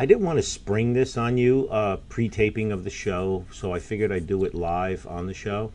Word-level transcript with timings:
I 0.00 0.06
didn't 0.06 0.24
want 0.24 0.38
to 0.38 0.44
spring 0.44 0.92
this 0.92 1.16
on 1.16 1.36
you, 1.36 1.66
uh, 1.72 1.96
pre-taping 2.08 2.70
of 2.70 2.84
the 2.84 2.90
show, 2.90 3.44
so 3.50 3.74
I 3.74 3.80
figured 3.80 4.12
I'd 4.12 4.28
do 4.28 4.44
it 4.44 4.54
live 4.54 5.04
on 5.08 5.26
the 5.26 5.34
show. 5.34 5.72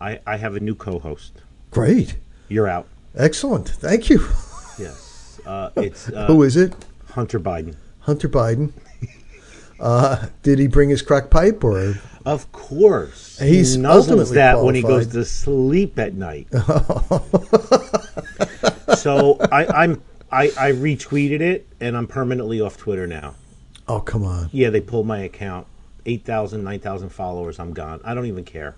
I, 0.00 0.20
I 0.24 0.36
have 0.36 0.54
a 0.54 0.60
new 0.60 0.76
co-host. 0.76 1.42
Great. 1.72 2.16
You're 2.46 2.68
out. 2.68 2.86
Excellent. 3.16 3.68
Thank 3.68 4.08
you. 4.08 4.20
Yes. 4.78 5.40
Uh, 5.44 5.70
it's 5.74 6.08
uh, 6.10 6.28
Who 6.28 6.44
is 6.44 6.56
it? 6.56 6.76
Hunter 7.10 7.40
Biden. 7.40 7.74
Hunter 7.98 8.28
Biden. 8.28 8.72
Uh, 9.80 10.26
did 10.44 10.60
he 10.60 10.68
bring 10.68 10.90
his 10.90 11.02
crack 11.02 11.28
pipe 11.28 11.64
or? 11.64 11.96
Of 12.24 12.52
course. 12.52 13.36
He's 13.40 13.74
he 13.74 13.80
nuzzles 13.80 14.32
that 14.34 14.62
when 14.62 14.76
he 14.76 14.82
goes 14.82 15.08
to 15.08 15.24
sleep 15.24 15.98
at 15.98 16.14
night. 16.14 16.46
so 18.96 19.38
I, 19.50 19.82
I'm 19.82 20.00
I, 20.30 20.52
I 20.56 20.70
retweeted 20.72 21.40
it 21.40 21.66
and 21.80 21.96
I'm 21.96 22.06
permanently 22.06 22.60
off 22.60 22.76
Twitter 22.76 23.08
now. 23.08 23.34
Oh, 23.88 24.00
come 24.00 24.24
on. 24.24 24.48
Yeah, 24.52 24.70
they 24.70 24.80
pulled 24.80 25.06
my 25.06 25.18
account. 25.20 25.66
8,000, 26.06 26.62
9,000 26.62 27.08
followers. 27.08 27.58
I'm 27.58 27.72
gone. 27.72 28.00
I 28.04 28.14
don't 28.14 28.26
even 28.26 28.44
care. 28.44 28.76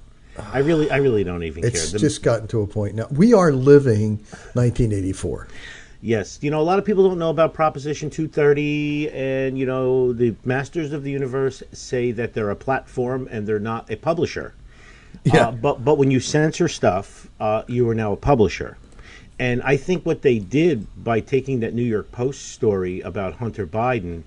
I 0.53 0.59
really, 0.59 0.91
I 0.91 0.99
really 0.99 1.25
don't 1.25 1.43
even 1.43 1.65
It's 1.65 1.83
care. 1.83 1.93
The- 1.93 1.99
just 1.99 2.23
gotten 2.23 2.47
to 2.49 2.63
a 2.63 2.67
point 2.67 2.95
now. 2.95 3.07
We 3.11 3.35
are 3.35 3.53
living 3.53 4.19
1984. 4.55 5.49
Yes, 6.01 6.39
you 6.43 6.51
know 6.53 6.61
a 6.61 6.63
lot 6.63 6.79
of 6.79 6.85
people 6.85 7.09
don't 7.09 7.19
know 7.19 7.31
about 7.31 7.55
Proposition 7.55 8.09
230, 8.09 9.11
and 9.11 9.59
you 9.59 9.67
know 9.67 10.13
the 10.13 10.37
Masters 10.45 10.93
of 10.93 11.03
the 11.03 11.11
Universe 11.11 11.61
say 11.73 12.13
that 12.13 12.35
they're 12.35 12.51
a 12.51 12.57
platform 12.57 13.29
and 13.33 13.49
they're 13.49 13.59
not 13.59 13.91
a 13.91 13.97
publisher. 13.97 14.55
Yeah. 15.25 15.49
Uh, 15.49 15.53
but 15.53 15.85
but 15.85 15.99
when 15.99 16.13
you 16.13 16.21
censor 16.21 16.69
stuff, 16.69 17.29
uh, 17.41 17.65
you 17.67 17.89
are 17.89 17.97
now 17.97 18.13
a 18.13 18.17
publisher. 18.17 18.79
And 19.41 19.61
I 19.63 19.77
think 19.77 20.07
what 20.07 20.23
they 20.23 20.39
did 20.39 20.87
by 21.03 21.19
taking 21.19 21.59
that 21.61 21.75
New 21.75 21.83
York 21.83 22.13
Post 22.13 22.53
story 22.53 23.01
about 23.01 23.35
Hunter 23.35 23.67
Biden 23.67 24.23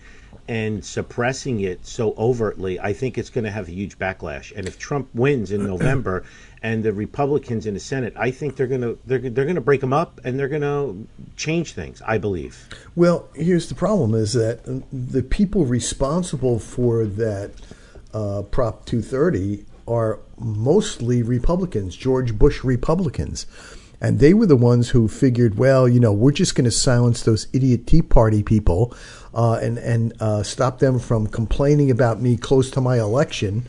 and 0.51 0.83
suppressing 0.83 1.61
it 1.61 1.85
so 1.87 2.13
overtly, 2.17 2.77
I 2.77 2.91
think 2.91 3.17
it's 3.17 3.29
going 3.29 3.45
to 3.45 3.51
have 3.51 3.69
a 3.69 3.71
huge 3.71 3.97
backlash. 3.97 4.51
And 4.53 4.67
if 4.67 4.77
Trump 4.77 5.07
wins 5.13 5.49
in 5.49 5.65
November, 5.65 6.25
and 6.61 6.83
the 6.83 6.91
Republicans 6.91 7.65
in 7.65 7.73
the 7.73 7.79
Senate, 7.79 8.13
I 8.17 8.31
think 8.31 8.57
they're 8.57 8.67
going 8.67 8.81
to 8.81 8.99
they're 9.05 9.17
they're 9.17 9.45
going 9.45 9.55
to 9.55 9.61
break 9.61 9.79
them 9.79 9.93
up 9.93 10.19
and 10.25 10.37
they're 10.37 10.49
going 10.49 10.61
to 10.61 11.07
change 11.37 11.71
things. 11.71 12.01
I 12.05 12.17
believe. 12.17 12.67
Well, 12.97 13.29
here's 13.33 13.69
the 13.69 13.75
problem: 13.75 14.13
is 14.13 14.33
that 14.33 14.59
the 14.91 15.23
people 15.23 15.63
responsible 15.63 16.59
for 16.59 17.05
that 17.05 17.51
uh, 18.13 18.41
Prop 18.41 18.85
230 18.85 19.63
are 19.87 20.19
mostly 20.37 21.23
Republicans, 21.23 21.95
George 21.95 22.37
Bush 22.37 22.61
Republicans, 22.61 23.45
and 24.01 24.19
they 24.19 24.33
were 24.33 24.47
the 24.47 24.57
ones 24.57 24.89
who 24.89 25.07
figured, 25.07 25.57
well, 25.57 25.87
you 25.87 25.99
know, 25.99 26.11
we're 26.11 26.31
just 26.31 26.55
going 26.55 26.65
to 26.65 26.71
silence 26.71 27.21
those 27.21 27.47
idiot 27.53 27.87
Tea 27.87 28.01
Party 28.01 28.43
people 28.43 28.93
uh, 29.33 29.59
and 29.61 29.77
and 29.77 30.13
uh, 30.21 30.43
stop 30.43 30.79
them 30.79 30.99
from 30.99 31.27
complaining 31.27 31.91
about 31.91 32.21
me 32.21 32.37
close 32.37 32.69
to 32.71 32.81
my 32.81 32.99
election, 32.99 33.65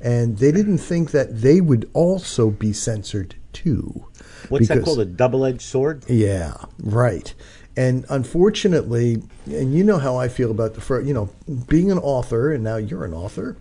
and 0.00 0.38
they 0.38 0.52
didn't 0.52 0.78
think 0.78 1.10
that 1.12 1.40
they 1.40 1.60
would 1.60 1.88
also 1.92 2.50
be 2.50 2.72
censored 2.72 3.34
too. 3.52 4.06
What's 4.48 4.68
that 4.68 4.84
called? 4.84 5.00
A 5.00 5.04
double-edged 5.04 5.62
sword? 5.62 6.04
yeah, 6.08 6.54
right. 6.80 7.32
And 7.78 8.06
unfortunately, 8.08 9.22
and 9.44 9.74
you 9.74 9.84
know 9.84 9.98
how 9.98 10.16
I 10.16 10.28
feel 10.28 10.50
about 10.50 10.74
the 10.74 10.80
first, 10.80 11.06
you 11.06 11.12
know, 11.12 11.28
being 11.68 11.90
an 11.92 11.98
author, 11.98 12.52
and 12.52 12.64
now 12.64 12.76
you're 12.76 13.04
an 13.04 13.12
author. 13.12 13.56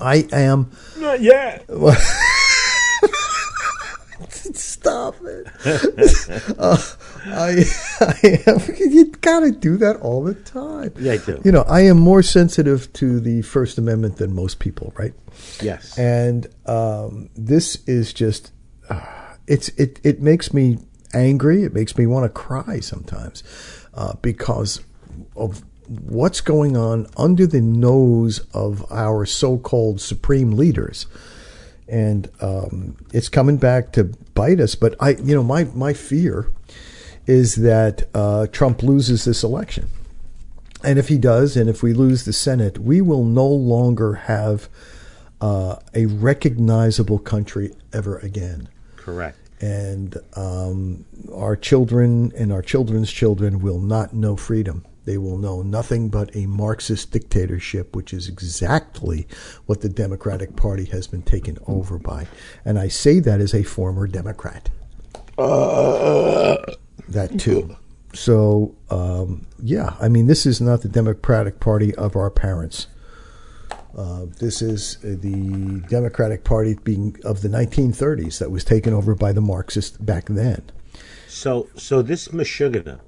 I 0.00 0.26
am. 0.32 0.70
Not 0.98 1.20
yet. 1.20 1.66
Stop 4.82 5.14
it. 5.22 5.46
uh, 6.58 6.76
I, 7.26 7.64
I 8.00 8.42
am. 8.46 8.60
You 8.92 9.06
gotta 9.20 9.52
do 9.52 9.76
that 9.78 9.96
all 10.00 10.24
the 10.24 10.34
time. 10.34 10.92
Yeah, 10.98 11.12
I 11.12 11.16
do. 11.18 11.40
You 11.44 11.52
know, 11.52 11.62
I 11.62 11.82
am 11.82 11.98
more 11.98 12.22
sensitive 12.22 12.92
to 12.94 13.20
the 13.20 13.42
First 13.42 13.78
Amendment 13.78 14.16
than 14.16 14.34
most 14.34 14.58
people, 14.58 14.92
right? 14.96 15.14
Yes. 15.62 15.96
and 15.98 16.48
um, 16.66 17.30
this 17.36 17.76
is 17.86 18.12
just 18.12 18.52
uh, 18.90 19.00
it's 19.46 19.68
it 19.70 20.00
it 20.02 20.20
makes 20.20 20.52
me 20.52 20.78
angry 21.14 21.62
it 21.62 21.72
makes 21.72 21.96
me 21.96 22.06
want 22.06 22.24
to 22.24 22.28
cry 22.28 22.80
sometimes 22.80 23.42
uh, 23.94 24.14
because 24.22 24.80
of 25.36 25.62
what's 25.88 26.40
going 26.40 26.76
on 26.76 27.06
under 27.16 27.46
the 27.46 27.60
nose 27.60 28.40
of 28.54 28.84
our 28.90 29.26
so-called 29.26 30.00
supreme 30.00 30.52
leaders 30.52 31.06
and 31.88 32.30
um, 32.40 32.96
it's 33.12 33.28
coming 33.28 33.56
back 33.56 33.92
to 33.92 34.04
bite 34.34 34.60
us 34.60 34.74
but 34.74 34.94
i 35.00 35.10
you 35.10 35.34
know 35.34 35.42
my 35.42 35.64
my 35.74 35.92
fear 35.92 36.50
is 37.26 37.56
that 37.56 38.02
uh, 38.14 38.46
trump 38.48 38.82
loses 38.82 39.24
this 39.24 39.42
election 39.42 39.88
and 40.84 40.98
if 40.98 41.08
he 41.08 41.18
does, 41.18 41.56
and 41.56 41.70
if 41.70 41.82
we 41.82 41.92
lose 41.92 42.24
the 42.24 42.32
Senate, 42.32 42.78
we 42.78 43.00
will 43.00 43.24
no 43.24 43.46
longer 43.46 44.14
have 44.14 44.68
uh, 45.40 45.76
a 45.94 46.06
recognizable 46.06 47.18
country 47.18 47.72
ever 47.92 48.18
again. 48.18 48.68
Correct. 48.96 49.38
And 49.60 50.16
um, 50.34 51.04
our 51.32 51.54
children 51.54 52.32
and 52.36 52.52
our 52.52 52.62
children's 52.62 53.12
children 53.12 53.60
will 53.60 53.78
not 53.78 54.12
know 54.12 54.36
freedom. 54.36 54.84
They 55.04 55.18
will 55.18 55.38
know 55.38 55.62
nothing 55.62 56.08
but 56.08 56.34
a 56.36 56.46
Marxist 56.46 57.10
dictatorship, 57.10 57.96
which 57.96 58.12
is 58.12 58.28
exactly 58.28 59.26
what 59.66 59.80
the 59.80 59.88
Democratic 59.88 60.54
Party 60.56 60.84
has 60.86 61.06
been 61.06 61.22
taken 61.22 61.58
over 61.66 61.98
by. 61.98 62.26
And 62.64 62.78
I 62.78 62.88
say 62.88 63.18
that 63.20 63.40
as 63.40 63.54
a 63.54 63.62
former 63.62 64.06
Democrat. 64.06 64.70
that 67.08 67.38
too. 67.38 67.76
So, 68.14 68.74
um, 68.90 69.46
yeah, 69.62 69.96
I 70.00 70.08
mean, 70.08 70.26
this 70.26 70.44
is 70.44 70.60
not 70.60 70.82
the 70.82 70.88
Democratic 70.88 71.60
Party 71.60 71.94
of 71.94 72.14
our 72.14 72.30
parents. 72.30 72.86
Uh, 73.96 74.26
this 74.38 74.62
is 74.62 74.98
uh, 75.04 75.16
the 75.20 75.82
Democratic 75.88 76.44
Party 76.44 76.76
being 76.82 77.16
of 77.24 77.42
the 77.42 77.48
1930s 77.48 78.38
that 78.38 78.50
was 78.50 78.64
taken 78.64 78.94
over 78.94 79.14
by 79.14 79.32
the 79.32 79.40
Marxists 79.40 79.96
back 79.98 80.26
then. 80.26 80.62
So, 81.28 81.68
so 81.76 82.02
this 82.02 82.28
Meshuggah, 82.28 83.00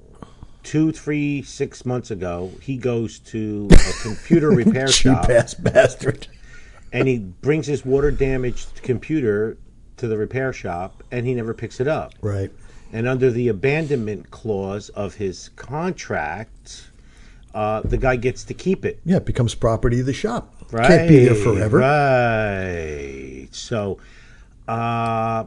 two, 0.65 0.91
three, 0.91 1.43
six 1.43 1.87
months 1.87 2.11
ago, 2.11 2.51
he 2.61 2.77
goes 2.77 3.21
to 3.21 3.69
a 3.71 3.93
computer 4.03 4.51
repair 4.51 4.89
Cheap 4.89 5.13
shop 5.15 5.31
ass 5.31 5.55
bastard. 5.55 6.27
and 6.93 7.07
he 7.07 7.19
brings 7.19 7.67
his 7.67 7.85
water 7.85 8.11
damaged 8.11 8.83
computer 8.83 9.57
to 9.99 10.09
the 10.09 10.17
repair 10.19 10.53
shop 10.53 11.03
and 11.13 11.27
he 11.27 11.35
never 11.35 11.55
picks 11.55 11.79
it 11.81 11.87
up. 11.87 12.15
Right. 12.21 12.51
And 12.93 13.07
under 13.07 13.31
the 13.31 13.49
abandonment 13.49 14.31
clause 14.31 14.89
of 14.91 15.15
his 15.15 15.51
contract, 15.57 16.91
uh, 17.55 17.83
the 17.83 17.97
guy 17.99 18.17
gets 18.17 18.45
to 18.45 18.55
keep 18.55 18.85
it. 18.85 19.01
Yeah, 19.05 19.17
it 19.17 19.25
becomes 19.25 19.55
property 19.55 20.01
of 20.01 20.07
the 20.07 20.13
shop. 20.13 20.53
Right. 20.73 20.89
Can't 20.89 21.09
be 21.09 21.25
there 21.25 21.35
forever. 21.35 21.79
Right. 21.79 23.49
So, 23.53 23.99
uh, 24.67 25.45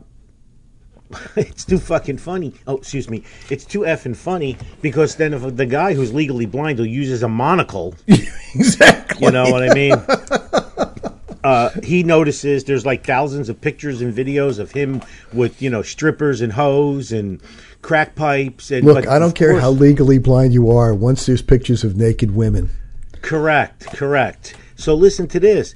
it's 1.36 1.66
too 1.66 1.78
fucking 1.80 2.18
funny. 2.18 2.54
Oh, 2.66 2.78
excuse 2.78 3.10
me. 3.10 3.24
It's 3.50 3.66
too 3.66 3.82
effing 3.82 4.16
funny 4.16 4.58
because 4.82 5.16
then 5.16 5.34
if 5.34 5.56
the 5.56 5.66
guy 5.66 5.94
who's 5.94 6.14
legally 6.14 6.46
blind 6.46 6.80
who 6.80 6.86
uses 6.86 7.24
a 7.24 7.28
monocle, 7.28 7.96
exactly. 8.08 9.26
you 9.26 9.32
know 9.32 9.50
what 9.50 9.70
I 9.70 9.74
mean? 9.74 9.94
Uh, 11.44 11.70
he 11.82 12.04
notices 12.04 12.66
there's 12.66 12.86
like 12.86 13.06
thousands 13.06 13.48
of 13.48 13.62
pictures 13.62 14.02
and 14.02 14.14
videos 14.14 14.60
of 14.60 14.72
him 14.72 15.02
with 15.32 15.62
you 15.62 15.70
know 15.70 15.82
strippers 15.82 16.42
and 16.42 16.52
hoes 16.52 17.12
and 17.12 17.42
crack 17.82 18.16
pipes 18.16 18.70
and 18.72 18.86
Look, 18.86 19.08
I 19.08 19.18
don't 19.18 19.34
care 19.36 19.52
course- 19.52 19.62
how 19.64 19.70
legally 19.70 20.18
blind 20.18 20.54
you 20.54 20.70
are. 20.72 20.94
Once 20.94 21.26
there's 21.26 21.42
pictures 21.42 21.84
of 21.84 21.96
naked 21.96 22.36
women, 22.36 22.70
Correct, 23.22 23.88
correct. 23.88 24.56
So 24.76 24.94
listen 24.94 25.28
to 25.30 25.40
this. 25.40 25.76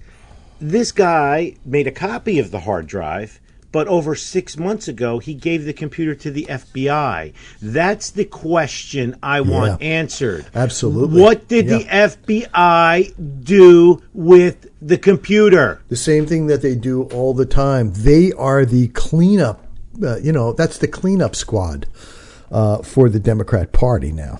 This 0.59 0.91
guy 0.91 1.55
made 1.65 1.87
a 1.87 1.91
copy 1.91 2.37
of 2.39 2.51
the 2.51 2.59
hard 2.61 2.85
drive, 2.87 3.39
but 3.71 3.88
over 3.88 4.15
six 4.15 4.57
months 4.57 4.88
ago, 4.88 5.19
he 5.19 5.33
gave 5.33 5.65
the 5.65 5.73
computer 5.73 6.13
to 6.15 6.31
the 6.31 6.45
FBI. 6.50 7.33
That's 7.62 8.09
the 8.09 8.25
question 8.25 9.15
I 9.23 9.41
want 9.41 9.81
Yeah. 9.81 9.88
answered. 9.88 10.45
Absolutely. 10.53 11.21
What 11.21 11.47
did 11.47 11.68
the 11.68 11.85
FBI 11.89 13.13
do 13.44 14.01
with 14.13 14.68
the 14.81 14.97
computer? 14.97 15.79
The 15.89 15.95
same 15.95 16.25
thing 16.25 16.47
that 16.47 16.62
they 16.62 16.75
do 16.75 17.03
all 17.03 17.33
the 17.33 17.45
time. 17.45 17.94
They 17.95 18.31
are 18.33 18.65
the 18.65 18.88
cleanup. 18.89 19.65
Uh, 20.03 20.17
you 20.17 20.31
know, 20.31 20.53
that's 20.53 20.77
the 20.77 20.88
cleanup 20.88 21.35
squad 21.35 21.85
uh, 22.51 22.77
for 22.79 23.07
the 23.09 23.19
Democrat 23.19 23.71
Party 23.71 24.12
now, 24.12 24.39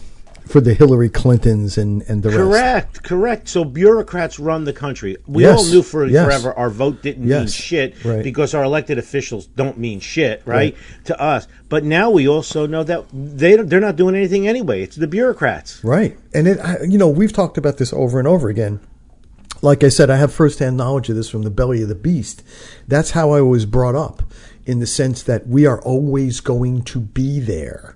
for 0.52 0.62
the 0.62 0.74
Hillary 0.74 1.10
Clintons 1.10 1.78
and 1.78 2.02
and 2.04 2.22
the 2.24 2.30
rest. 2.30 2.40
Correct, 2.40 3.04
correct. 3.04 3.48
So 3.48 3.64
bureaucrats 3.64 4.40
run 4.40 4.66
the 4.66 4.74
country. 4.74 5.18
We 5.28 5.44
Yes, 5.44 5.58
all 5.60 5.66
knew 5.66 5.82
for 5.82 6.06
yes. 6.06 6.26
forever 6.26 6.54
our 6.58 6.70
vote 6.70 7.02
didn't 7.02 7.26
mean 7.28 7.48
shit 7.48 7.96
right. 8.06 8.24
because 8.24 8.54
our 8.54 8.64
elected 8.64 8.98
officials 8.98 9.46
don't 9.48 9.78
mean 9.78 10.00
shit, 10.00 10.42
right, 10.46 10.56
Right. 10.56 10.76
to 11.06 11.20
us. 11.22 11.48
But 11.70 11.84
now 11.84 12.10
we 12.10 12.28
also 12.28 12.68
know 12.68 12.84
that 12.84 13.06
they 13.14 13.56
don't- 13.56 13.70
they're 13.70 13.80
not 13.80 13.96
doing 13.96 14.16
anything 14.16 14.48
anyway. 14.48 14.84
It's 14.84 14.96
the 14.98 15.08
bureaucrats. 15.08 15.84
Right. 15.84 16.18
And 16.34 16.48
it, 16.48 16.60
I, 16.60 16.84
you 16.84 16.98
know, 16.98 17.08
we've 17.10 17.34
talked 17.34 17.58
about 17.58 17.78
this 17.78 17.94
over 17.94 18.20
and 18.20 18.28
over 18.28 18.50
again. 18.50 18.80
Like 19.62 19.84
I 19.84 19.90
said, 19.90 20.10
I 20.10 20.18
have 20.18 20.34
firsthand 20.34 20.76
knowledge 20.78 21.10
of 21.10 21.16
this 21.16 21.30
from 21.30 21.44
the 21.44 21.50
belly 21.52 21.84
of 21.84 21.88
the 21.90 21.96
beast. 21.96 22.42
That's 22.88 23.12
how 23.12 23.32
I 23.32 23.42
was 23.42 23.66
brought 23.66 23.96
up 23.96 24.24
in 24.66 24.80
the 24.80 24.88
sense 24.88 25.22
that 25.24 25.48
we 25.48 25.66
are 25.66 25.80
always 25.82 26.40
going 26.40 26.82
to 26.84 27.00
be 27.00 27.40
there 27.40 27.96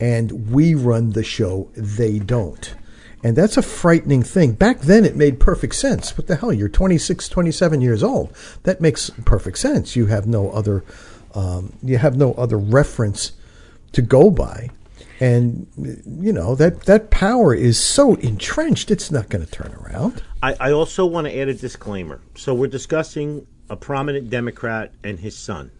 and 0.00 0.50
we 0.50 0.74
run 0.74 1.10
the 1.10 1.22
show. 1.22 1.70
They 1.74 2.18
don't. 2.18 2.74
And 3.22 3.36
that's 3.36 3.58
a 3.58 3.62
frightening 3.62 4.22
thing. 4.22 4.52
Back 4.52 4.80
then, 4.80 5.04
it 5.04 5.14
made 5.14 5.38
perfect 5.38 5.74
sense. 5.74 6.16
What 6.16 6.26
the 6.26 6.36
hell? 6.36 6.52
You're 6.52 6.70
26, 6.70 7.28
27 7.28 7.80
years 7.82 8.02
old. 8.02 8.34
That 8.62 8.80
makes 8.80 9.10
perfect 9.26 9.58
sense. 9.58 9.94
You 9.94 10.06
have 10.06 10.26
no 10.26 10.50
other, 10.50 10.84
um, 11.34 11.74
you 11.82 11.98
have 11.98 12.16
no 12.16 12.32
other 12.34 12.56
reference 12.56 13.32
to 13.92 14.00
go 14.00 14.30
by. 14.30 14.70
And 15.20 15.66
you 15.76 16.32
know 16.32 16.54
that 16.54 16.84
that 16.84 17.10
power 17.10 17.54
is 17.54 17.78
so 17.78 18.14
entrenched; 18.14 18.90
it's 18.90 19.10
not 19.10 19.28
going 19.28 19.44
to 19.44 19.50
turn 19.50 19.74
around. 19.74 20.22
I, 20.42 20.54
I 20.58 20.72
also 20.72 21.04
want 21.04 21.26
to 21.26 21.38
add 21.38 21.48
a 21.48 21.52
disclaimer. 21.52 22.22
So 22.36 22.54
we're 22.54 22.68
discussing 22.68 23.46
a 23.68 23.76
prominent 23.76 24.30
Democrat 24.30 24.94
and 25.04 25.20
his 25.20 25.36
son. 25.36 25.72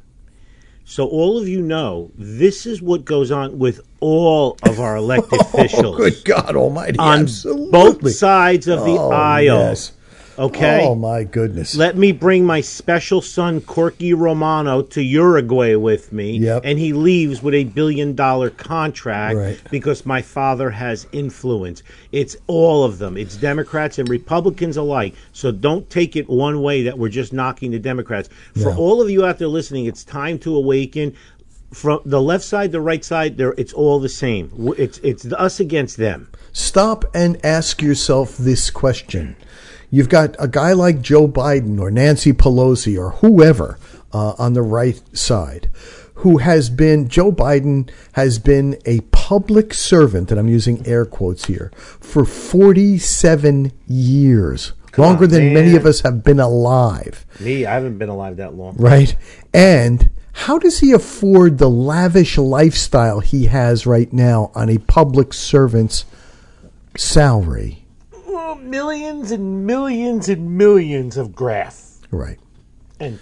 So 0.90 1.06
all 1.06 1.38
of 1.38 1.46
you 1.46 1.62
know 1.62 2.10
this 2.19 2.66
is 2.66 2.82
what 2.82 3.04
goes 3.04 3.31
on 3.31 3.60
with 3.60 3.81
all 4.00 4.58
of 4.64 4.81
our 4.81 4.96
elected 4.96 5.38
oh, 5.40 5.46
officials 5.48 5.94
Oh, 5.94 5.98
good 5.98 6.25
God 6.25 6.56
Almighty! 6.56 6.98
on 6.98 7.20
Absolutely. 7.20 7.70
both 7.70 8.10
sides 8.10 8.66
of 8.66 8.81
the 8.81 8.96
Oh, 8.98 9.12
aisle. 9.12 9.44
yes. 9.69 9.92
Okay. 10.40 10.81
Oh 10.87 10.94
my 10.94 11.22
goodness! 11.25 11.76
Let 11.76 11.98
me 11.98 12.12
bring 12.12 12.46
my 12.46 12.62
special 12.62 13.20
son 13.20 13.60
Corky 13.60 14.14
Romano 14.14 14.81
to 14.81 15.02
Uruguay 15.02 15.75
with 15.75 16.12
me, 16.14 16.38
Yep. 16.38 16.62
and 16.64 16.78
he 16.78 16.94
leaves 16.94 17.42
with 17.42 17.52
a 17.52 17.64
billion 17.64 18.14
dollar 18.14 18.48
contract 18.48 19.37
Right. 19.37 19.58
because 19.70 20.06
my 20.06 20.22
father 20.22 20.70
has 20.70 21.06
influence. 21.12 21.82
It's 22.10 22.38
all 22.46 22.84
of 22.84 22.96
them. 22.98 23.19
It's 23.19 23.37
Democrats 23.37 23.98
and 23.98 24.08
Republicans 24.08 24.78
alike. 24.78 25.14
So 25.34 25.52
don't 25.52 25.88
take 25.90 26.16
it 26.16 26.31
one 26.31 26.62
way 26.62 26.84
that 26.84 26.98
we're 26.98 27.10
just 27.10 27.34
knocking 27.34 27.70
the 27.72 27.78
Democrats. 27.78 28.31
For 28.54 28.70
No. 28.70 28.76
all 28.78 29.02
of 29.02 29.10
you 29.10 29.26
out 29.26 29.38
there 29.38 29.48
listening, 29.48 29.84
it's 29.84 30.04
time 30.04 30.38
to 30.38 30.56
awaken. 30.56 31.12
From 31.72 32.00
the 32.04 32.20
left 32.20 32.43
side, 32.44 32.72
the 32.72 32.81
right 32.81 33.04
side, 33.04 33.36
there 33.36 33.54
it's 33.58 33.72
all 33.75 34.00
the 34.00 34.08
same. 34.08 34.50
It's 34.78 34.98
it's 35.04 35.31
us 35.34 35.60
against 35.60 35.98
them. 35.98 36.28
Stop 36.52 37.04
and 37.14 37.38
ask 37.44 37.81
yourself 37.82 38.36
this 38.38 38.70
question. 38.70 39.36
You've 39.90 40.08
got 40.08 40.37
a 40.38 40.48
guy 40.48 40.72
like 40.72 41.02
Joe 41.02 41.26
Biden 41.26 41.81
or 41.81 41.90
Nancy 41.90 42.32
Pelosi 42.32 42.98
or 42.98 43.10
whoever 43.10 43.78
uh, 44.12 44.34
on 44.38 44.52
the 44.52 44.62
right 44.62 45.00
side 45.16 45.69
who 46.20 46.37
has 46.38 46.69
been, 46.69 47.08
Joe 47.08 47.32
Biden 47.32 47.90
has 48.12 48.38
been 48.38 48.78
a 48.84 49.00
public 49.10 49.72
servant, 49.72 50.31
and 50.31 50.38
I'm 50.38 50.48
using 50.48 50.87
air 50.87 51.06
quotes 51.06 51.46
here, 51.46 51.72
for 51.76 52.26
47 52.26 53.72
years. 53.87 54.72
longer 54.98 55.25
on, 55.25 55.31
than 55.31 55.54
many 55.54 55.76
of 55.76 55.87
us 55.87 56.00
have 56.00 56.22
been 56.22 56.40
alive 56.40 57.25
Me, 57.38 57.64
I 57.64 57.75
haven't 57.75 57.96
been 57.96 58.08
alive 58.08 58.36
that 58.36 58.54
long. 58.54 58.76
right? 58.76 59.16
And 59.54 60.10
how 60.32 60.58
does 60.58 60.81
he 60.81 60.93
afford 60.93 61.58
the 61.58 61.70
lavish 61.70 62.36
lifestyle 62.36 63.20
he 63.20 63.46
has 63.46 63.86
right 63.86 64.12
now 64.12 64.50
on 64.54 64.69
a 64.69 64.78
public 64.78 65.32
servant's 65.32 66.04
salary? 66.96 67.80
Oh, 68.42 68.54
millions 68.56 69.31
and 69.31 69.66
millions 69.66 70.28
and 70.28 70.56
millions 70.56 71.16
of 71.16 71.34
graph. 71.34 71.98
Right. 72.10 72.38
And 72.98 73.19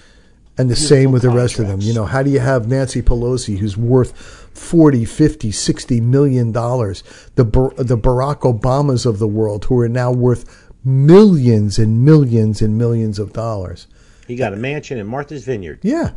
And 0.57 0.71
the 0.71 0.77
same 0.77 1.13
with 1.13 1.23
the 1.23 1.31
rest 1.31 1.59
of 1.59 1.67
them. 1.67 1.81
You 1.81 1.93
know, 1.93 2.05
how 2.05 2.23
do 2.23 2.31
you 2.31 2.41
have 2.41 2.69
Nancy 2.69 3.03
Pelosi, 3.03 3.59
who's 3.59 3.77
worth 3.77 4.13
40, 4.57 5.05
50, 5.05 5.51
60 5.53 6.01
million 6.01 6.53
dollars, 6.53 7.03
the, 7.37 7.45
the 7.45 7.97
Barack 7.99 8.41
Obamas 8.41 9.05
of 9.07 9.19
the 9.19 9.29
world, 9.29 9.65
who 9.67 9.79
are 9.81 9.89
now 9.89 10.11
worth 10.13 10.71
millions 10.85 11.79
and 11.79 12.05
millions 12.05 12.63
and 12.63 12.79
millions 12.79 13.19
of 13.19 13.33
dollars? 13.33 13.87
he 14.27 14.37
got 14.37 14.53
a 14.53 14.57
mansion 14.57 14.99
in 14.99 15.07
Martha's 15.07 15.45
Vineyard, 15.45 15.79
Yeah, 15.83 16.11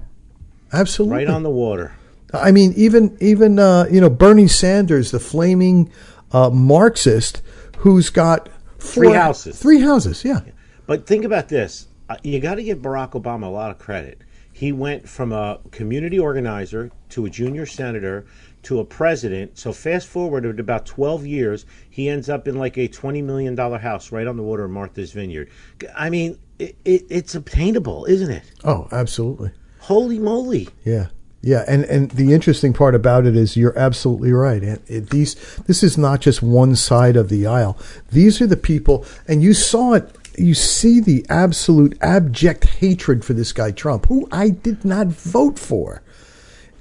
absolutely. 0.74 1.18
right 1.18 1.30
on 1.30 1.44
the 1.44 1.50
water. 1.50 1.94
I 2.34 2.52
mean, 2.52 2.74
even 2.76 3.18
even 3.20 3.58
uh, 3.60 3.88
you 3.92 4.00
know 4.02 4.10
Bernie 4.10 4.48
Sanders, 4.48 5.12
the 5.12 5.20
flaming 5.20 5.92
uh, 6.32 6.50
Marxist, 6.50 7.42
who's 7.80 8.10
got 8.10 8.50
Three 8.82 9.14
houses. 9.14 9.60
Three 9.60 9.80
houses, 9.80 10.24
yeah. 10.26 10.42
But 10.86 11.06
think 11.08 11.24
about 11.24 11.50
this: 11.50 11.88
uh, 12.10 12.18
you 12.24 12.40
got 12.40 12.56
to 12.56 12.64
give 12.64 12.80
Barack 12.80 13.12
Obama 13.12 13.44
a 13.44 13.50
lot 13.50 13.72
of 13.72 13.78
credit. 13.78 14.22
He 14.52 14.72
went 14.72 15.08
from 15.08 15.32
a 15.32 15.60
community 15.72 16.20
organizer 16.20 16.92
to 17.10 17.26
a 17.26 17.30
junior 17.30 17.66
senator 17.66 18.26
to 18.64 18.80
a 18.80 18.86
president. 18.86 19.58
So 19.58 19.72
fast 19.72 20.08
forward 20.08 20.46
at 20.46 20.60
about 20.60 20.86
12 20.86 21.26
years, 21.26 21.66
he 21.90 22.10
ends 22.10 22.30
up 22.30 22.48
in 22.48 22.58
like 22.58 22.78
a 22.78 22.88
20 22.88 23.22
million 23.22 23.56
dollar 23.56 23.78
house 23.78 24.12
right 24.12 24.28
on 24.28 24.38
the 24.38 24.44
water 24.44 24.66
in 24.66 24.72
Martha's 24.72 25.12
Vineyard. 25.14 25.50
I 25.96 26.10
mean, 26.10 26.38
it, 26.60 26.76
it, 26.86 27.06
it's 27.10 27.34
obtainable, 27.34 28.06
isn't 28.06 28.30
it? 28.30 28.44
Oh, 28.64 28.88
absolutely. 28.92 29.52
Holy 29.80 30.20
moly! 30.20 30.70
Yeah, 30.84 31.08
yeah, 31.44 31.64
and 31.68 31.84
and 31.86 32.12
the 32.12 32.34
interesting 32.34 32.72
part 32.72 32.94
about 32.94 33.26
it 33.26 33.36
is 33.36 33.58
you're 33.58 33.78
absolutely 33.78 34.32
right. 34.32 34.62
And 34.62 34.80
it, 34.88 35.10
these 35.10 35.36
this 35.66 35.82
is 35.82 35.98
not 35.98 36.22
just 36.22 36.44
one 36.44 36.76
side 36.76 37.16
of 37.16 37.30
the 37.30 37.48
aisle. 37.48 37.78
These 38.12 38.42
are 38.42 38.48
the 38.48 38.58
people, 38.58 39.06
and 39.28 39.42
you 39.42 39.54
saw 39.54 39.94
it. 39.94 40.16
You 40.38 40.54
see 40.54 41.00
the 41.00 41.26
absolute 41.30 41.98
abject 42.00 42.66
hatred 42.66 43.26
for 43.26 43.34
this 43.34 43.52
guy 43.52 43.72
Trump, 43.72 44.06
who 44.06 44.28
I 44.32 44.50
did 44.50 44.86
not 44.86 45.08
vote 45.08 45.58
for, 45.58 46.04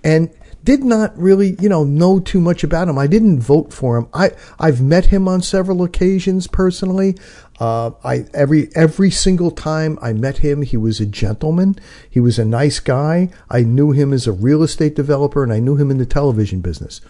and 0.04 0.30
did 0.70 0.84
not 0.84 1.18
really, 1.18 1.56
you 1.58 1.68
know, 1.68 1.82
know 1.82 2.20
too 2.20 2.40
much 2.40 2.62
about 2.62 2.86
him. 2.86 2.96
I 2.96 3.08
didn't 3.08 3.40
vote 3.40 3.72
for 3.72 3.96
him. 3.96 4.06
I 4.14 4.30
I've 4.60 4.80
met 4.80 5.06
him 5.06 5.26
on 5.26 5.42
several 5.42 5.82
occasions 5.82 6.46
personally. 6.46 7.16
Uh, 7.58 7.90
I 8.04 8.26
every 8.34 8.68
every 8.76 9.10
single 9.10 9.50
time 9.50 9.98
I 10.00 10.12
met 10.12 10.38
him, 10.38 10.62
he 10.62 10.76
was 10.76 11.00
a 11.00 11.06
gentleman. 11.06 11.74
He 12.08 12.20
was 12.20 12.38
a 12.38 12.44
nice 12.44 12.78
guy. 12.78 13.30
I 13.50 13.62
knew 13.62 13.90
him 13.90 14.12
as 14.12 14.28
a 14.28 14.32
real 14.32 14.62
estate 14.62 14.94
developer, 14.94 15.42
and 15.42 15.52
I 15.52 15.58
knew 15.58 15.74
him 15.74 15.90
in 15.90 15.98
the 15.98 16.06
television 16.06 16.60
business, 16.60 17.00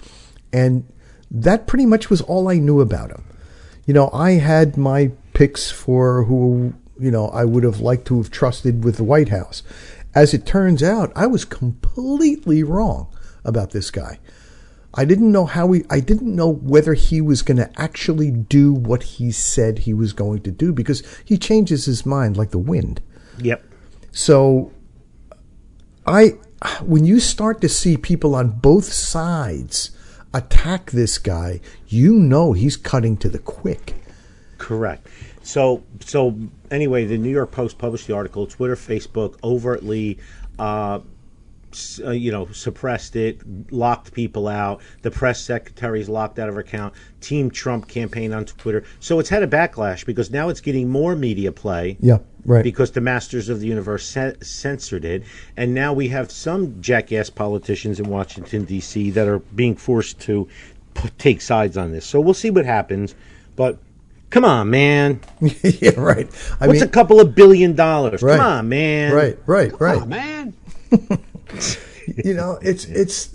and 0.54 0.90
that 1.30 1.66
pretty 1.66 1.84
much 1.84 2.08
was 2.08 2.22
all 2.22 2.48
I 2.48 2.54
knew 2.54 2.80
about 2.80 3.10
him. 3.10 3.24
You 3.84 3.92
know, 3.92 4.08
I 4.10 4.32
had 4.32 4.78
my 4.78 5.10
picks 5.34 5.70
for 5.70 6.24
who 6.24 6.72
you 6.98 7.10
know 7.10 7.28
I 7.28 7.44
would 7.44 7.64
have 7.64 7.80
liked 7.80 8.06
to 8.06 8.16
have 8.16 8.30
trusted 8.30 8.84
with 8.84 8.96
the 8.96 9.04
White 9.04 9.28
House. 9.28 9.62
As 10.14 10.32
it 10.32 10.46
turns 10.46 10.82
out, 10.82 11.12
I 11.14 11.26
was 11.26 11.44
completely 11.44 12.62
wrong 12.62 13.08
about 13.44 13.70
this 13.70 13.90
guy. 13.90 14.18
I 14.92 15.04
didn't 15.04 15.30
know 15.30 15.46
how 15.46 15.70
he, 15.72 15.84
I 15.88 16.00
didn't 16.00 16.34
know 16.34 16.48
whether 16.48 16.94
he 16.94 17.20
was 17.20 17.42
going 17.42 17.58
to 17.58 17.70
actually 17.80 18.30
do 18.30 18.72
what 18.72 19.04
he 19.04 19.30
said 19.30 19.80
he 19.80 19.94
was 19.94 20.12
going 20.12 20.42
to 20.42 20.50
do 20.50 20.72
because 20.72 21.02
he 21.24 21.38
changes 21.38 21.84
his 21.84 22.04
mind 22.04 22.36
like 22.36 22.50
the 22.50 22.58
wind. 22.58 23.00
Yep. 23.38 23.64
So 24.10 24.72
I 26.06 26.38
when 26.82 27.04
you 27.04 27.20
start 27.20 27.60
to 27.60 27.68
see 27.68 27.96
people 27.96 28.34
on 28.34 28.50
both 28.50 28.92
sides 28.92 29.92
attack 30.34 30.90
this 30.90 31.18
guy, 31.18 31.60
you 31.86 32.14
know 32.14 32.52
he's 32.52 32.76
cutting 32.76 33.16
to 33.18 33.28
the 33.28 33.38
quick. 33.38 33.94
Correct. 34.58 35.06
So, 35.42 35.82
so 36.00 36.36
anyway, 36.70 37.06
the 37.06 37.16
New 37.16 37.30
York 37.30 37.50
Post 37.50 37.78
published 37.78 38.06
the 38.06 38.14
article. 38.14 38.46
Twitter, 38.46 38.76
Facebook 38.76 39.38
overtly, 39.42 40.18
uh, 40.58 41.00
uh, 42.04 42.10
you 42.10 42.32
know, 42.32 42.46
suppressed 42.52 43.16
it, 43.16 43.40
locked 43.72 44.12
people 44.12 44.48
out. 44.48 44.80
The 45.02 45.10
press 45.10 45.40
secretary 45.40 46.00
is 46.00 46.08
locked 46.08 46.38
out 46.38 46.48
of 46.48 46.54
her 46.54 46.60
account. 46.60 46.94
Team 47.20 47.50
Trump 47.50 47.88
campaign 47.88 48.32
on 48.32 48.44
Twitter. 48.44 48.84
So 48.98 49.18
it's 49.18 49.28
had 49.28 49.42
a 49.42 49.46
backlash 49.46 50.06
because 50.06 50.30
now 50.30 50.48
it's 50.48 50.60
getting 50.60 50.88
more 50.88 51.14
media 51.14 51.52
play. 51.52 51.96
Yeah, 52.00 52.18
right. 52.44 52.64
Because 52.64 52.90
the 52.92 53.00
masters 53.00 53.48
of 53.48 53.60
the 53.60 53.66
universe 53.66 54.06
cen- 54.06 54.40
censored 54.42 55.04
it, 55.04 55.22
and 55.56 55.74
now 55.74 55.92
we 55.92 56.08
have 56.08 56.30
some 56.30 56.80
jackass 56.80 57.30
politicians 57.30 58.00
in 58.00 58.08
Washington 58.08 58.64
D.C. 58.64 59.10
that 59.10 59.28
are 59.28 59.38
being 59.38 59.76
forced 59.76 60.20
to 60.20 60.48
p- 60.94 61.10
take 61.18 61.40
sides 61.40 61.76
on 61.76 61.92
this. 61.92 62.06
So 62.06 62.20
we'll 62.20 62.34
see 62.34 62.50
what 62.50 62.64
happens. 62.64 63.14
But 63.56 63.78
come 64.30 64.44
on, 64.44 64.70
man. 64.70 65.20
yeah, 65.62 65.90
right. 65.98 66.28
I 66.60 66.66
What's 66.66 66.80
mean, 66.80 66.88
a 66.88 66.92
couple 66.92 67.20
of 67.20 67.34
billion 67.34 67.74
dollars? 67.74 68.22
Right. 68.22 68.38
Come 68.38 68.46
on, 68.46 68.68
man. 68.68 69.12
right, 69.12 69.38
right, 69.46 69.78
right. 69.80 70.02
Oh, 70.02 70.06
man. 70.06 70.54
you 72.24 72.34
know, 72.34 72.58
it's 72.62 72.84
it's 72.86 73.34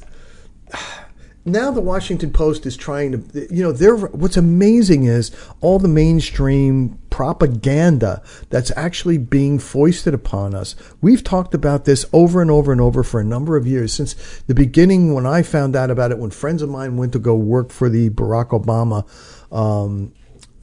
now 1.45 1.69
the 1.69 1.81
Washington 1.81 2.31
Post 2.31 2.65
is 2.65 2.75
trying 2.75 3.12
to, 3.12 3.48
you 3.53 3.62
know, 3.62 3.72
they're 3.72 3.95
what's 3.95 4.36
amazing 4.36 5.03
is 5.03 5.31
all 5.62 5.77
the 5.77 5.88
mainstream 5.88 6.98
propaganda 7.12 8.24
that's 8.50 8.72
actually 8.75 9.19
being 9.19 9.60
foisted 9.60 10.13
upon 10.13 10.55
us. 10.55 10.75
We've 11.01 11.24
talked 11.24 11.53
about 11.53 11.86
this 11.86 12.05
over 12.12 12.41
and 12.41 12.50
over 12.50 12.72
and 12.72 12.81
over 12.81 13.03
for 13.03 13.19
a 13.19 13.24
number 13.24 13.57
of 13.57 13.67
years 13.67 13.93
since 13.93 14.15
the 14.48 14.55
beginning 14.55 15.13
when 15.13 15.27
I 15.27 15.43
found 15.43 15.75
out 15.75 15.91
about 15.91 16.12
it. 16.12 16.17
When 16.17 16.31
friends 16.31 16.63
of 16.63 16.69
mine 16.69 16.98
went 16.98 17.13
to 17.13 17.19
go 17.19 17.36
work 17.36 17.69
for 17.72 17.89
the 17.89 18.10
Barack 18.10 18.50
Obama. 18.50 19.05
Um, 19.55 20.13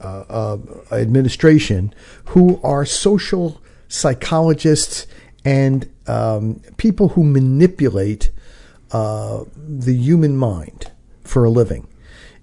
uh, 0.01 0.57
uh, 0.91 0.95
administration, 0.95 1.93
who 2.25 2.59
are 2.61 2.83
social 2.83 3.61
psychologists 3.87 5.07
and 5.45 5.89
um, 6.07 6.61
people 6.77 7.09
who 7.09 7.23
manipulate 7.23 8.31
uh, 8.91 9.43
the 9.55 9.95
human 9.95 10.37
mind 10.37 10.91
for 11.23 11.43
a 11.43 11.49
living. 11.49 11.87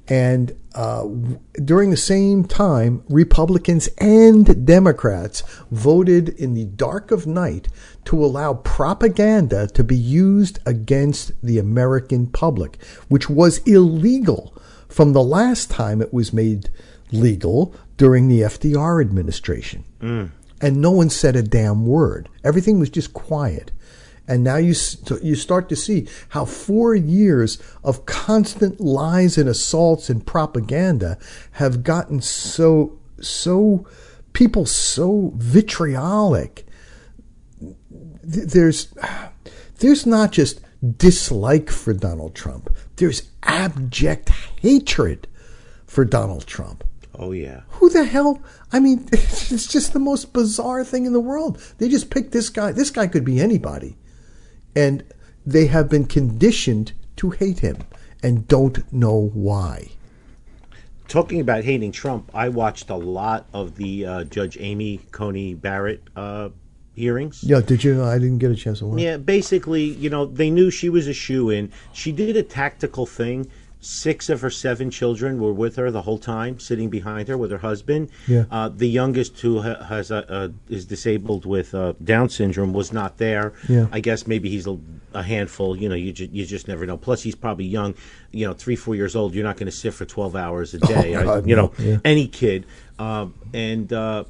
And 0.08 0.56
uh, 0.74 1.06
during 1.64 1.90
the 1.90 1.96
same 1.96 2.44
time, 2.44 3.04
Republicans 3.08 3.88
and 3.98 4.66
Democrats 4.66 5.42
voted 5.70 6.30
in 6.30 6.54
the 6.54 6.64
dark 6.64 7.12
of 7.12 7.26
night 7.26 7.68
to 8.06 8.24
allow 8.24 8.54
propaganda 8.54 9.68
to 9.68 9.84
be 9.84 9.96
used 9.96 10.58
against 10.66 11.32
the 11.42 11.58
American 11.58 12.26
public, 12.26 12.82
which 13.08 13.30
was 13.30 13.58
illegal 13.58 14.52
from 14.88 15.12
the 15.12 15.22
last 15.22 15.70
time 15.70 16.02
it 16.02 16.12
was 16.12 16.32
made 16.32 16.70
legal 17.12 17.74
during 17.96 18.28
the 18.28 18.40
FDR 18.40 19.00
administration. 19.00 19.84
Mm. 20.00 20.30
And 20.60 20.80
no 20.80 20.90
one 20.90 21.10
said 21.10 21.36
a 21.36 21.42
damn 21.42 21.86
word. 21.86 22.28
Everything 22.44 22.78
was 22.78 22.90
just 22.90 23.12
quiet. 23.14 23.72
And 24.28 24.44
now 24.44 24.56
you 24.56 24.74
you 25.22 25.34
start 25.34 25.68
to 25.70 25.76
see 25.76 26.06
how 26.28 26.44
four 26.44 26.94
years 26.94 27.60
of 27.82 28.06
constant 28.06 28.80
lies 28.80 29.36
and 29.36 29.48
assaults 29.48 30.08
and 30.08 30.24
propaganda 30.24 31.18
have 31.52 31.82
gotten 31.82 32.20
so 32.20 32.98
so 33.20 33.86
people 34.32 34.66
so 34.66 35.32
vitriolic. 35.34 36.64
There's 38.22 38.94
there's 39.78 40.06
not 40.06 40.30
just 40.30 40.60
dislike 40.96 41.68
for 41.68 41.92
Donald 41.92 42.34
Trump. 42.34 42.74
There's 42.96 43.28
abject 43.42 44.28
hatred 44.60 45.26
for 45.86 46.04
Donald 46.04 46.46
Trump. 46.46 46.84
Oh 47.18 47.32
yeah. 47.32 47.62
Who 47.68 47.90
the 47.90 48.04
hell? 48.04 48.40
I 48.72 48.80
mean, 48.80 49.08
it's 49.12 49.66
just 49.66 49.92
the 49.92 49.98
most 49.98 50.32
bizarre 50.32 50.84
thing 50.84 51.06
in 51.06 51.12
the 51.12 51.20
world. 51.20 51.58
They 51.78 51.88
just 51.88 52.10
picked 52.10 52.32
this 52.32 52.48
guy. 52.48 52.72
This 52.72 52.90
guy 52.90 53.06
could 53.06 53.24
be 53.24 53.40
anybody, 53.40 53.96
and 54.74 55.04
they 55.44 55.66
have 55.66 55.88
been 55.88 56.06
conditioned 56.06 56.92
to 57.16 57.30
hate 57.30 57.60
him 57.60 57.78
and 58.22 58.46
don't 58.48 58.90
know 58.92 59.30
why. 59.34 59.90
Talking 61.08 61.40
about 61.40 61.64
hating 61.64 61.92
Trump, 61.92 62.30
I 62.32 62.48
watched 62.50 62.88
a 62.88 62.94
lot 62.94 63.46
of 63.52 63.74
the 63.76 64.06
uh, 64.06 64.24
Judge 64.24 64.56
Amy 64.60 65.00
Coney 65.10 65.54
Barrett 65.54 66.02
uh, 66.14 66.50
hearings. 66.94 67.42
Yeah, 67.42 67.60
did 67.60 67.82
you? 67.82 68.04
I 68.04 68.18
didn't 68.18 68.38
get 68.38 68.52
a 68.52 68.54
chance 68.54 68.78
to 68.78 68.86
watch. 68.86 69.00
Yeah, 69.00 69.16
basically, 69.16 69.82
you 69.82 70.08
know, 70.08 70.26
they 70.26 70.50
knew 70.50 70.70
she 70.70 70.88
was 70.88 71.08
a 71.08 71.12
shoe 71.12 71.50
in. 71.50 71.72
She 71.92 72.12
did 72.12 72.36
a 72.36 72.44
tactical 72.44 73.06
thing 73.06 73.50
Six 73.82 74.28
of 74.28 74.42
her 74.42 74.50
seven 74.50 74.90
children 74.90 75.40
were 75.40 75.54
with 75.54 75.76
her 75.76 75.90
the 75.90 76.02
whole 76.02 76.18
time, 76.18 76.58
sitting 76.58 76.90
behind 76.90 77.28
her 77.28 77.38
with 77.38 77.50
her 77.50 77.58
husband. 77.58 78.10
Yeah. 78.28 78.44
Uh, 78.50 78.68
the 78.68 78.86
youngest, 78.88 79.40
who 79.40 79.62
ha- 79.62 79.82
has 79.84 80.10
a, 80.10 80.24
a, 80.28 80.72
is 80.72 80.84
disabled 80.84 81.46
with 81.46 81.74
uh, 81.74 81.94
Down 82.04 82.28
syndrome, 82.28 82.74
was 82.74 82.92
not 82.92 83.16
there. 83.16 83.54
Yeah. 83.70 83.86
I 83.90 84.00
guess 84.00 84.26
maybe 84.26 84.50
he's 84.50 84.66
a, 84.66 84.78
a 85.14 85.22
handful. 85.22 85.78
You 85.78 85.88
know, 85.88 85.94
you 85.94 86.12
ju- 86.12 86.28
you 86.30 86.44
just 86.44 86.68
never 86.68 86.84
know. 86.84 86.98
Plus, 86.98 87.22
he's 87.22 87.34
probably 87.34 87.64
young. 87.64 87.94
You 88.32 88.48
know, 88.48 88.52
three 88.52 88.76
four 88.76 88.94
years 88.94 89.16
old. 89.16 89.34
You're 89.34 89.44
not 89.44 89.56
going 89.56 89.70
to 89.70 89.72
sit 89.72 89.94
for 89.94 90.04
twelve 90.04 90.36
hours 90.36 90.74
a 90.74 90.78
oh, 90.82 90.86
day. 90.86 91.16
Oh, 91.16 91.24
God, 91.24 91.48
you 91.48 91.56
know, 91.56 91.72
yeah. 91.78 91.98
any 92.04 92.28
kid. 92.28 92.66
Um, 92.98 93.34
and 93.54 93.90
uh, 93.94 94.24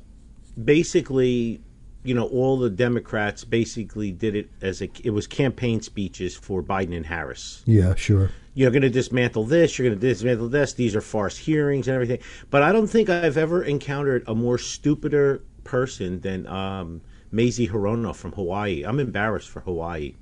basically, 0.62 1.60
you 2.04 2.14
know, 2.14 2.28
all 2.28 2.56
the 2.56 2.70
Democrats 2.70 3.42
basically 3.42 4.12
did 4.12 4.36
it 4.36 4.48
as 4.62 4.80
a 4.80 4.88
it 5.02 5.10
was 5.10 5.26
campaign 5.26 5.82
speeches 5.82 6.36
for 6.36 6.62
Biden 6.62 6.96
and 6.96 7.06
Harris. 7.06 7.64
Yeah, 7.66 7.96
sure 7.96 8.30
you're 8.60 8.70
going 8.70 8.82
to 8.82 8.90
dismantle 8.90 9.44
this, 9.44 9.78
you're 9.78 9.88
going 9.88 9.98
to 9.98 10.06
dismantle 10.06 10.48
this, 10.50 10.74
these 10.74 10.94
are 10.94 11.00
farce 11.00 11.38
hearings 11.38 11.88
and 11.88 11.94
everything. 11.94 12.18
But 12.50 12.62
I 12.62 12.72
don't 12.72 12.86
think 12.86 13.08
I've 13.08 13.38
ever 13.38 13.62
encountered 13.62 14.22
a 14.26 14.34
more 14.34 14.58
stupider 14.58 15.42
person 15.64 16.20
than 16.20 16.46
um, 16.46 17.00
Mazie 17.32 17.68
Hirono 17.68 18.14
from 18.14 18.32
Hawaii. 18.32 18.84
I'm 18.84 19.00
embarrassed 19.00 19.48
for 19.48 19.60
Hawaii. 19.60 20.14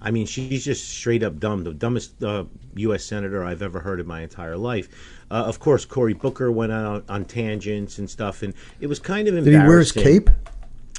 I 0.00 0.10
mean, 0.10 0.26
she's 0.26 0.64
just 0.64 0.88
straight 0.88 1.22
up 1.22 1.38
dumb, 1.38 1.62
the 1.62 1.72
dumbest 1.72 2.22
uh, 2.24 2.44
U.S. 2.74 3.04
senator 3.04 3.44
I've 3.44 3.62
ever 3.62 3.78
heard 3.78 4.00
in 4.00 4.06
my 4.06 4.20
entire 4.20 4.56
life. 4.56 4.88
Uh, 5.30 5.44
of 5.46 5.60
course, 5.60 5.84
Cory 5.84 6.12
Booker 6.12 6.50
went 6.50 6.72
out 6.72 7.04
on 7.08 7.24
tangents 7.24 7.98
and 7.98 8.10
stuff, 8.10 8.42
and 8.42 8.52
it 8.80 8.88
was 8.88 8.98
kind 8.98 9.28
of 9.28 9.36
embarrassing. 9.36 9.52
Did 9.52 9.62
he 9.62 9.68
wear 9.68 9.78
his 9.78 9.92
cape? 9.92 10.30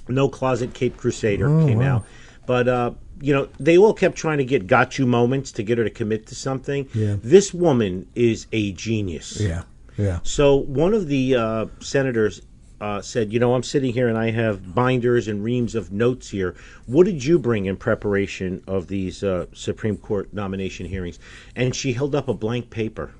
No 0.07 0.29
Closet 0.29 0.73
Cape 0.73 0.95
Crusader 0.95 1.49
oh, 1.49 1.65
came 1.65 1.79
wow. 1.79 1.97
out. 1.97 2.05
But 2.47 2.67
uh, 2.67 2.91
you 3.21 3.33
know, 3.33 3.49
they 3.59 3.77
all 3.77 3.93
kept 3.93 4.17
trying 4.17 4.39
to 4.39 4.45
get 4.45 4.65
got 4.65 4.97
you 4.97 5.05
moments 5.05 5.51
to 5.53 5.63
get 5.63 5.77
her 5.77 5.83
to 5.83 5.89
commit 5.91 6.25
to 6.27 6.35
something. 6.35 6.89
Yeah. 6.95 7.17
This 7.21 7.53
woman 7.53 8.07
is 8.15 8.47
a 8.51 8.71
genius. 8.71 9.39
Yeah, 9.39 9.63
yeah. 9.97 10.19
So 10.23 10.55
one 10.55 10.95
of 10.95 11.07
the 11.07 11.35
uh, 11.35 11.65
senators 11.79 12.41
uh, 12.79 13.01
said, 13.01 13.33
"You 13.33 13.39
know, 13.39 13.53
I'm 13.53 13.63
sitting 13.63 13.93
here 13.93 14.07
and 14.07 14.17
I 14.17 14.31
have 14.31 14.73
binders 14.73 15.27
and 15.27 15.43
reams 15.43 15.75
of 15.75 15.91
notes 15.91 16.29
here. 16.29 16.55
What 16.85 17.05
did 17.05 17.25
you 17.25 17.37
bring 17.37 17.65
in 17.65 17.75
preparation 17.75 18.63
of 18.65 18.87
these 18.87 19.23
uh, 19.23 19.47
Supreme 19.53 19.97
Court 19.97 20.33
nomination 20.33 20.85
hearings?" 20.85 21.19
And 21.55 21.75
she 21.75 21.93
held 21.93 22.15
up 22.15 22.27
a 22.27 22.33
blank 22.33 22.69
paper. 22.69 23.11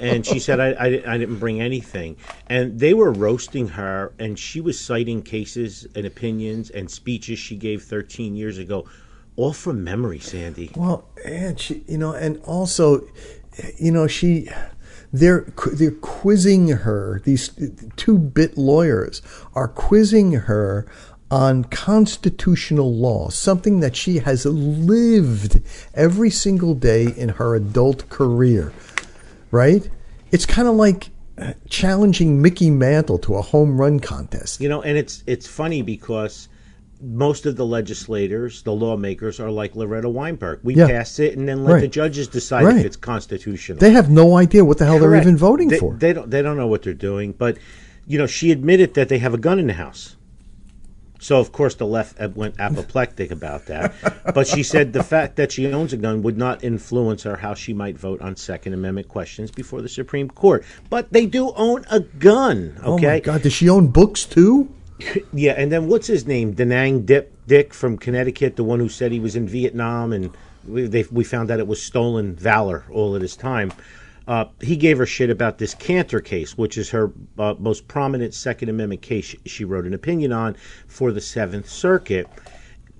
And 0.00 0.24
she 0.24 0.38
said, 0.38 0.60
I, 0.60 0.70
I, 0.72 0.86
I, 1.06 1.18
didn't 1.18 1.38
bring 1.38 1.60
anything. 1.60 2.16
And 2.48 2.78
they 2.78 2.94
were 2.94 3.12
roasting 3.12 3.68
her, 3.68 4.12
and 4.18 4.38
she 4.38 4.60
was 4.60 4.78
citing 4.78 5.22
cases 5.22 5.86
and 5.94 6.06
opinions 6.06 6.70
and 6.70 6.90
speeches 6.90 7.38
she 7.38 7.56
gave 7.56 7.82
13 7.82 8.36
years 8.36 8.58
ago, 8.58 8.86
all 9.36 9.52
from 9.52 9.84
memory, 9.84 10.18
Sandy. 10.18 10.70
Well, 10.76 11.08
and 11.24 11.58
she, 11.58 11.84
you 11.86 11.98
know, 11.98 12.12
and 12.12 12.40
also, 12.44 13.06
you 13.76 13.90
know, 13.90 14.06
she. 14.06 14.48
They're 15.12 15.46
they're 15.72 15.92
quizzing 15.92 16.66
her. 16.68 17.20
These 17.22 17.50
two 17.94 18.18
bit 18.18 18.58
lawyers 18.58 19.22
are 19.54 19.68
quizzing 19.68 20.32
her 20.32 20.88
on 21.30 21.64
constitutional 21.64 22.94
law, 22.94 23.28
something 23.28 23.80
that 23.80 23.96
she 23.96 24.18
has 24.18 24.44
lived 24.46 25.60
every 25.94 26.30
single 26.30 26.74
day 26.74 27.06
in 27.16 27.28
her 27.30 27.54
adult 27.54 28.08
career, 28.08 28.72
right? 29.50 29.88
It's 30.30 30.46
kind 30.46 30.68
of 30.68 30.74
like 30.74 31.10
uh, 31.36 31.54
challenging 31.68 32.40
Mickey 32.40 32.70
Mantle 32.70 33.18
to 33.18 33.34
a 33.34 33.42
home 33.42 33.80
run 33.80 33.98
contest. 34.00 34.60
You 34.60 34.68
know, 34.68 34.82
and 34.82 34.96
it's 34.96 35.24
it's 35.26 35.46
funny 35.46 35.82
because 35.82 36.48
most 37.02 37.44
of 37.44 37.56
the 37.56 37.66
legislators, 37.66 38.62
the 38.62 38.72
lawmakers, 38.72 39.40
are 39.40 39.50
like 39.50 39.74
Loretta 39.74 40.08
Weinberg. 40.08 40.60
We 40.62 40.74
Yeah. 40.76 40.86
pass 40.86 41.18
it 41.18 41.36
and 41.36 41.48
then 41.48 41.64
let 41.64 41.72
Right. 41.74 41.80
the 41.80 41.88
judges 41.88 42.28
decide 42.28 42.64
Right. 42.64 42.78
if 42.78 42.84
it's 42.86 42.96
constitutional. 42.96 43.78
They 43.78 43.90
have 43.90 44.08
no 44.10 44.36
idea 44.36 44.64
what 44.64 44.78
the 44.78 44.86
hell 44.86 44.98
they're 44.98 45.16
even 45.16 45.36
voting 45.36 45.68
they, 45.68 45.78
for. 45.78 45.96
They 45.98 46.12
don't. 46.12 46.30
They 46.30 46.40
don't 46.42 46.56
know 46.56 46.68
what 46.68 46.82
they're 46.82 46.94
doing. 46.94 47.34
But 47.36 47.56
you 48.06 48.18
know, 48.18 48.26
she 48.26 48.52
admitted 48.52 48.94
that 48.94 49.08
they 49.08 49.18
have 49.18 49.34
a 49.34 49.38
gun 49.38 49.58
in 49.58 49.66
the 49.66 49.72
house. 49.74 50.16
So 51.24 51.40
of 51.40 51.52
course 51.52 51.74
the 51.74 51.86
left 51.86 52.20
uh, 52.20 52.28
went 52.34 52.56
apoplectic 52.60 53.30
about 53.30 53.64
that. 53.64 53.94
But 54.34 54.46
she 54.46 54.62
said 54.62 54.92
the 54.92 55.02
fact 55.02 55.36
that 55.36 55.52
she 55.52 55.72
owns 55.72 55.94
a 55.94 55.96
gun 55.96 56.22
would 56.22 56.36
not 56.36 56.62
influence 56.62 57.22
her 57.22 57.36
how 57.36 57.54
she 57.54 57.72
might 57.72 57.96
vote 57.96 58.20
on 58.20 58.36
Second 58.36 58.74
Amendment 58.74 59.08
questions 59.08 59.50
before 59.50 59.80
the 59.80 59.88
Supreme 59.88 60.28
Court. 60.28 60.66
But 60.90 61.10
they 61.14 61.24
do 61.24 61.54
own 61.56 61.86
a 61.90 62.00
gun. 62.00 62.76
Okay. 62.84 63.06
Oh 63.06 63.10
my 63.12 63.20
God! 63.20 63.40
Does 63.40 63.54
she 63.54 63.70
own 63.70 63.88
books 63.88 64.26
too? 64.26 64.68
Yeah, 65.32 65.54
and 65.56 65.72
then 65.72 65.88
what's 65.88 66.06
his 66.06 66.26
name? 66.26 66.52
Da 66.52 66.64
Nang 66.64 67.04
Dip 67.04 67.32
Dick 67.48 67.74
from 67.74 67.98
Connecticut, 67.98 68.54
the 68.56 68.62
one 68.62 68.78
who 68.78 68.88
said 68.88 69.10
he 69.10 69.18
was 69.18 69.34
in 69.34 69.48
Vietnam, 69.48 70.12
and 70.12 70.30
we, 70.68 70.86
they, 70.86 71.04
we 71.10 71.24
found 71.24 71.50
out 71.50 71.58
it 71.58 71.66
was 71.66 71.82
stolen 71.82 72.36
valor 72.36 72.84
all 72.92 73.14
of 73.14 73.20
this 73.20 73.34
time. 73.34 73.72
Uh, 74.26 74.46
he 74.60 74.76
gave 74.76 74.98
her 74.98 75.06
shit 75.06 75.28
about 75.28 75.58
this 75.58 75.74
Kanter 75.74 76.24
case, 76.24 76.56
which 76.56 76.78
is 76.78 76.90
her 76.90 77.12
uh, 77.38 77.54
most 77.58 77.86
prominent 77.88 78.32
Second 78.34 78.70
Amendment 78.70 79.02
case. 79.02 79.24
She, 79.26 79.38
she 79.44 79.64
wrote 79.64 79.84
an 79.84 79.94
opinion 79.94 80.32
on 80.32 80.56
for 80.86 81.12
the 81.12 81.20
Seventh 81.20 81.68
Circuit. 81.68 82.26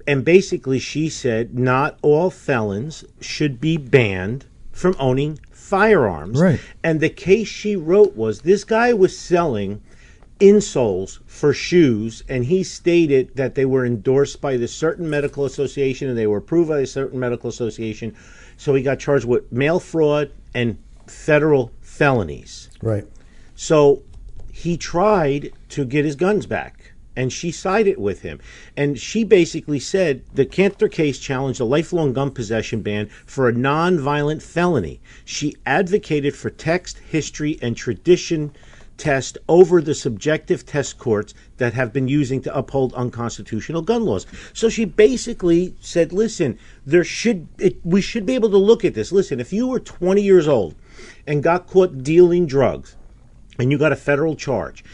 And 0.07 0.25
basically, 0.25 0.79
she 0.79 1.09
said 1.09 1.59
not 1.59 1.99
all 2.03 2.29
felons 2.29 3.05
should 3.21 3.59
be 3.61 3.79
banned 3.79 4.45
from 4.71 4.95
owning 4.99 5.39
firearms. 5.51 6.39
Right. 6.39 6.61
And 6.83 7.01
the 7.01 7.09
case 7.09 7.49
she 7.49 7.75
wrote 7.75 8.15
was 8.15 8.43
this 8.43 8.65
guy 8.65 8.93
was 8.93 9.19
selling 9.19 9.81
insoles 10.41 11.21
for 11.27 11.55
shoes, 11.55 12.23
and 12.29 12.45
he 12.45 12.63
stated 12.63 13.35
that 13.37 13.55
they 13.55 13.65
were 13.65 13.87
endorsed 13.87 14.41
by 14.41 14.57
the 14.59 14.69
certain 14.69 15.09
medical 15.09 15.47
association 15.47 16.09
and 16.09 16.19
they 16.19 16.27
were 16.27 16.39
approved 16.39 16.69
by 16.69 16.81
a 16.81 16.87
certain 16.87 17.19
medical 17.19 17.49
association. 17.49 18.15
So 18.57 18.75
he 18.75 18.83
got 18.83 18.99
charged 18.99 19.25
with 19.25 19.51
mail 19.51 19.81
fraud 19.81 20.33
and 20.55 20.77
federal 21.07 21.73
felonies. 21.81 22.71
Right. 22.83 23.07
So 23.55 24.03
he 24.53 24.77
tried 24.77 25.53
to 25.71 25.85
get 25.85 26.05
his 26.05 26.17
guns 26.17 26.47
back. 26.47 26.93
and 27.17 27.33
she 27.33 27.51
sided 27.51 27.99
with 27.99 28.23
him. 28.23 28.41
And 28.77 28.99
she 28.99 29.25
basically 29.25 29.79
said 29.79 30.25
the 30.35 30.47
Kanter 30.47 30.91
case 30.91 31.19
challenged 31.19 31.61
a 31.61 31.65
lifelong 31.65 32.13
gun 32.13 32.31
possession 32.31 32.83
ban 32.83 33.09
for 33.25 33.49
a 33.49 33.53
non-violent 33.53 34.43
felony. 34.43 35.01
She 35.25 35.57
advocated 35.65 36.35
for 36.35 36.51
text, 36.51 36.99
history, 36.99 37.59
and 37.63 37.77
tradition 37.77 38.53
test 38.97 39.37
over 39.49 39.81
the 39.81 39.95
subjective 39.95 40.65
test 40.65 40.99
courts 40.99 41.35
that 41.57 41.75
have 41.75 41.93
been 41.93 42.07
using 42.07 42.41
to 42.41 42.57
uphold 42.57 42.95
unconstitutional 42.95 43.83
gun 43.83 44.05
laws. 44.05 44.25
So 44.53 44.69
she 44.69 44.85
basically 44.85 45.75
said, 45.81 46.13
"Listen, 46.13 46.59
there 46.87 47.03
should 47.03 47.49
it, 47.59 47.77
we 47.85 48.01
should 48.01 48.25
be 48.25 48.35
able 48.35 48.51
to 48.51 48.57
look 48.57 48.85
at 48.85 48.95
this. 48.95 49.11
Listen, 49.11 49.41
if 49.41 49.53
you 49.53 49.67
were 49.67 49.81
20 49.81 50.23
years 50.23 50.47
old 50.47 50.77
and 51.27 51.43
got 51.43 51.67
caught 51.67 52.03
dealing 52.03 52.47
drugs 52.47 52.97
and 53.59 53.71
you 53.71 53.79
got 53.79 53.93
a 53.93 53.97
federal 53.97 54.35
charge 54.37 54.85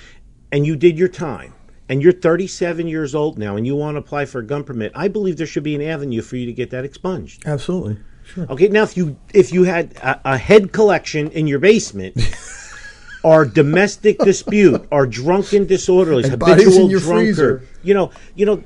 and 0.53 0.67
you 0.67 0.77
did 0.77 0.99
your 0.99 1.09
time 1.09 1.55
and 1.89 2.03
you're 2.03 2.13
37 2.13 2.87
years 2.87 3.15
old 3.15 3.39
now 3.39 3.57
and 3.57 3.67
you 3.67 3.75
want 3.75 3.95
to 3.97 3.99
apply 3.99 4.25
for 4.25 4.39
a 4.41 4.47
gun 4.47 4.63
permit, 4.65 4.93
I 4.95 5.09
believe 5.09 5.37
there 5.37 5.47
should 5.47 5.63
be 5.65 5.75
an 5.75 5.83
avenue 5.83 6.23
for 6.23 6.37
you 6.37 6.47
to 6.47 6.53
get 6.53 6.71
that 6.71 6.85
expunged. 6.85 7.47
Absolutely. 7.47 7.99
Sure. 8.25 8.47
Okay, 8.49 8.69
now 8.69 8.85
if 8.85 8.97
you 8.97 9.17
if 9.35 9.53
you 9.53 9.65
had 9.65 9.93
a, 9.97 10.35
a 10.35 10.39
head 10.39 10.73
collection 10.73 11.31
in 11.31 11.49
your 11.49 11.59
basement 11.59 12.17
or 13.25 13.45
domestic 13.45 14.19
dispute 14.19 14.87
or 14.93 15.07
drunken 15.07 15.67
disorderlies, 15.67 16.31
And 16.31 16.41
habitual 16.41 16.89
drunkard, 16.89 17.05
freezer. 17.05 17.63
you 17.83 17.93
know, 17.95 18.13
you 18.37 18.47
know, 18.47 18.63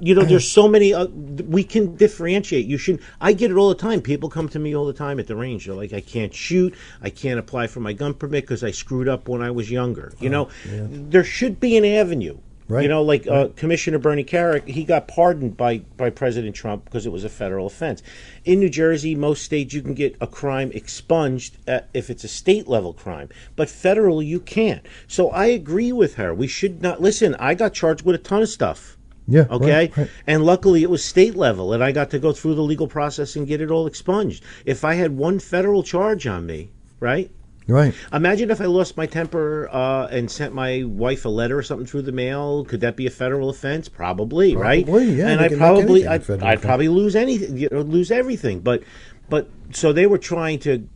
you 0.00 0.14
know, 0.14 0.22
there's 0.22 0.50
so 0.50 0.68
many. 0.68 0.92
Uh, 0.92 1.06
we 1.06 1.64
can 1.64 1.96
differentiate. 1.96 2.66
You 2.66 2.78
should. 2.78 3.00
I 3.20 3.32
get 3.32 3.50
it 3.50 3.54
all 3.54 3.68
the 3.68 3.74
time. 3.74 4.00
People 4.00 4.28
come 4.28 4.48
to 4.50 4.58
me 4.58 4.74
all 4.74 4.86
the 4.86 4.92
time 4.92 5.20
at 5.20 5.26
the 5.26 5.36
range. 5.36 5.66
They're 5.66 5.74
like, 5.74 5.92
I 5.92 6.00
can't 6.00 6.34
shoot. 6.34 6.74
I 7.00 7.10
can't 7.10 7.38
apply 7.38 7.66
for 7.66 7.80
my 7.80 7.92
gun 7.92 8.14
permit 8.14 8.44
because 8.44 8.64
I 8.64 8.70
screwed 8.70 9.08
up 9.08 9.28
when 9.28 9.42
I 9.42 9.50
was 9.50 9.70
younger. 9.70 10.12
You 10.20 10.30
know, 10.30 10.48
there 10.64 11.24
should 11.24 11.60
be 11.60 11.76
an 11.76 11.84
avenue. 11.84 12.38
Right. 12.70 12.84
You 12.84 12.88
know, 12.88 13.02
like 13.02 13.26
uh, 13.26 13.48
Commissioner 13.56 13.98
Bernie 13.98 14.22
Kerik, 14.22 14.68
he 14.68 14.84
got 14.84 15.08
pardoned 15.08 15.56
by, 15.56 15.78
by 15.96 16.08
President 16.08 16.54
Trump 16.54 16.84
because 16.84 17.04
it 17.04 17.10
was 17.10 17.24
a 17.24 17.28
federal 17.28 17.66
offense. 17.66 18.00
In 18.44 18.60
New 18.60 18.68
Jersey, 18.68 19.16
most 19.16 19.42
states, 19.42 19.74
you 19.74 19.82
can 19.82 19.94
get 19.94 20.16
a 20.20 20.28
crime 20.28 20.70
expunged 20.72 21.56
uh, 21.66 21.80
if 21.92 22.10
it's 22.10 22.22
a 22.22 22.28
state 22.28 22.68
level 22.68 22.92
crime, 22.92 23.28
but 23.56 23.68
federal 23.68 24.22
you 24.22 24.38
can't. 24.38 24.86
So 25.08 25.30
I 25.30 25.46
agree 25.46 25.90
with 25.90 26.14
her. 26.14 26.32
We 26.32 26.46
should 26.46 26.80
not 26.80 27.02
listen. 27.02 27.34
I 27.40 27.54
got 27.54 27.74
charged 27.74 28.04
with 28.04 28.14
a 28.14 28.18
ton 28.18 28.42
of 28.42 28.48
stuff. 28.48 28.96
Yeah. 29.30 29.46
Okay. 29.50 29.72
right, 29.72 29.96
right. 29.96 30.10
And 30.26 30.44
luckily, 30.44 30.82
it 30.82 30.90
was 30.90 31.04
state 31.04 31.36
level, 31.36 31.72
and 31.72 31.82
I 31.82 31.92
got 31.92 32.10
to 32.10 32.18
go 32.18 32.32
through 32.32 32.56
the 32.56 32.62
legal 32.62 32.88
process 32.88 33.36
and 33.36 33.46
get 33.46 33.60
it 33.60 33.70
all 33.70 33.86
expunged. 33.86 34.44
If 34.64 34.84
I 34.84 34.94
had 34.94 35.16
one 35.16 35.38
federal 35.38 35.82
charge 35.82 36.26
on 36.26 36.44
me, 36.46 36.70
right? 36.98 37.30
Right. 37.68 37.94
Imagine 38.12 38.50
if 38.50 38.60
I 38.60 38.64
lost 38.64 38.96
my 38.96 39.06
temper 39.06 39.68
uh, 39.70 40.08
and 40.08 40.28
sent 40.28 40.52
my 40.52 40.82
wife 40.84 41.24
a 41.24 41.28
letter 41.28 41.56
or 41.56 41.62
something 41.62 41.86
through 41.86 42.02
the 42.02 42.12
mail. 42.12 42.64
Could 42.64 42.80
that 42.80 42.96
be 42.96 43.06
a 43.06 43.10
federal 43.10 43.48
offense? 43.48 43.88
Probably, 43.88 44.56
right? 44.56 44.84
Yeah, 44.86 45.28
And 45.28 45.40
I 45.40 45.48
probably, 45.48 46.06
I'd, 46.06 46.28
I'd 46.42 46.60
probably 46.60 46.88
lose 46.88 47.14
anything, 47.14 47.56
you 47.56 47.68
know, 47.70 47.82
lose 47.82 48.10
everything. 48.10 48.60
But, 48.60 48.82
but 49.28 49.48
so 49.72 49.92
they 49.92 50.06
were 50.06 50.18
trying 50.18 50.58
to 50.60 50.88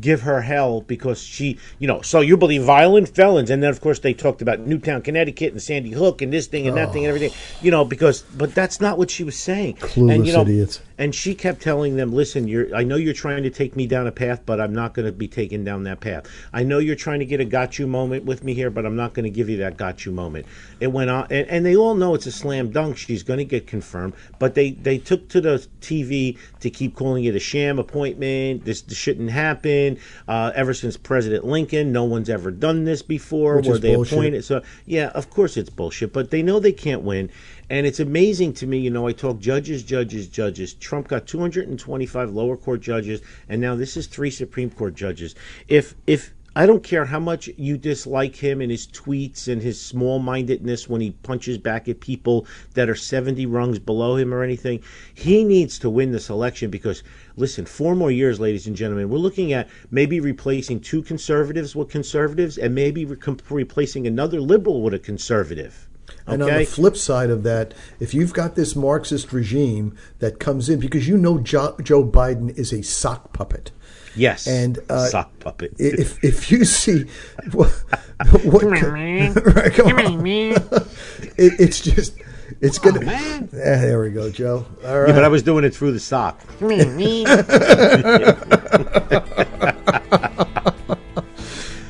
give 0.00 0.22
her 0.22 0.42
hell 0.42 0.80
because 0.80 1.22
she, 1.22 1.58
you 1.78 1.86
know, 1.86 2.00
so 2.02 2.20
you 2.20 2.36
believe 2.36 2.62
violent 2.62 3.08
felons, 3.08 3.50
and 3.50 3.62
then 3.62 3.70
of 3.70 3.80
course 3.80 3.98
they 4.00 4.14
talked 4.14 4.42
about 4.42 4.60
Newtown, 4.60 5.02
Connecticut, 5.02 5.52
and 5.52 5.62
Sandy 5.62 5.92
Hook, 5.92 6.22
and 6.22 6.32
this 6.32 6.46
thing 6.46 6.66
and 6.66 6.76
that 6.76 6.92
thing 6.92 7.04
and 7.04 7.08
everything, 7.08 7.30
oh. 7.32 7.58
you 7.62 7.70
know, 7.70 7.84
because, 7.84 8.22
but 8.22 8.54
that's 8.54 8.80
not 8.80 8.98
what 8.98 9.10
she 9.10 9.24
was 9.24 9.38
saying. 9.38 9.76
and 9.80 9.80
Clueless 9.80 10.26
you 10.26 10.32
know, 10.32 10.42
idiots. 10.42 10.80
And 10.98 11.14
she 11.14 11.34
kept 11.34 11.60
telling 11.60 11.96
them, 11.96 12.12
"Listen, 12.12 12.48
you're. 12.48 12.74
I 12.74 12.82
know 12.82 12.96
you're 12.96 13.12
trying 13.12 13.42
to 13.42 13.50
take 13.50 13.76
me 13.76 13.86
down 13.86 14.06
a 14.06 14.12
path, 14.12 14.42
but 14.46 14.60
I'm 14.60 14.74
not 14.74 14.94
going 14.94 15.06
to 15.06 15.12
be 15.12 15.28
taken 15.28 15.64
down 15.64 15.84
that 15.84 16.00
path. 16.00 16.26
I 16.52 16.62
know 16.62 16.78
you're 16.78 16.96
trying 16.96 17.18
to 17.18 17.26
get 17.26 17.40
a 17.40 17.44
got 17.44 17.78
you 17.78 17.86
moment 17.86 18.24
with 18.24 18.42
me 18.42 18.54
here, 18.54 18.70
but 18.70 18.86
I'm 18.86 18.96
not 18.96 19.12
going 19.12 19.24
to 19.24 19.30
give 19.30 19.48
you 19.48 19.58
that 19.58 19.76
got 19.76 20.06
you 20.06 20.12
moment." 20.12 20.46
It 20.80 20.88
went 20.88 21.10
on, 21.10 21.26
and, 21.30 21.46
and 21.48 21.66
they 21.66 21.76
all 21.76 21.94
know 21.94 22.14
it's 22.14 22.26
a 22.26 22.32
slam 22.32 22.70
dunk. 22.70 22.96
She's 22.96 23.22
going 23.22 23.38
to 23.38 23.44
get 23.44 23.66
confirmed, 23.66 24.14
but 24.38 24.54
they 24.54 24.70
they 24.70 24.98
took 24.98 25.28
to 25.28 25.40
the 25.40 25.66
TV 25.80 26.38
to 26.60 26.70
keep 26.70 26.94
calling 26.94 27.24
it 27.24 27.34
a 27.34 27.40
sham 27.40 27.78
appointment. 27.78 28.64
This, 28.64 28.80
this 28.82 28.96
shouldn't 28.96 29.30
happen. 29.30 29.98
Uh, 30.26 30.52
ever 30.54 30.72
since 30.72 30.96
President 30.96 31.44
Lincoln, 31.44 31.92
no 31.92 32.04
one's 32.04 32.30
ever 32.30 32.50
done 32.50 32.84
this 32.84 33.02
before. 33.02 33.56
Which 33.56 33.66
where 33.66 33.78
they 33.78 33.94
bullshit. 33.94 34.12
appointed 34.12 34.44
so 34.44 34.62
yeah, 34.86 35.08
of 35.08 35.28
course 35.30 35.56
it's 35.56 35.70
bullshit, 35.70 36.12
but 36.12 36.30
they 36.30 36.42
know 36.42 36.58
they 36.58 36.72
can't 36.72 37.02
win. 37.02 37.30
And 37.68 37.84
it's 37.84 37.98
amazing 37.98 38.52
to 38.54 38.66
me, 38.66 38.78
you 38.78 38.90
know, 38.90 39.08
I 39.08 39.12
talk 39.12 39.40
judges, 39.40 39.82
judges, 39.82 40.28
judges. 40.28 40.74
Trump 40.74 41.08
got 41.08 41.26
225 41.26 42.30
lower 42.30 42.56
court 42.56 42.80
judges, 42.80 43.22
and 43.48 43.60
now 43.60 43.74
this 43.74 43.96
is 43.96 44.06
three 44.06 44.30
Supreme 44.30 44.70
Court 44.70 44.94
judges. 44.94 45.34
If 45.66 45.96
if 46.06 46.32
I 46.54 46.64
don't 46.64 46.82
care 46.82 47.04
how 47.04 47.20
much 47.20 47.50
you 47.58 47.76
dislike 47.76 48.36
him 48.36 48.62
and 48.62 48.70
his 48.70 48.86
tweets 48.86 49.46
and 49.46 49.60
his 49.60 49.78
small 49.78 50.20
mindedness 50.20 50.88
when 50.88 51.02
he 51.02 51.10
punches 51.10 51.58
back 51.58 51.86
at 51.86 52.00
people 52.00 52.46
that 52.72 52.88
are 52.88 52.94
70 52.94 53.44
rungs 53.44 53.78
below 53.78 54.16
him 54.16 54.32
or 54.32 54.42
anything. 54.42 54.80
He 55.12 55.44
needs 55.44 55.78
to 55.80 55.90
win 55.90 56.12
this 56.12 56.30
election 56.30 56.70
because, 56.70 57.02
listen, 57.36 57.66
four 57.66 57.94
more 57.94 58.10
years, 58.10 58.40
ladies 58.40 58.66
and 58.66 58.74
gentlemen, 58.74 59.10
we're 59.10 59.18
looking 59.18 59.52
at 59.52 59.68
maybe 59.90 60.18
replacing 60.18 60.80
two 60.80 61.02
conservatives 61.02 61.76
with 61.76 61.90
conservatives 61.90 62.56
and 62.56 62.74
maybe 62.74 63.04
re- 63.04 63.18
replacing 63.50 64.06
another 64.06 64.40
liberal 64.40 64.80
with 64.80 64.94
a 64.94 64.98
conservative. 64.98 65.85
And 66.26 66.42
on 66.42 66.48
the 66.58 66.64
flip 66.64 66.96
side 66.96 67.30
of 67.30 67.42
that, 67.44 67.72
if 68.00 68.12
you've 68.14 68.32
got 68.32 68.54
this 68.56 68.74
Marxist 68.74 69.32
regime 69.32 69.96
that 70.18 70.40
comes 70.40 70.68
in, 70.68 70.80
because 70.80 71.06
you 71.06 71.16
know 71.16 71.38
jo- 71.38 71.76
Joe 71.82 72.04
Biden 72.04 72.56
is 72.58 72.72
a 72.72 72.82
sock 72.82 73.32
puppet. 73.32 73.70
yes. 74.16 74.46
And 74.48 74.78
uh, 74.90 75.06
sock 75.06 75.38
puppet. 75.38 75.74
if 75.78 76.22
if 76.24 76.50
you 76.50 76.64
see 76.64 77.04
what, 77.52 77.70
what 78.44 78.62
right, 78.82 79.72
come 79.74 79.86
on. 79.98 80.26
It, 81.38 81.60
it's 81.60 81.80
just 81.80 82.16
it's 82.60 82.78
gonna. 82.78 83.02
man. 83.02 83.48
Eh, 83.52 83.56
there 83.82 84.00
we 84.00 84.10
go, 84.10 84.30
Joe. 84.30 84.64
All 84.84 85.00
right. 85.00 85.08
Yeah, 85.08 85.14
but 85.14 85.24
I 85.24 85.28
was 85.28 85.42
doing 85.42 85.64
it 85.64 85.74
through 85.74 85.92
the 85.92 86.00
sock. 86.00 86.40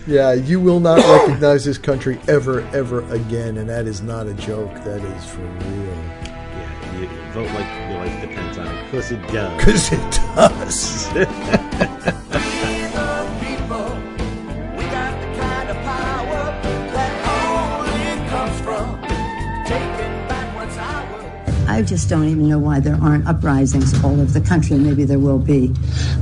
Yeah, 0.07 0.35
you 0.35 0.61
will 0.61 0.81
not 0.81 0.99
recognize 1.27 1.65
this 1.65 1.79
country 1.79 2.21
ever, 2.29 2.61
ever 2.73 3.03
again, 3.13 3.59
and 3.59 3.69
that 3.69 3.87
is 3.87 4.03
not 4.03 4.27
a 4.27 4.35
joke. 4.35 4.73
That 4.85 5.03
is 5.03 5.27
for 5.27 5.43
real. 5.43 5.97
Yeah, 6.55 7.01
you 7.01 7.09
vote 7.33 7.51
like 7.53 7.91
your 7.91 7.99
life 7.99 8.21
depends 8.21 8.59
on 8.59 8.67
it, 8.69 8.85
because 8.85 9.11
it 9.11 9.23
does. 9.29 9.57
Because 10.37 11.13
it 11.17 11.27
does. 11.27 12.13
I 21.77 21.83
just 21.83 22.09
don't 22.09 22.27
even 22.27 22.49
know 22.49 22.59
why 22.59 22.81
there 22.81 22.97
aren't 23.03 23.29
uprisings 23.29 24.03
all 24.03 24.19
over 24.19 24.25
the 24.25 24.41
country, 24.41 24.79
maybe 24.79 25.05
there 25.05 25.19
will 25.19 25.39
be. 25.39 25.75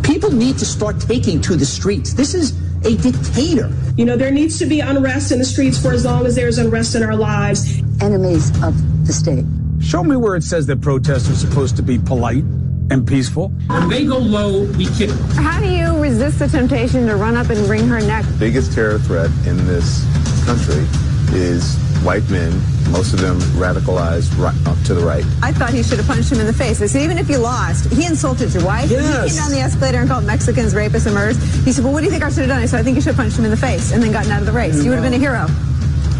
People 0.02 0.32
need 0.32 0.58
to 0.58 0.64
start 0.64 0.98
taking 0.98 1.40
to 1.42 1.54
the 1.54 1.64
streets. 1.64 2.12
This 2.12 2.34
is 2.34 2.58
a 2.84 2.96
dictator. 2.96 3.72
You 3.96 4.04
know, 4.04 4.16
there 4.16 4.32
needs 4.32 4.58
to 4.58 4.66
be 4.66 4.80
unrest 4.80 5.30
in 5.30 5.38
the 5.38 5.44
streets 5.44 5.80
for 5.80 5.92
as 5.92 6.04
long 6.04 6.26
as 6.26 6.34
there's 6.34 6.58
unrest 6.58 6.96
in 6.96 7.04
our 7.04 7.14
lives. 7.14 7.80
Enemies 8.02 8.50
of 8.64 8.74
the 9.06 9.12
state. 9.12 9.44
Show 9.80 10.02
me 10.02 10.16
where 10.16 10.34
it 10.34 10.42
says 10.42 10.66
that 10.66 10.80
protests 10.80 11.30
are 11.30 11.36
supposed 11.36 11.76
to 11.76 11.84
be 11.84 12.00
polite 12.00 12.42
and 12.90 13.06
peaceful. 13.06 13.50
When 13.68 13.88
they 13.88 14.04
go 14.06 14.18
low, 14.18 14.64
we 14.72 14.86
kick 14.86 15.10
them. 15.10 15.30
How 15.36 15.60
do 15.60 15.68
you 15.68 16.02
resist 16.02 16.40
the 16.40 16.48
temptation 16.48 17.06
to 17.06 17.14
run 17.14 17.36
up 17.36 17.50
and 17.50 17.60
wring 17.68 17.86
her 17.86 18.00
neck? 18.00 18.24
biggest 18.40 18.72
terror 18.72 18.98
threat 18.98 19.30
in 19.46 19.64
this 19.66 20.02
country 20.46 20.84
is 21.32 21.78
white 22.04 22.28
men, 22.30 22.52
most 22.90 23.14
of 23.14 23.20
them 23.20 23.38
radicalized 23.56 24.36
right, 24.38 24.54
up 24.68 24.80
to 24.84 24.94
the 24.94 25.04
right. 25.04 25.24
I 25.42 25.52
thought 25.52 25.70
he 25.70 25.82
should 25.82 25.98
have 25.98 26.06
punched 26.06 26.30
him 26.30 26.38
in 26.38 26.46
the 26.46 26.52
face. 26.52 26.82
I 26.82 26.86
said, 26.86 27.02
even 27.02 27.18
if 27.18 27.28
you 27.30 27.38
lost, 27.38 27.90
he 27.90 28.04
insulted 28.04 28.52
your 28.52 28.64
wife. 28.64 28.90
He 28.90 28.96
came 28.96 29.34
down 29.34 29.50
the 29.50 29.60
escalator 29.60 29.98
and 29.98 30.08
called 30.08 30.24
Mexicans 30.24 30.74
rapists 30.74 31.06
and 31.06 31.14
murderers. 31.14 31.42
He 31.64 31.72
said, 31.72 31.82
well, 31.82 31.92
what 31.94 32.00
do 32.00 32.06
you 32.06 32.12
think 32.12 32.22
I 32.22 32.28
should 32.28 32.40
have 32.40 32.48
done? 32.48 32.62
I 32.62 32.66
said, 32.66 32.80
I 32.80 32.82
think 32.82 32.96
you 32.96 33.00
should 33.00 33.14
have 33.14 33.16
punched 33.16 33.38
him 33.38 33.44
in 33.44 33.50
the 33.50 33.56
face 33.56 33.92
and 33.92 34.02
then 34.02 34.12
gotten 34.12 34.30
out 34.30 34.40
of 34.40 34.46
the 34.46 34.52
race. 34.52 34.84
You 34.84 34.90
would 34.90 34.98
have 34.98 35.04
been 35.04 35.14
a 35.14 35.18
hero. 35.18 35.46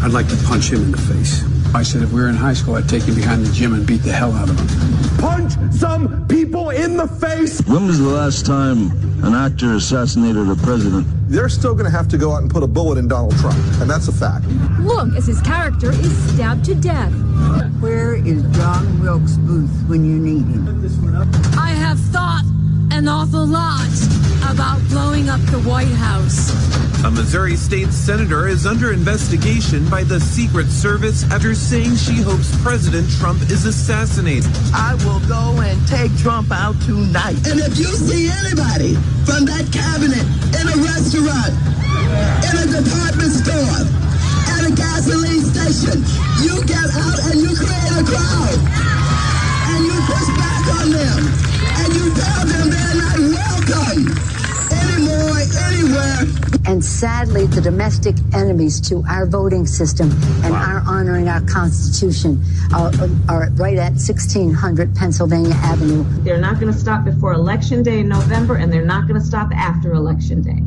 I'd 0.01 0.11
like 0.11 0.27
to 0.27 0.37
punch 0.45 0.71
him 0.71 0.81
in 0.81 0.91
the 0.91 0.97
face. 0.97 1.43
I 1.75 1.83
said 1.83 2.03
if 2.03 2.13
we 2.13 2.21
were 2.21 2.29
in 2.29 2.35
high 2.35 2.53
school, 2.53 2.75
I'd 2.75 2.87
take 2.87 3.03
him 3.03 3.15
behind 3.15 3.45
the 3.45 3.51
gym 3.51 3.73
and 3.73 3.85
beat 3.85 4.01
the 4.01 4.13
hell 4.13 4.31
out 4.31 4.49
of 4.49 4.57
him. 4.57 5.17
Punch 5.17 5.51
some 5.73 6.25
people 6.25 6.69
in 6.69 6.95
the 6.95 7.05
face. 7.05 7.59
When 7.67 7.85
was 7.85 7.99
the 7.99 8.07
last 8.07 8.45
time 8.45 8.91
an 9.25 9.33
actor 9.33 9.73
assassinated 9.73 10.49
a 10.49 10.55
president? 10.55 11.05
They're 11.27 11.49
still 11.49 11.73
going 11.73 11.83
to 11.83 11.91
have 11.91 12.07
to 12.07 12.17
go 12.17 12.31
out 12.31 12.43
and 12.43 12.49
put 12.49 12.63
a 12.63 12.67
bullet 12.67 12.97
in 12.97 13.09
Donald 13.09 13.35
Trump, 13.39 13.57
and 13.81 13.89
that's 13.89 14.07
a 14.07 14.13
fact. 14.13 14.45
Look 14.79 15.15
as 15.15 15.27
his 15.27 15.41
character 15.41 15.91
is 15.91 16.33
stabbed 16.33 16.63
to 16.65 16.75
death. 16.75 17.11
Where 17.81 18.15
is 18.15 18.41
John 18.55 19.01
Wilkes 19.01 19.35
Booth 19.35 19.83
when 19.89 20.05
you 20.05 20.17
need 20.17 20.45
him? 20.45 20.65
I 21.59 21.71
have 21.71 21.99
thought 21.99 22.45
an 22.91 23.09
awful 23.09 23.45
lot 23.45 23.91
about 24.49 24.79
blowing 24.87 25.27
up 25.27 25.41
the 25.47 25.59
White 25.67 25.87
House. 25.87 26.84
A 27.05 27.11
Missouri 27.11 27.55
state 27.55 27.93
senator 27.93 28.47
is 28.47 28.65
under 28.65 28.91
investigation 28.91 29.87
by 29.89 30.03
the 30.03 30.19
Secret 30.19 30.65
Service 30.65 31.23
after 31.29 31.53
saying 31.53 31.95
she 31.97 32.17
hopes 32.17 32.49
President 32.63 33.07
Trump 33.21 33.43
is 33.43 33.65
assassinated. 33.65 34.49
I 34.73 34.97
will 35.05 35.21
go 35.29 35.61
and 35.61 35.77
take 35.87 36.09
Trump 36.17 36.51
out 36.51 36.73
tonight. 36.81 37.37
And 37.45 37.61
if 37.61 37.77
you 37.77 37.93
see 37.93 38.33
anybody 38.33 38.97
from 39.21 39.45
that 39.45 39.69
cabinet 39.69 40.25
in 40.57 40.65
a 40.65 40.77
restaurant, 40.81 41.53
in 42.41 42.57
a 42.57 42.67
department 42.73 43.37
store, 43.37 43.85
at 44.49 44.65
at 44.65 44.71
a 44.71 44.73
gasoline 44.73 45.45
station. 45.45 46.01
You 46.41 46.57
get 46.65 46.89
out 46.89 47.19
and 47.29 47.37
you 47.37 47.53
create 47.53 47.93
a 47.93 48.01
crowd. 48.01 48.57
And 49.69 49.81
you 49.85 49.97
push 50.09 50.29
back 50.41 50.63
on 50.81 50.89
them. 50.89 51.21
And 51.85 51.89
you 51.93 52.05
tell 52.17 52.43
them 52.49 52.65
they're 52.73 52.97
not 52.97 53.17
welcome 53.29 54.09
anymore, 54.73 55.37
anywhere. 55.69 56.54
And 56.67 56.83
sadly, 56.83 57.45
the 57.45 57.61
domestic 57.61 58.15
enemies 58.33 58.81
to 58.89 59.03
our 59.07 59.27
voting 59.27 59.67
system 59.67 60.11
and 60.43 60.53
our 60.53 60.81
honoring 60.87 61.27
our 61.27 61.41
Constitution 61.41 62.43
are, 62.73 62.91
are 63.29 63.49
right 63.51 63.77
at 63.77 63.93
1600 63.93 64.95
Pennsylvania 64.95 65.53
Avenue. 65.55 66.03
They're 66.23 66.39
not 66.39 66.59
going 66.59 66.73
to 66.73 66.77
stop 66.77 67.05
before 67.05 67.33
Election 67.33 67.83
Day 67.83 67.99
in 67.99 68.09
November, 68.09 68.55
and 68.55 68.73
they're 68.73 68.85
not 68.85 69.07
going 69.07 69.19
to 69.19 69.25
stop 69.25 69.51
after 69.53 69.93
Election 69.93 70.41
Day. 70.41 70.61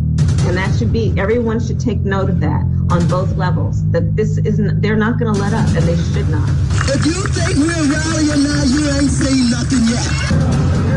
And 0.46 0.56
that 0.56 0.74
should 0.78 0.92
be, 0.92 1.12
everyone 1.18 1.58
should 1.58 1.80
take 1.80 1.98
note 1.98 2.30
of 2.30 2.40
that 2.40 2.62
on 2.90 3.06
both 3.08 3.36
levels. 3.36 3.84
That 3.90 4.16
this 4.16 4.38
isn't, 4.38 4.80
they're 4.80 4.96
not 4.96 5.18
going 5.18 5.34
to 5.34 5.40
let 5.40 5.52
up, 5.52 5.68
and 5.68 5.84
they 5.84 5.96
should 6.12 6.28
not. 6.28 6.48
If 6.88 7.04
you 7.04 7.26
think 7.26 7.58
we're 7.58 7.92
rallying 7.92 8.44
now, 8.44 8.62
you 8.64 8.88
ain't 8.88 9.10
seen 9.10 9.50
nothing 9.50 9.84
yet. 9.88 10.87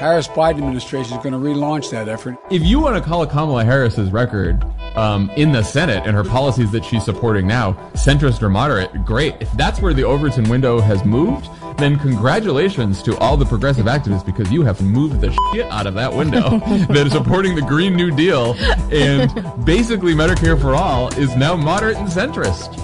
Harris 0.00 0.28
Biden 0.28 0.60
administration 0.60 1.18
is 1.18 1.22
going 1.22 1.34
to 1.34 1.38
relaunch 1.38 1.90
that 1.90 2.08
effort. 2.08 2.38
If 2.50 2.62
you 2.62 2.80
want 2.80 2.96
to 2.96 3.02
call 3.02 3.26
Kamala 3.26 3.66
Harris's 3.66 4.10
record 4.10 4.64
um, 4.96 5.28
in 5.36 5.52
the 5.52 5.62
Senate 5.62 6.06
and 6.06 6.16
her 6.16 6.24
policies 6.24 6.70
that 6.70 6.86
she's 6.86 7.04
supporting 7.04 7.46
now 7.46 7.74
centrist 7.92 8.40
or 8.40 8.48
moderate, 8.48 9.04
great. 9.04 9.34
If 9.40 9.52
that's 9.52 9.82
where 9.82 9.92
the 9.92 10.04
Overton 10.04 10.48
window 10.48 10.80
has 10.80 11.04
moved, 11.04 11.50
then 11.76 11.98
congratulations 11.98 13.02
to 13.02 13.14
all 13.18 13.36
the 13.36 13.44
progressive 13.44 13.84
activists 13.84 14.24
because 14.24 14.50
you 14.50 14.62
have 14.62 14.80
moved 14.80 15.20
the 15.20 15.32
shit 15.52 15.66
out 15.66 15.86
of 15.86 15.92
that 15.92 16.10
window 16.10 16.48
that 16.88 17.06
is 17.06 17.12
supporting 17.12 17.54
the 17.54 17.60
Green 17.60 17.94
New 17.94 18.10
Deal 18.10 18.54
and 18.90 19.30
basically 19.66 20.14
Medicare 20.14 20.58
for 20.58 20.74
all 20.74 21.08
is 21.18 21.36
now 21.36 21.54
moderate 21.54 21.98
and 21.98 22.08
centrist. 22.08 22.78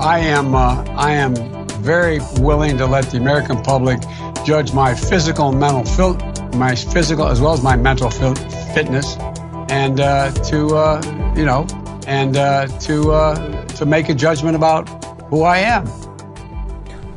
I 0.00 0.18
am 0.18 0.56
uh, 0.56 0.82
I 0.96 1.12
am 1.12 1.36
very 1.82 2.18
willing 2.40 2.76
to 2.78 2.86
let 2.86 3.08
the 3.10 3.16
American 3.16 3.62
public 3.62 4.00
judge 4.48 4.72
my 4.72 4.94
physical 4.94 5.50
and 5.50 5.60
mental 5.60 5.84
fil- 5.84 6.16
my 6.58 6.74
physical 6.74 7.28
as 7.28 7.38
well 7.38 7.52
as 7.52 7.62
my 7.62 7.76
mental 7.76 8.08
fil- 8.08 8.34
fitness, 8.74 9.14
and 9.68 10.00
uh, 10.00 10.32
to 10.32 10.74
uh, 10.74 11.34
you 11.36 11.44
know, 11.44 11.66
and 12.06 12.34
uh, 12.38 12.66
to 12.78 13.12
uh, 13.12 13.66
to 13.66 13.84
make 13.84 14.08
a 14.08 14.14
judgment 14.14 14.56
about 14.56 14.88
who 15.24 15.42
I 15.42 15.58
am. 15.58 15.86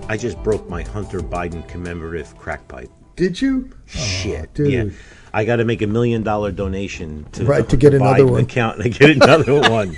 I 0.09 0.17
just 0.17 0.43
broke 0.43 0.67
my 0.67 0.83
Hunter 0.83 1.21
Biden 1.21 1.65
commemorative 1.69 2.37
crack 2.37 2.67
pipe. 2.67 2.91
Did 3.15 3.41
you? 3.41 3.69
Shit, 3.85 4.53
dude. 4.53 4.71
yeah. 4.73 4.85
I 5.33 5.45
got 5.45 5.55
to 5.57 5.63
make 5.63 5.81
a 5.81 5.87
million 5.87 6.23
dollar 6.23 6.51
donation 6.51 7.25
to 7.31 7.45
Right, 7.45 7.69
to 7.69 7.77
get 7.77 7.93
Hunter 7.93 8.05
another 8.05 8.23
Biden 8.25 8.31
one. 8.31 8.41
account 8.43 8.79
and 8.83 8.93
get 8.93 9.09
another 9.11 9.61
one. 9.71 9.95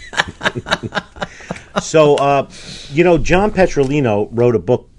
so, 1.82 2.14
uh, 2.18 2.48
you 2.92 3.04
know, 3.04 3.18
John 3.18 3.50
Petrolino 3.50 4.28
wrote 4.32 4.56
a 4.56 4.60
book 4.60 4.90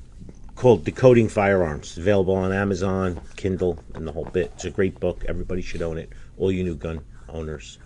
called 0.64 0.82
Decoding 0.82 1.28
Firearms. 1.28 1.88
It's 1.88 1.98
available 1.98 2.34
on 2.34 2.50
Amazon, 2.50 3.20
Kindle, 3.36 3.78
and 3.94 4.06
the 4.06 4.12
whole 4.12 4.24
bit. 4.24 4.50
It's 4.54 4.64
a 4.64 4.70
great 4.70 4.98
book. 4.98 5.22
Everybody 5.28 5.60
should 5.60 5.82
own 5.82 5.98
it. 5.98 6.08
All 6.38 6.50
you 6.50 6.64
new 6.64 6.74
gun 6.74 7.04
owners. 7.28 7.76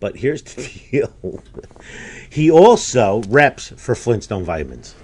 But 0.00 0.16
here's 0.16 0.42
the 0.42 0.70
deal. 0.90 1.42
he 2.28 2.50
also 2.50 3.22
reps 3.28 3.68
for 3.78 3.94
Flintstone 3.94 4.44
Vitamins. 4.44 4.94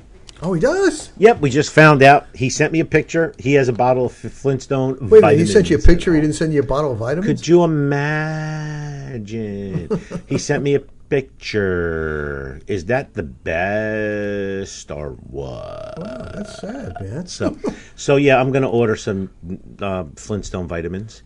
Oh, 0.42 0.52
he 0.52 0.60
does. 0.60 1.10
Yep, 1.16 1.40
we 1.40 1.48
just 1.48 1.72
found 1.72 2.02
out. 2.02 2.26
He 2.34 2.50
sent 2.50 2.70
me 2.70 2.80
a 2.80 2.84
picture. 2.84 3.34
He 3.38 3.54
has 3.54 3.68
a 3.68 3.72
bottle 3.72 4.04
of 4.04 4.12
Flintstone 4.12 4.90
Wait, 4.90 5.00
a 5.00 5.04
minute, 5.04 5.20
vitamins. 5.22 5.48
he 5.48 5.54
sent 5.54 5.70
you 5.70 5.78
a 5.78 5.80
picture. 5.80 6.14
He 6.14 6.20
didn't 6.20 6.36
send 6.36 6.52
you 6.52 6.60
a 6.60 6.66
bottle 6.66 6.92
of 6.92 6.98
vitamins. 6.98 7.40
Could 7.40 7.48
you 7.48 7.64
imagine? 7.64 9.08
he 10.28 10.36
sent 10.36 10.62
me 10.62 10.74
a 10.74 10.80
picture. 11.12 12.58
Is 12.66 12.86
that 12.86 13.12
the 13.12 13.22
best 13.22 14.90
or 14.90 15.10
what? 15.10 15.98
Wow, 15.98 16.30
That's 16.32 16.58
sad, 16.58 16.96
man. 17.02 17.26
So, 17.26 17.58
so 17.96 18.16
yeah, 18.16 18.40
I'm 18.40 18.50
going 18.50 18.62
to 18.62 18.68
order 18.68 18.96
some 18.96 19.28
uh, 19.82 20.04
Flintstone 20.16 20.66
vitamins, 20.66 21.22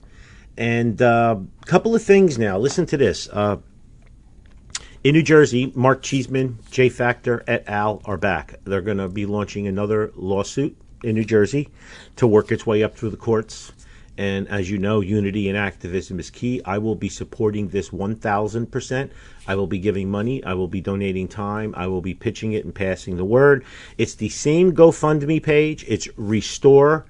and 0.56 1.00
a 1.00 1.06
uh, 1.06 1.40
couple 1.66 1.94
of 1.94 2.02
things 2.02 2.36
now. 2.36 2.58
Listen 2.58 2.84
to 2.86 2.96
this. 2.96 3.28
Uh, 3.28 3.58
in 5.04 5.12
New 5.12 5.22
Jersey, 5.22 5.72
Mark 5.76 6.02
Cheeseman, 6.02 6.58
J 6.68 6.88
Factor 6.88 7.44
et 7.46 7.62
al. 7.68 8.02
are 8.06 8.16
back. 8.16 8.58
They're 8.64 8.80
going 8.80 8.98
to 8.98 9.08
be 9.08 9.24
launching 9.24 9.68
another 9.68 10.10
lawsuit 10.16 10.76
in 11.04 11.14
New 11.14 11.24
Jersey 11.24 11.68
to 12.16 12.26
work 12.26 12.50
its 12.50 12.66
way 12.66 12.82
up 12.82 12.96
through 12.96 13.10
the 13.10 13.16
courts. 13.16 13.70
And 14.18 14.48
as 14.48 14.70
you 14.70 14.78
know, 14.78 15.00
unity 15.00 15.48
and 15.48 15.58
activism 15.58 16.18
is 16.18 16.30
key. 16.30 16.62
I 16.64 16.78
will 16.78 16.94
be 16.94 17.08
supporting 17.08 17.68
this 17.68 17.90
1000%. 17.90 19.10
I 19.46 19.54
will 19.54 19.66
be 19.66 19.78
giving 19.78 20.10
money. 20.10 20.42
I 20.44 20.54
will 20.54 20.68
be 20.68 20.80
donating 20.80 21.28
time. 21.28 21.74
I 21.76 21.86
will 21.86 22.00
be 22.00 22.14
pitching 22.14 22.52
it 22.52 22.64
and 22.64 22.74
passing 22.74 23.16
the 23.16 23.24
word. 23.24 23.64
It's 23.98 24.14
the 24.14 24.28
same 24.28 24.74
GoFundMe 24.74 25.42
page. 25.42 25.84
It's 25.86 26.08
restore 26.16 27.06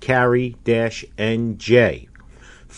carry 0.00 0.56
NJ. 0.64 2.07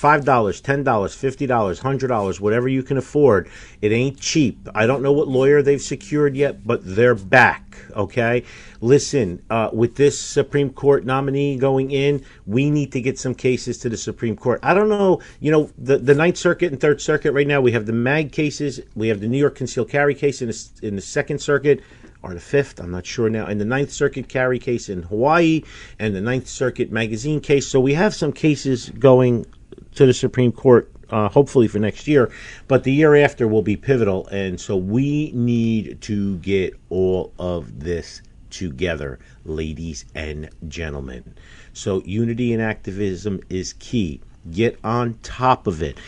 Five 0.01 0.25
dollars, 0.25 0.63
ten 0.63 0.83
dollars, 0.83 1.15
fifty 1.15 1.47
dollars, 1.47 1.81
hundred 1.81 2.07
dollars, 2.09 2.41
whatever 2.41 2.69
you 2.69 2.83
can 2.83 2.97
afford. 2.97 3.51
It 3.83 3.93
ain't 3.93 4.19
cheap. 4.19 4.67
I 4.75 4.87
don't 4.87 5.03
know 5.03 5.13
what 5.13 5.29
lawyer 5.29 5.61
they've 5.61 5.79
secured 5.79 6.35
yet, 6.35 6.67
but 6.67 6.81
they're 6.83 7.15
back. 7.15 7.77
Okay, 7.95 8.45
listen. 8.81 9.43
Uh, 9.51 9.69
with 9.75 9.97
this 9.97 10.19
Supreme 10.19 10.71
Court 10.71 11.05
nominee 11.05 11.59
going 11.59 11.91
in, 11.91 12.25
we 12.47 12.71
need 12.71 12.93
to 12.93 13.03
get 13.03 13.19
some 13.19 13.35
cases 13.35 13.77
to 13.81 13.91
the 13.91 13.97
Supreme 13.99 14.37
Court. 14.37 14.61
I 14.63 14.73
don't 14.73 14.89
know. 14.89 15.21
You 15.39 15.51
know, 15.51 15.71
the 15.77 15.99
the 15.99 16.15
Ninth 16.15 16.39
Circuit 16.39 16.73
and 16.73 16.81
Third 16.81 17.03
Circuit 17.03 17.33
right 17.33 17.47
now. 17.47 17.61
We 17.61 17.73
have 17.73 17.85
the 17.85 17.93
Mag 17.93 18.33
cases. 18.33 18.81
We 18.97 19.09
have 19.09 19.21
the 19.21 19.29
New 19.29 19.37
York 19.37 19.55
concealed 19.55 19.91
carry 19.91 20.15
case 20.15 20.41
in 20.41 20.49
the, 20.49 20.71
in 20.83 20.97
the 20.97 21.03
Second 21.03 21.41
Circuit 21.43 21.83
or 22.23 22.33
the 22.33 22.41
fifth, 22.41 22.81
I'm 22.81 22.91
not 22.91 23.05
sure 23.07 23.31
now, 23.31 23.47
and 23.47 23.61
the 23.61 23.65
Ninth 23.65 23.93
Circuit 23.93 24.29
carry 24.29 24.59
case 24.59 24.89
in 24.91 25.05
Hawaii, 25.05 25.63
and 25.99 26.15
the 26.15 26.21
Ninth 26.21 26.49
Circuit 26.49 26.93
magazine 26.93 27.41
case. 27.41 27.67
So 27.67 27.81
we 27.81 27.95
have 27.95 28.15
some 28.15 28.33
cases 28.33 28.91
going 28.91 29.47
to 29.95 30.07
the 30.07 30.15
Supreme 30.15 30.53
Court, 30.53 30.91
uh, 31.11 31.29
hopefully 31.29 31.69
for 31.69 31.79
next 31.79 32.07
year, 32.07 32.31
but 32.69 32.85
the 32.85 32.93
year 32.93 33.17
after 33.17 33.49
will 33.49 33.63
be 33.63 33.77
pivotal, 33.77 34.27
and 34.29 34.61
so 34.61 34.77
we 34.77 35.33
need 35.33 36.01
to 36.03 36.37
get 36.39 36.75
all 36.89 37.33
of 37.39 37.81
this 37.81 38.23
together, 38.51 39.19
ladies 39.45 40.05
and 40.15 40.51
gentlemen. 40.69 41.35
So 41.73 42.03
unity 42.05 42.53
and 42.53 42.63
activism 42.63 43.41
is 43.49 43.75
key. 43.75 44.21
Get 44.51 44.79
on 44.83 45.19
top 45.23 45.67
of 45.67 45.83
it. 45.83 45.99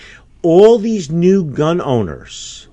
All 0.42 0.78
these 0.78 1.10
new 1.10 1.44
gun 1.44 1.80
owners, 1.80 2.68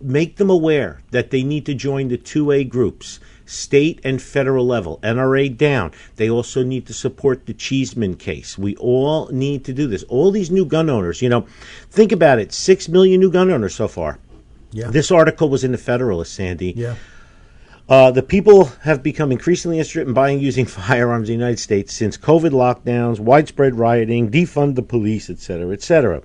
make 0.00 0.36
them 0.36 0.50
aware 0.50 1.00
that 1.10 1.30
they 1.30 1.42
need 1.42 1.64
to 1.66 1.74
join 1.74 2.08
the 2.08 2.18
2A 2.18 2.68
groups, 2.68 3.20
state 3.46 4.00
and 4.04 4.20
federal 4.20 4.66
level, 4.66 4.98
NRA 5.02 5.56
down. 5.56 5.92
They 6.16 6.30
also 6.30 6.62
need 6.62 6.86
to 6.86 6.94
support 6.94 7.46
the 7.46 7.54
Cheeseman 7.54 8.16
case. 8.16 8.56
We 8.58 8.76
all 8.76 9.28
need 9.28 9.64
to 9.64 9.72
do 9.72 9.86
this. 9.86 10.02
All 10.04 10.30
these 10.30 10.50
new 10.50 10.64
gun 10.64 10.88
owners, 10.88 11.22
you 11.22 11.28
know, 11.28 11.46
think 11.90 12.12
about 12.12 12.38
it 12.38 12.52
6 12.52 12.88
million 12.88 13.20
new 13.20 13.30
gun 13.30 13.50
owners 13.50 13.74
so 13.74 13.88
far. 13.88 14.18
Yeah. 14.72 14.88
This 14.90 15.10
article 15.10 15.48
was 15.48 15.62
in 15.62 15.72
the 15.72 15.78
Federalist, 15.78 16.34
Sandy. 16.34 16.72
Yeah. 16.76 16.96
Uh, 17.88 18.10
the 18.10 18.22
people 18.22 18.64
have 18.82 19.02
become 19.02 19.30
increasingly 19.30 19.78
interested 19.78 20.08
in 20.08 20.14
buying 20.14 20.36
and 20.36 20.44
using 20.44 20.64
firearms 20.66 21.28
in 21.28 21.38
the 21.38 21.44
United 21.44 21.58
States 21.58 21.92
since 21.94 22.16
COVID 22.16 22.50
lockdowns, 22.50 23.20
widespread 23.20 23.74
rioting, 23.76 24.30
defund 24.30 24.74
the 24.74 24.82
police, 24.82 25.28
etc., 25.28 25.70
etc. 25.70 26.22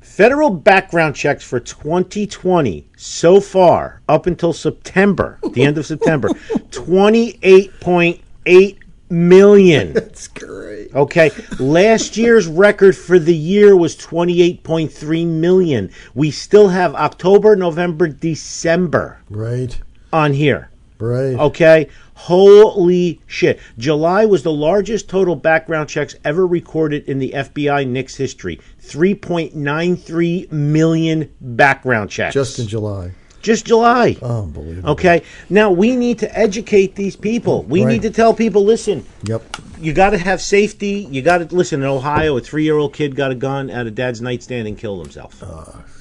Federal 0.00 0.50
background 0.50 1.14
checks 1.14 1.44
for 1.44 1.60
2020 1.60 2.88
so 2.96 3.40
far, 3.40 4.00
up 4.08 4.26
until 4.26 4.52
September, 4.52 5.38
the 5.52 5.62
end 5.62 5.78
of 5.78 5.86
September, 5.86 6.28
28.8 6.70 8.78
million. 9.10 9.92
That's 9.92 10.28
great. 10.28 10.94
Okay, 10.94 11.30
last 11.58 12.16
year's 12.16 12.46
record 12.46 12.96
for 12.96 13.18
the 13.18 13.34
year 13.34 13.76
was 13.76 13.96
28.3 13.96 15.26
million. 15.26 15.90
We 16.14 16.30
still 16.30 16.68
have 16.68 16.94
October, 16.94 17.56
November, 17.56 18.08
December 18.08 19.18
Right. 19.28 19.78
on 20.12 20.32
here. 20.32 20.69
Right. 21.00 21.34
Okay. 21.34 21.88
Holy 22.14 23.20
shit. 23.26 23.58
July 23.78 24.26
was 24.26 24.42
the 24.42 24.52
largest 24.52 25.08
total 25.08 25.34
background 25.36 25.88
checks 25.88 26.14
ever 26.24 26.46
recorded 26.46 27.08
in 27.08 27.18
the 27.18 27.30
FBI 27.34 27.86
NICS 27.86 28.16
history. 28.16 28.60
3.93 28.82 30.50
million 30.52 31.30
background 31.40 32.10
checks. 32.10 32.34
Just 32.34 32.58
in 32.58 32.66
July. 32.68 33.12
Just 33.42 33.64
July. 33.66 34.18
Unbelievable. 34.20 34.90
Okay. 34.90 35.22
Now 35.48 35.70
we 35.70 35.96
need 35.96 36.18
to 36.18 36.38
educate 36.38 36.94
these 36.96 37.16
people. 37.16 37.62
We 37.62 37.82
Right. 37.84 37.92
need 37.92 38.02
to 38.02 38.10
tell 38.10 38.34
people 38.34 38.62
listen, 38.64 39.04
Yep. 39.24 39.56
you 39.80 39.94
got 39.94 40.10
to 40.10 40.18
have 40.18 40.42
safety. 40.42 41.08
You 41.10 41.22
got 41.22 41.38
to 41.38 41.56
listen. 41.56 41.80
In 41.80 41.86
Ohio, 41.86 42.36
a 42.36 42.40
three-year-old 42.40 42.92
kid 42.92 43.16
got 43.16 43.30
a 43.30 43.34
gun 43.34 43.70
out 43.70 43.86
of 43.86 43.94
dad's 43.94 44.20
nightstand 44.20 44.68
and 44.68 44.76
killed 44.76 45.00
himself. 45.00 45.38
Tragedy 45.38 45.99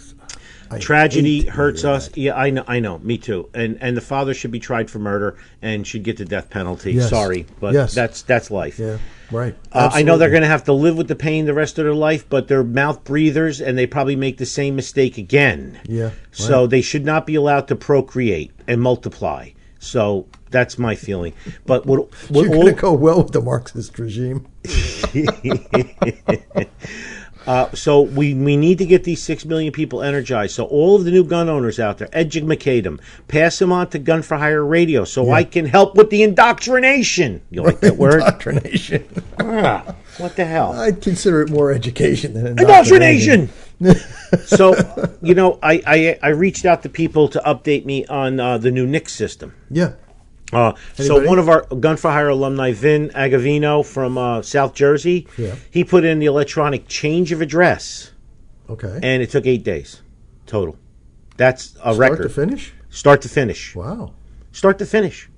hate 0.78 1.12
to 1.46 1.52
hurts 1.52 1.84
us. 1.84 2.10
Yeah, 2.16 2.36
I 2.36 2.50
know. 2.52 2.64
I 2.68 2.80
know. 2.80 3.00
Me 3.00 3.18
too. 3.18 3.50
And 3.54 3.78
and 3.82 3.98
the 3.98 4.02
father 4.02 4.34
should 4.34 4.52
be 4.52 4.60
tried 4.60 4.90
for 4.92 5.00
murder 5.00 5.38
and 5.62 5.86
should 5.86 6.04
get 6.04 6.18
the 6.18 6.26
death 6.26 6.50
penalty. 6.50 6.94
Yes. 6.94 7.10
Sorry, 7.10 7.46
but 7.60 7.74
Yes. 7.74 7.94
that's 7.96 8.22
that's 8.22 8.52
life. 8.52 8.78
Yeah, 8.80 8.98
right. 9.32 9.56
Uh, 9.72 9.90
I 9.92 10.04
know 10.04 10.18
they're 10.18 10.30
going 10.30 10.42
to 10.44 10.48
have 10.48 10.66
to 10.66 10.74
live 10.74 10.98
with 10.98 11.08
the 11.08 11.16
pain 11.16 11.46
the 11.46 11.54
rest 11.54 11.80
of 11.80 11.86
their 11.86 11.94
life, 11.94 12.28
but 12.30 12.48
they're 12.48 12.64
mouth 12.64 13.04
breathers, 13.04 13.60
and 13.62 13.78
they 13.78 13.88
probably 13.88 14.16
make 14.16 14.38
the 14.38 14.46
same 14.46 14.76
mistake 14.76 15.18
again. 15.18 15.80
Yeah, 15.86 16.12
So 16.32 16.68
they 16.68 16.82
should 16.82 17.06
not 17.06 17.26
be 17.26 17.36
allowed 17.36 17.68
to 17.70 17.76
procreate 17.76 18.52
and 18.68 18.82
multiply. 18.82 19.50
So 19.82 20.28
that's 20.52 20.78
my 20.78 20.96
feeling. 20.96 21.34
But 21.66 21.86
what, 21.86 22.12
what 22.30 22.44
You're 22.46 22.56
all- 22.56 22.62
going 22.64 22.76
to 22.76 22.82
go 22.82 22.94
well 22.94 23.24
with 23.24 23.32
the 23.32 23.42
Marxist 23.42 23.98
regime. 23.98 24.46
Uh, 27.48 27.72
so 27.74 28.02
we, 28.02 28.34
we 28.34 28.58
need 28.58 28.78
to 28.78 28.86
get 28.86 29.04
these 29.04 29.24
six 29.24 29.46
million 29.46 29.72
people 29.72 30.02
energized. 30.04 30.54
So 30.54 30.66
all 30.66 30.96
of 30.96 31.06
the 31.06 31.12
new 31.12 31.24
gun 31.24 31.50
owners 31.50 31.80
out 31.80 31.98
there, 31.98 32.10
educate 32.12 32.82
them, 32.82 33.00
pass 33.28 33.58
them 33.60 33.72
on 33.72 33.90
to 33.90 34.00
Gun 34.00 34.22
for 34.22 34.38
Hire 34.38 34.64
Radio, 34.64 35.04
so 35.04 35.32
I 35.32 35.44
can 35.44 35.66
help 35.66 35.96
with 35.96 36.10
the 36.10 36.24
indoctrination. 36.24 37.42
You 37.50 37.64
like 37.64 37.80
that 37.80 37.98
word? 37.98 38.22
Indoctrination. 38.22 39.08
Ah, 39.40 39.96
what 40.18 40.36
the 40.36 40.46
hell? 40.46 40.74
I'd 40.74 41.02
consider 41.02 41.42
it 41.42 41.50
more 41.50 41.72
education 41.72 42.34
than 42.34 42.48
Indoctrination. 42.60 43.50
so 44.46 44.76
you 45.22 45.34
know, 45.34 45.58
I, 45.64 45.82
I 45.88 46.20
I 46.22 46.30
reached 46.30 46.66
out 46.66 46.84
to 46.84 46.90
people 46.90 47.30
to 47.30 47.42
update 47.46 47.86
me 47.86 48.06
on 48.08 48.40
uh, 48.40 48.58
the 48.58 48.72
new 48.72 48.86
NICS 48.86 49.14
system. 49.14 49.56
Yeah. 49.70 49.94
Uh, 50.52 50.74
so 50.96 51.26
one 51.28 51.38
of 51.38 51.48
our 51.48 51.62
Gun 51.76 51.96
for 51.98 52.10
Hire 52.12 52.30
alumni, 52.30 52.72
Vin 52.72 53.10
Agavino 53.10 53.86
from 53.86 54.18
uh, 54.18 54.42
South 54.42 54.74
Jersey, 54.74 55.28
Yeah. 55.38 55.56
he 55.70 55.84
put 55.84 56.04
in 56.04 56.20
the 56.20 56.26
electronic 56.26 56.88
change 56.88 57.32
of 57.32 57.42
address, 57.42 58.12
Okay. 58.70 59.00
and 59.04 59.22
it 59.22 59.30
took 59.30 59.46
eight 59.46 59.64
days 59.64 60.02
total. 60.48 60.76
That's 61.38 61.76
a 61.76 61.94
Start 61.94 61.98
record. 61.98 62.24
to 62.24 62.30
finish? 62.30 62.74
Start 62.90 63.22
to 63.22 63.30
finish. 63.30 63.76
Wow. 63.76 64.14
Start 64.52 64.80
to 64.80 64.86
finish. 64.86 65.30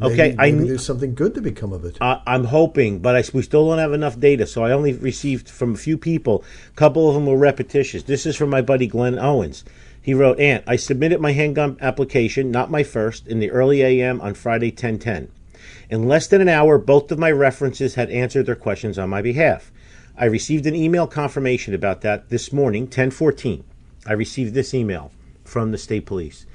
Okay, 0.00 0.16
Maybe, 0.30 0.38
I 0.38 0.46
maybe 0.46 0.56
kn- 0.56 0.66
there's 0.68 0.86
something 0.86 1.14
good 1.14 1.34
to 1.34 1.42
become 1.42 1.74
of 1.74 1.84
it. 1.84 1.98
I 2.00 2.22
I'm 2.26 2.44
hoping, 2.44 3.00
but 3.00 3.14
I, 3.14 3.22
we 3.34 3.42
still 3.42 3.68
don't 3.68 3.78
have 3.78 3.92
enough 3.92 4.18
data. 4.18 4.46
So 4.46 4.64
I 4.64 4.72
only 4.72 4.94
received 4.94 5.50
from 5.50 5.74
a 5.74 5.76
few 5.76 5.98
people. 5.98 6.42
A 6.70 6.76
couple 6.76 7.08
of 7.08 7.14
them 7.14 7.26
were 7.26 7.36
repetitious. 7.36 8.04
This 8.04 8.24
is 8.24 8.34
from 8.34 8.48
my 8.48 8.62
buddy 8.62 8.86
Glenn 8.86 9.18
Owens. 9.18 9.64
He 10.02 10.14
wrote, 10.14 10.40
"Aunt, 10.40 10.64
I 10.66 10.76
submitted 10.76 11.20
my 11.20 11.32
handgun 11.32 11.76
application, 11.80 12.50
not 12.50 12.70
my 12.70 12.82
first, 12.82 13.26
in 13.28 13.38
the 13.38 13.52
early 13.52 13.82
AM 13.82 14.20
on 14.20 14.34
Friday 14.34 14.72
1010. 14.72 15.28
In 15.88 16.08
less 16.08 16.26
than 16.26 16.40
an 16.40 16.48
hour, 16.48 16.76
both 16.76 17.12
of 17.12 17.18
my 17.18 17.30
references 17.30 17.94
had 17.94 18.10
answered 18.10 18.46
their 18.46 18.56
questions 18.56 18.98
on 18.98 19.08
my 19.08 19.22
behalf. 19.22 19.70
I 20.18 20.24
received 20.24 20.66
an 20.66 20.74
email 20.74 21.06
confirmation 21.06 21.72
about 21.72 22.00
that 22.00 22.30
this 22.30 22.52
morning, 22.52 22.82
1014. 22.86 23.62
I 24.04 24.12
received 24.14 24.54
this 24.54 24.74
email 24.74 25.12
from 25.44 25.70
the 25.70 25.78
state 25.78 26.04
police. 26.04 26.46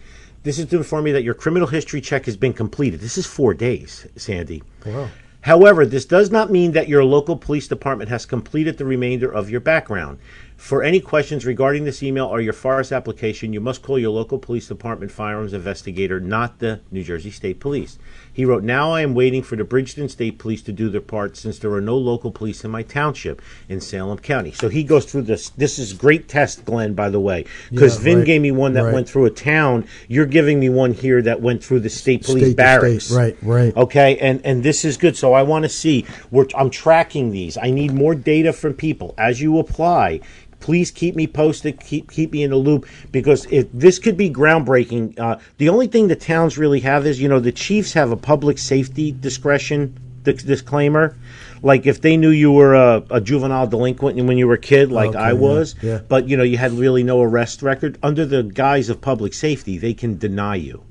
This 0.44 0.60
is 0.60 0.66
to 0.68 0.78
inform 0.78 1.06
me 1.06 1.12
that 1.14 1.24
your 1.24 1.34
criminal 1.34 1.68
history 1.68 2.02
check 2.02 2.26
has 2.26 2.36
been 2.38 2.54
completed. 2.54 3.00
This 3.00 3.18
is 3.18 3.26
four 3.26 3.54
days, 3.54 4.08
Sandy. 4.16 4.62
Oh, 4.86 4.92
wow. 4.92 5.08
However, 5.42 5.86
this 5.86 6.06
does 6.06 6.30
not 6.30 6.52
mean 6.52 6.74
that 6.74 6.90
your 6.90 7.06
local 7.06 7.38
police 7.38 7.68
department 7.68 8.10
has 8.10 8.26
completed 8.26 8.78
the 8.78 8.86
remainder 8.86 9.32
of 9.32 9.50
your 9.50 9.62
background. 9.62 10.20
For 10.58 10.82
any 10.82 11.00
questions 11.00 11.46
regarding 11.46 11.84
this 11.86 12.02
email 12.02 12.26
or 12.26 12.42
your 12.42 12.52
FARS 12.52 12.92
application, 12.92 13.54
you 13.54 13.62
must 13.62 13.84
call 13.84 14.00
your 14.00 14.10
local 14.10 14.40
police 14.40 14.68
department 14.68 15.12
firearms 15.12 15.54
investigator, 15.54 16.20
not 16.20 16.58
the 16.58 16.82
New 16.90 17.04
Jersey 17.04 17.30
State 17.30 17.60
Police. 17.60 18.00
He 18.34 18.44
wrote, 18.44 18.64
Now 18.64 18.92
I 18.92 19.02
am 19.02 19.14
waiting 19.14 19.44
for 19.44 19.56
the 19.56 19.64
Bridgeton 19.64 20.10
State 20.10 20.40
Police 20.40 20.64
to 20.64 20.72
do 20.72 20.90
their 20.90 21.00
part 21.00 21.38
since 21.38 21.60
there 21.60 21.72
are 21.74 21.80
no 21.82 21.96
local 21.96 22.32
police 22.32 22.66
in 22.66 22.72
my 22.72 22.82
township 22.82 23.40
in 23.70 23.80
Salem 23.80 24.18
County. 24.18 24.52
So 24.52 24.68
he 24.68 24.84
goes 24.84 25.06
through 25.06 25.24
this. 25.24 25.50
This 25.52 25.78
is 25.78 25.94
great 25.94 26.28
test, 26.28 26.66
Glenn, 26.66 26.96
by 26.96 27.10
the 27.12 27.20
way, 27.20 27.46
because 27.70 27.98
Yeah, 27.98 28.04
Vin 28.04 28.18
right, 28.18 28.26
gave 28.26 28.42
me 28.42 28.52
one 28.52 28.74
that 28.74 28.84
right. 28.84 28.94
went 28.94 29.08
through 29.08 29.26
a 29.26 29.32
town. 29.32 29.88
You're 30.08 30.26
giving 30.26 30.60
me 30.60 30.70
one 30.70 30.92
here 30.92 31.22
that 31.22 31.40
went 31.40 31.64
through 31.64 31.82
the 31.82 31.90
state 31.90 32.26
police 32.26 32.46
State 32.46 32.58
barracks. 32.58 33.06
state, 33.06 33.16
right, 33.16 33.38
right. 33.44 33.78
Okay, 33.78 34.18
and 34.18 34.44
and 34.44 34.64
this 34.64 34.84
is 34.84 34.98
good. 34.98 35.16
So 35.16 35.34
I 35.34 35.44
want 35.44 35.64
to 35.64 35.70
see. 35.70 36.06
We're, 36.32 36.48
I'm 36.56 36.72
tracking 36.72 37.30
these. 37.30 37.58
I 37.58 37.70
need 37.70 37.94
more 37.94 38.16
data 38.16 38.52
from 38.54 38.74
people 38.74 39.14
as 39.20 39.40
you 39.40 39.60
apply. 39.60 40.22
Please 40.60 40.92
keep 40.92 41.16
me 41.16 41.28
posted. 41.28 41.80
Keep 41.80 42.12
keep 42.12 42.32
me 42.32 42.44
in 42.44 42.50
the 42.50 42.58
loop 42.58 42.88
because 43.12 43.46
if 43.52 43.68
this 43.74 44.00
could 44.00 44.18
be 44.18 44.30
groundbreaking. 44.30 45.18
Uh, 45.20 45.38
the 45.58 45.70
only 45.70 45.88
thing 45.88 46.08
the 46.08 46.16
towns 46.16 46.58
really 46.58 46.80
have 46.82 47.06
is 47.06 47.22
you 47.22 47.30
know 47.30 47.40
the 47.40 47.52
chiefs 47.52 47.94
have 47.94 48.12
a 48.12 48.18
public 48.18 48.58
safety 48.58 49.12
discretion 49.12 49.98
dis- 50.24 50.44
disclaimer. 50.44 51.16
Like 51.64 51.86
if 51.86 52.02
they 52.02 52.18
knew 52.18 52.30
you 52.30 52.52
were 52.52 52.76
a, 52.76 53.04
a 53.10 53.22
juvenile 53.22 53.68
delinquent 53.68 54.18
when 54.18 54.38
you 54.38 54.48
were 54.48 54.56
a 54.56 54.60
kid, 54.60 54.92
like 54.92 55.10
Okay, 55.10 55.18
I 55.20 55.30
yeah, 55.30 55.34
was, 55.34 55.76
yeah. 55.82 56.02
but 56.08 56.28
you 56.28 56.38
know 56.38 56.44
you 56.44 56.58
had 56.58 56.72
really 56.74 57.04
no 57.04 57.22
arrest 57.22 57.62
record, 57.64 57.98
under 58.04 58.26
the 58.26 58.44
guise 58.44 58.90
of 58.90 59.02
public 59.02 59.34
safety, 59.34 59.78
they 59.78 59.94
can 59.94 60.18
deny 60.18 60.56
you. 60.56 60.84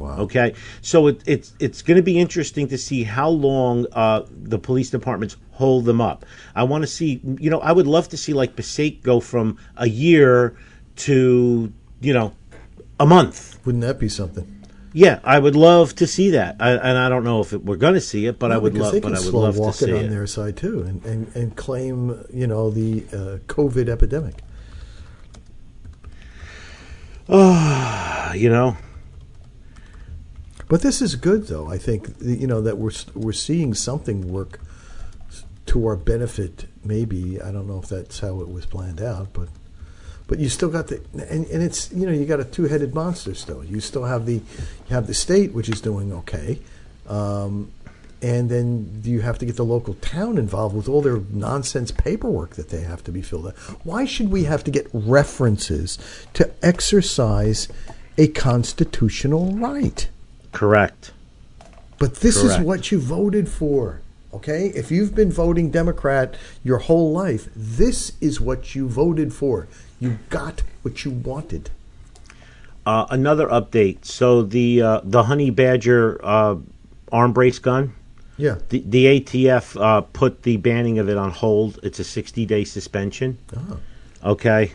Wow. 0.00 0.20
Okay, 0.20 0.54
so 0.80 1.08
it, 1.08 1.22
it's 1.26 1.52
it's 1.60 1.82
going 1.82 1.98
to 1.98 2.02
be 2.02 2.18
interesting 2.18 2.68
to 2.68 2.78
see 2.78 3.04
how 3.04 3.28
long 3.28 3.86
uh, 3.92 4.22
the 4.30 4.58
police 4.58 4.88
departments 4.88 5.36
hold 5.52 5.84
them 5.84 6.00
up. 6.00 6.24
I 6.56 6.62
want 6.64 6.82
to 6.82 6.86
see, 6.86 7.20
you 7.38 7.50
know, 7.50 7.60
I 7.60 7.70
would 7.72 7.86
love 7.86 8.08
to 8.08 8.16
see 8.16 8.32
like 8.32 8.56
Passaic 8.56 9.02
go 9.02 9.20
from 9.20 9.58
a 9.76 9.86
year 9.86 10.56
to 10.96 11.70
you 12.00 12.12
know 12.14 12.34
a 12.98 13.04
month. 13.04 13.60
Wouldn't 13.66 13.82
that 13.82 13.98
be 13.98 14.08
something? 14.08 14.56
Yeah, 14.94 15.20
I 15.22 15.38
would 15.38 15.54
love 15.54 15.94
to 15.96 16.06
see 16.06 16.30
that, 16.30 16.56
I, 16.58 16.70
and 16.72 16.98
I 16.98 17.08
don't 17.08 17.22
know 17.22 17.40
if 17.42 17.52
it, 17.52 17.64
we're 17.64 17.76
going 17.76 17.94
to 17.94 18.00
see 18.00 18.26
it, 18.26 18.40
but 18.40 18.50
I 18.50 18.54
Well, 18.56 18.62
would 18.62 18.74
love, 18.78 18.92
they 18.92 18.98
but 19.00 19.08
can 19.08 19.16
I 19.16 19.20
would 19.20 19.28
slow 19.28 19.40
love 19.42 19.54
to 19.54 19.60
walk 19.60 19.74
see 19.74 19.90
it 19.90 19.94
on 19.94 20.04
it. 20.06 20.08
their 20.08 20.26
side 20.26 20.56
too, 20.56 20.82
and, 20.82 21.04
and, 21.04 21.36
and 21.36 21.54
claim 21.54 22.24
you 22.32 22.46
know 22.48 22.70
the 22.70 23.04
uh, 23.12 23.38
COVID 23.46 23.88
epidemic. 23.88 24.42
Oh, 27.28 28.32
you 28.34 28.48
know, 28.48 28.76
But 30.70 30.82
this 30.82 31.02
is 31.02 31.16
good, 31.16 31.48
though. 31.48 31.68
I 31.68 31.78
think 31.78 32.14
you 32.20 32.46
know 32.46 32.60
that 32.60 32.78
we're 32.78 32.92
we're 33.14 33.32
seeing 33.32 33.74
something 33.74 34.32
work 34.32 34.60
to 35.66 35.84
our 35.84 35.96
benefit. 35.96 36.66
Maybe 36.84 37.42
I 37.42 37.50
don't 37.50 37.66
know 37.66 37.80
if 37.80 37.88
that's 37.88 38.20
how 38.20 38.40
it 38.40 38.48
was 38.48 38.66
planned 38.66 39.02
out, 39.02 39.32
but 39.32 39.48
but 40.28 40.38
you 40.38 40.48
still 40.48 40.68
got 40.68 40.86
the 40.86 41.02
and, 41.28 41.44
and 41.46 41.60
it's 41.60 41.90
you 41.90 42.06
know 42.06 42.12
you 42.12 42.24
got 42.24 42.38
a 42.38 42.44
two 42.44 42.68
headed 42.68 42.94
monster 42.94 43.34
still. 43.34 43.64
You 43.64 43.80
still 43.80 44.04
have 44.04 44.26
the 44.26 44.34
you 44.34 44.90
have 44.90 45.08
the 45.08 45.14
state 45.14 45.52
which 45.52 45.68
is 45.68 45.80
doing 45.80 46.12
okay, 46.12 46.60
um, 47.08 47.72
and 48.22 48.48
then 48.48 49.02
you 49.02 49.22
have 49.22 49.40
to 49.40 49.46
get 49.46 49.56
the 49.56 49.64
local 49.64 49.94
town 49.94 50.38
involved 50.38 50.76
with 50.76 50.88
all 50.88 51.02
their 51.02 51.18
nonsense 51.30 51.90
paperwork 51.90 52.50
that 52.50 52.68
they 52.68 52.82
have 52.82 53.02
to 53.02 53.10
be 53.10 53.22
filled 53.22 53.48
out. 53.48 53.56
Why 53.82 54.04
should 54.04 54.30
we 54.30 54.44
have 54.44 54.62
to 54.62 54.70
get 54.70 54.86
references 54.92 55.98
to 56.34 56.48
exercise 56.62 57.66
a 58.16 58.28
constitutional 58.28 59.56
right? 59.56 60.08
Correct. 60.52 61.12
But 61.98 62.16
this 62.16 62.40
Correct. 62.40 62.60
is 62.60 62.66
what 62.66 62.90
you 62.90 62.98
voted 62.98 63.48
for. 63.48 64.00
Okay? 64.32 64.68
If 64.74 64.90
you've 64.90 65.14
been 65.14 65.30
voting 65.30 65.70
Democrat 65.70 66.34
your 66.64 66.78
whole 66.78 67.12
life, 67.12 67.48
this 67.54 68.12
is 68.20 68.40
what 68.40 68.74
you 68.74 68.88
voted 68.88 69.34
for. 69.34 69.68
You 70.00 70.18
got 70.30 70.62
what 70.82 71.04
you 71.04 71.10
wanted. 71.10 71.70
Uh, 72.86 73.06
another 73.10 73.46
update. 73.48 74.06
So 74.06 74.42
the 74.42 74.80
uh, 74.80 75.00
the 75.04 75.24
Honey 75.24 75.50
Badger 75.50 76.18
uh, 76.24 76.56
arm 77.12 77.32
brace 77.32 77.58
gun. 77.58 77.94
Yeah. 78.38 78.56
The, 78.70 78.82
the 78.86 79.20
ATF 79.20 79.78
uh, 79.78 80.00
put 80.00 80.44
the 80.44 80.56
banning 80.56 80.98
of 80.98 81.10
it 81.10 81.18
on 81.18 81.30
hold. 81.30 81.78
It's 81.82 81.98
a 81.98 82.04
60 82.04 82.46
day 82.46 82.64
suspension. 82.64 83.36
Oh. 83.54 83.78
Okay. 84.24 84.72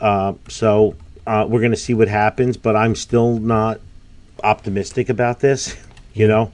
Uh, 0.00 0.34
so 0.48 0.96
uh, 1.24 1.46
we're 1.48 1.60
going 1.60 1.70
to 1.70 1.76
see 1.76 1.94
what 1.94 2.08
happens, 2.08 2.56
but 2.56 2.74
I'm 2.74 2.96
still 2.96 3.38
not 3.38 3.80
optimistic 4.42 5.08
about 5.08 5.40
this. 5.40 5.76
You 6.14 6.28
know, 6.28 6.52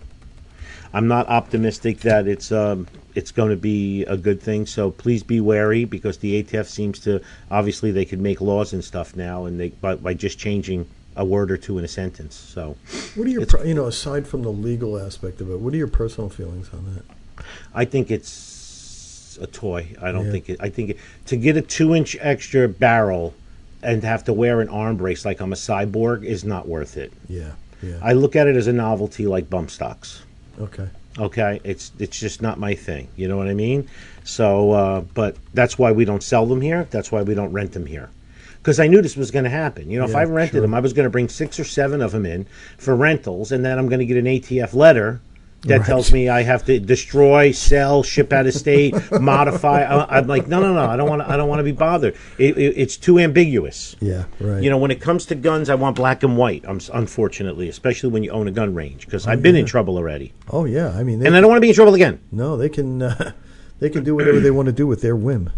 I'm 0.93 1.09
not 1.09 1.29
optimistic 1.29 1.99
that 2.03 2.29
it's 2.29 2.53
um, 2.53 2.87
it's 3.17 3.33
going 3.33 3.51
to 3.51 3.57
be 3.57 4.05
a 4.05 4.17
good 4.17 4.41
thing. 4.41 4.67
So 4.67 4.93
please 4.93 5.25
be 5.25 5.41
wary 5.41 5.85
because 5.85 6.19
the 6.19 6.41
ATF 6.45 6.67
seems 6.67 7.01
to 7.01 7.21
obviously 7.51 7.91
they 7.91 8.05
could 8.05 8.21
make 8.21 8.41
laws 8.41 8.73
and 8.73 8.85
stuff 8.85 9.17
now, 9.17 9.47
and 9.47 9.59
they 9.59 9.71
by, 9.71 9.97
by 9.97 10.15
just 10.15 10.39
changing 10.39 10.87
a 11.17 11.25
word 11.25 11.51
or 11.51 11.57
two 11.57 11.77
in 11.77 11.85
a 11.85 11.89
sentence. 11.89 12.37
So 12.37 12.77
What 13.17 13.27
are 13.27 13.31
your, 13.31 13.47
per- 13.47 13.65
you 13.65 13.75
know, 13.75 13.87
aside 13.87 14.29
from 14.29 14.43
the 14.43 14.53
legal 14.53 14.97
aspect 14.97 15.41
of 15.41 15.51
it, 15.51 15.59
what 15.59 15.75
are 15.75 15.77
your 15.77 15.89
personal 15.89 16.31
feelings 16.31 16.71
on 16.73 16.95
that? 16.95 17.45
I 17.75 17.85
think 17.85 18.13
it's 18.13 19.37
a 19.43 19.49
toy. 19.49 19.97
I 20.01 20.13
don't 20.13 20.27
Yeah. 20.27 20.31
think 20.31 20.49
it. 20.51 20.57
I 20.61 20.69
think 20.69 20.91
it, 20.91 20.99
to 21.27 21.37
get 21.37 21.57
a 21.57 21.63
two 21.63 21.97
inch 21.97 22.17
extra 22.21 22.69
barrel 22.69 23.35
and 23.83 24.05
have 24.05 24.23
to 24.27 24.33
wear 24.33 24.61
an 24.61 24.69
arm 24.69 24.97
brace 24.99 25.25
like 25.25 25.41
I'm 25.41 25.53
a 25.53 25.57
cyborg 25.57 26.25
is 26.25 26.45
not 26.45 26.69
worth 26.69 26.97
it. 26.97 27.13
Yeah, 27.29 27.53
yeah. 27.83 27.99
I 28.03 28.13
look 28.13 28.37
at 28.37 28.47
it 28.47 28.57
as 28.57 28.67
a 28.67 28.73
novelty 28.73 29.27
like 29.27 29.49
bump 29.51 29.71
stocks. 29.71 30.23
Okay. 30.61 30.89
Okay, 31.19 31.61
it's 31.65 31.91
it's 31.99 32.19
just 32.19 32.43
not 32.43 32.59
my 32.61 32.75
thing. 32.75 33.09
You 33.17 33.27
know 33.29 33.37
what 33.37 33.49
I 33.49 33.55
mean? 33.55 33.89
So, 34.25 34.71
uh, 34.73 35.01
but 35.15 35.37
that's 35.55 35.79
why 35.79 35.91
we 35.91 36.05
don't 36.05 36.23
sell 36.23 36.47
them 36.47 36.61
here. 36.61 36.87
That's 36.91 37.11
why 37.11 37.23
we 37.23 37.35
don't 37.35 37.51
rent 37.53 37.73
them 37.73 37.87
here. 37.87 38.11
Because 38.59 38.79
I 38.79 38.87
knew 38.87 39.01
this 39.03 39.17
was 39.17 39.31
going 39.31 39.45
to 39.45 39.51
happen. 39.51 39.91
You 39.91 39.99
know, 39.99 40.05
if 40.05 40.11
Yeah, 40.13 40.19
I 40.19 40.25
rented 40.25 40.53
sure. 40.55 40.61
them, 40.61 40.75
I 40.75 40.81
was 40.81 40.93
going 40.93 41.05
to 41.05 41.11
bring 41.11 41.29
six 41.29 41.59
or 41.59 41.65
seven 41.65 42.03
of 42.03 42.13
them 42.13 42.27
in 42.27 42.47
for 42.77 42.95
rentals, 42.95 43.51
and 43.51 43.65
then 43.65 43.79
I'm 43.79 43.89
going 43.89 44.01
to 44.01 44.07
get 44.07 44.17
an 44.17 44.27
ATF 44.27 44.75
letter 44.75 45.21
that 45.63 45.79
Right. 45.79 45.87
tells 45.87 46.13
me 46.13 46.29
I 46.29 46.43
have 46.43 46.65
to 46.67 46.79
destroy, 46.79 47.51
sell, 47.51 48.03
ship 48.03 48.33
out 48.33 48.47
of 48.47 48.55
state, 48.55 48.95
modify. 49.21 49.83
I, 49.83 50.19
I'm 50.19 50.27
like, 50.27 50.47
no, 50.47 50.61
no, 50.61 50.73
no. 50.73 50.85
I 50.85 50.97
don't 50.97 51.09
want. 51.09 51.23
I 51.23 51.37
don't 51.37 51.49
want 51.49 51.59
to 51.61 51.65
be 51.65 51.73
bothered. 51.73 52.15
It, 52.39 52.57
it, 52.57 52.75
it's 52.77 52.97
too 52.97 53.19
ambiguous. 53.19 53.97
Yeah, 54.01 54.25
right. 54.41 54.63
You 54.63 54.71
know, 54.71 54.79
when 54.79 54.91
it 54.91 55.01
comes 55.01 55.27
to 55.27 55.35
guns, 55.35 55.69
I 55.69 55.75
want 55.75 55.97
black 55.97 56.23
and 56.23 56.37
white. 56.37 56.65
Um, 56.65 56.79
unfortunately, 56.95 57.69
especially 57.69 58.11
when 58.11 58.23
you 58.23 58.31
own 58.31 58.47
a 58.47 58.53
gun 58.53 58.75
range, 58.75 59.05
because 59.07 59.27
I've 59.27 59.43
been 59.43 59.57
in 59.57 59.67
trouble 59.67 59.97
already, 59.97 60.33
Oh 60.51 60.65
yeah, 60.65 60.91
I 60.97 61.03
mean, 61.03 61.19
they, 61.19 61.27
and 61.27 61.37
I 61.37 61.41
don't 61.41 61.49
want 61.51 61.59
to 61.59 61.63
be 61.63 61.71
in 61.71 61.75
trouble 61.75 61.95
again. 61.95 62.21
No, 62.31 62.57
they 62.57 62.69
can. 62.69 63.03
Uh, 63.03 63.33
they 63.81 63.91
can 63.91 64.05
do 64.05 64.15
whatever 64.15 64.41
they 64.41 64.51
want 64.51 64.67
to 64.67 64.73
do 64.73 64.87
with 64.87 65.03
their 65.03 65.17
whim. 65.17 65.51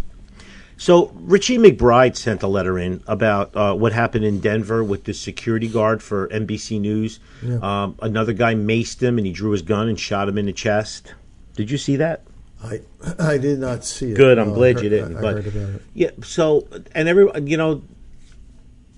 So 0.80 1.08
Richie 1.14 1.58
McBride 1.58 2.16
sent 2.16 2.42
a 2.42 2.46
letter 2.46 2.78
in 2.78 3.02
about 3.06 3.54
uh, 3.54 3.74
what 3.74 3.92
happened 3.92 4.24
in 4.24 4.40
Denver 4.40 4.82
with 4.82 5.04
the 5.04 5.12
security 5.12 5.68
guard 5.68 6.02
for 6.02 6.26
NBC 6.28 6.80
News. 6.80 7.20
Yeah. 7.42 7.58
Um, 7.60 7.98
another 8.00 8.32
guy 8.32 8.54
maced 8.54 9.02
him, 9.02 9.18
and 9.18 9.26
he 9.26 9.32
drew 9.34 9.50
his 9.50 9.60
gun 9.60 9.88
and 9.90 10.00
shot 10.00 10.26
him 10.26 10.38
in 10.38 10.46
the 10.46 10.54
chest. 10.54 11.12
Did 11.54 11.70
you 11.70 11.76
see 11.76 11.96
that? 11.96 12.22
I 12.64 12.80
I 13.18 13.36
did 13.36 13.58
not 13.58 13.84
see 13.84 14.12
it. 14.12 14.16
Good. 14.16 14.38
I'm 14.38 14.48
No, 14.48 14.54
glad 14.54 14.76
heard- 14.76 14.84
you 14.84 14.88
didn't. 14.88 15.18
I, 15.18 15.20
but 15.20 15.34
heard 15.44 15.46
about 15.48 15.68
it. 15.74 15.82
yeah. 15.92 16.10
So 16.22 16.66
and 16.94 17.08
every 17.10 17.28
you 17.42 17.58
know, 17.58 17.82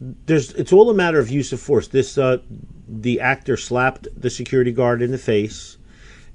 there's 0.00 0.52
it's 0.52 0.72
all 0.72 0.88
a 0.88 0.94
matter 0.94 1.18
of 1.18 1.30
use 1.30 1.52
of 1.52 1.58
force. 1.60 1.88
This 1.88 2.16
uh, 2.16 2.38
the 2.88 3.18
actor 3.20 3.56
slapped 3.56 4.06
the 4.16 4.30
security 4.30 4.70
guard 4.70 5.02
in 5.02 5.10
the 5.10 5.18
face, 5.18 5.78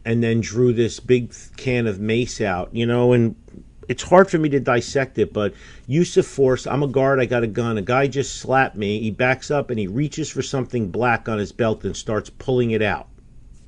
and 0.04 0.22
then 0.22 0.42
drew 0.42 0.74
this 0.74 1.00
big 1.00 1.34
can 1.56 1.88
of 1.88 2.02
mace 2.02 2.42
out. 2.42 2.76
You 2.76 2.86
know, 2.86 3.14
and 3.14 3.38
it's 3.88 4.04
hard 4.04 4.30
for 4.30 4.38
me 4.38 4.50
to 4.50 4.60
dissect 4.60 5.17
it, 5.17 5.34
but 5.34 5.54
use 5.86 6.17
of 6.17 6.28
force. 6.28 6.67
I'm 6.67 6.84
a 6.84 6.88
guard. 6.88 7.19
I 7.19 7.26
got 7.26 7.43
a 7.43 7.47
gun. 7.47 7.78
A 7.78 7.82
guy 7.82 8.08
just 8.08 8.36
slapped 8.36 8.76
me. 8.76 9.00
He 9.00 9.12
backs 9.12 9.50
up 9.50 9.69
and 9.69 9.80
he 9.80 9.88
reaches 9.88 10.30
for 10.30 10.41
something 10.41 10.89
black 10.89 11.30
on 11.30 11.38
his 11.38 11.52
belt 11.52 11.84
and 11.84 11.95
starts 11.95 12.30
pulling 12.30 12.71
it 12.71 12.82
out. 12.82 13.08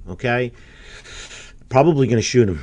Okay. 0.09 0.51
Probably 1.69 2.07
going 2.07 2.17
to 2.17 2.21
shoot 2.21 2.49
him. 2.49 2.61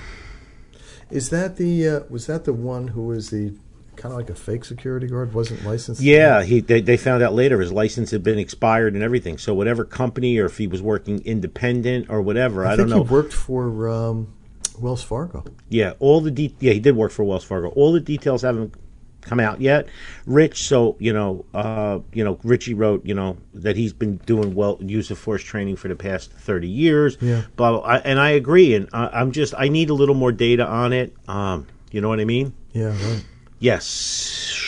Is 1.10 1.30
that 1.30 1.56
the 1.56 1.88
uh, 1.88 2.00
was 2.10 2.26
that 2.26 2.44
the 2.44 2.52
one 2.52 2.88
who 2.88 3.06
was 3.06 3.30
the 3.30 3.54
kind 3.94 4.12
of 4.12 4.18
like 4.18 4.28
a 4.28 4.34
fake 4.34 4.64
security 4.64 5.06
guard? 5.06 5.32
Wasn't 5.32 5.64
licensed. 5.64 6.02
Yeah, 6.02 6.42
he 6.42 6.60
they, 6.60 6.80
they 6.80 6.96
found 6.96 7.22
out 7.22 7.32
later 7.32 7.60
his 7.60 7.72
license 7.72 8.10
had 8.10 8.24
been 8.24 8.40
expired 8.40 8.94
and 8.94 9.04
everything. 9.04 9.38
So 9.38 9.54
whatever 9.54 9.84
company 9.84 10.36
or 10.38 10.46
if 10.46 10.58
he 10.58 10.66
was 10.66 10.82
working 10.82 11.24
independent 11.24 12.10
or 12.10 12.20
whatever, 12.22 12.66
I, 12.66 12.72
I, 12.72 12.76
don't 12.76 12.88
know. 12.88 13.04
he 13.04 13.12
worked 13.12 13.32
for 13.32 13.88
um, 13.88 14.32
Wells 14.80 15.02
Fargo. 15.02 15.44
Yeah, 15.68 15.94
all 15.98 16.20
the 16.20 16.30
de- 16.30 16.54
yeah 16.60 16.72
he 16.72 16.80
did 16.80 16.96
work 16.96 17.12
for 17.12 17.24
Wells 17.24 17.44
Fargo. 17.44 17.68
All 17.70 17.92
the 17.92 18.00
details 18.00 18.42
haven't 18.42 18.74
come 19.22 19.40
out 19.40 19.60
yet. 19.60 19.88
Rich, 20.24 20.62
so 20.68 20.96
you 20.98 21.12
know, 21.12 21.44
uh, 21.54 21.98
you 22.12 22.24
know, 22.24 22.38
Richie 22.44 22.74
wrote, 22.74 23.04
you 23.04 23.14
know, 23.14 23.36
that 23.54 23.76
he's 23.76 23.92
been 23.92 24.18
doing 24.18 24.54
well 24.54 24.78
use 24.80 25.10
of 25.10 25.18
force 25.18 25.42
training 25.42 25.76
for 25.76 25.88
the 25.88 25.96
past 25.96 26.32
thirty 26.32 26.68
years. 26.68 27.16
Yeah. 27.20 27.42
blah, 27.56 27.72
blah, 27.72 27.80
I, 27.80 27.98
and 27.98 28.18
I 28.20 28.30
agree. 28.30 28.74
And 28.74 28.88
I, 28.92 29.08
I'm 29.08 29.32
just 29.32 29.54
I 29.58 29.68
need 29.68 29.90
a 29.90 29.94
little 29.94 30.14
more 30.14 30.32
data 30.32 30.66
on 30.66 30.92
it. 30.92 31.14
Um, 31.28 31.66
you 31.90 32.00
know 32.00 32.08
what 32.08 32.20
I 32.20 32.24
mean? 32.24 32.52
Yeah, 32.72 32.88
right. 32.88 33.24
Yes. 33.58 34.62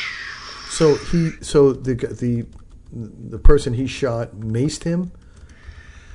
So 0.71 0.95
he, 0.97 1.33
so 1.41 1.73
the 1.73 1.95
the 1.95 2.47
the 2.93 3.39
person 3.39 3.75
he 3.75 3.87
shot 3.87 4.37
maced 4.37 4.85
him. 4.85 5.13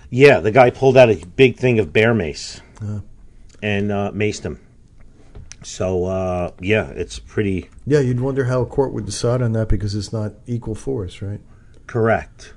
Yeah, 0.09 0.39
the 0.39 0.51
guy 0.51 0.69
pulled 0.69 0.95
out 0.95 1.09
a 1.09 1.15
big 1.35 1.57
thing 1.57 1.79
of 1.79 1.91
bear 1.91 2.13
mace 2.13 2.61
Uh, 2.81 2.99
and 3.63 3.91
uh, 3.91 4.11
maced 4.13 4.43
him. 4.43 4.59
So 5.63 6.05
uh, 6.05 6.51
yeah, 6.59 6.89
it's 6.89 7.17
pretty 7.17 7.69
yeah, 7.87 8.01
you'd 8.01 8.19
wonder 8.19 8.45
how 8.45 8.61
a 8.61 8.65
court 8.65 8.93
would 8.93 9.05
decide 9.05 9.41
on 9.41 9.53
that 9.53 9.69
because 9.69 9.95
it's 9.95 10.13
not 10.13 10.33
equal 10.45 10.75
force, 10.75 11.21
right? 11.21 11.39
correct. 11.87 12.53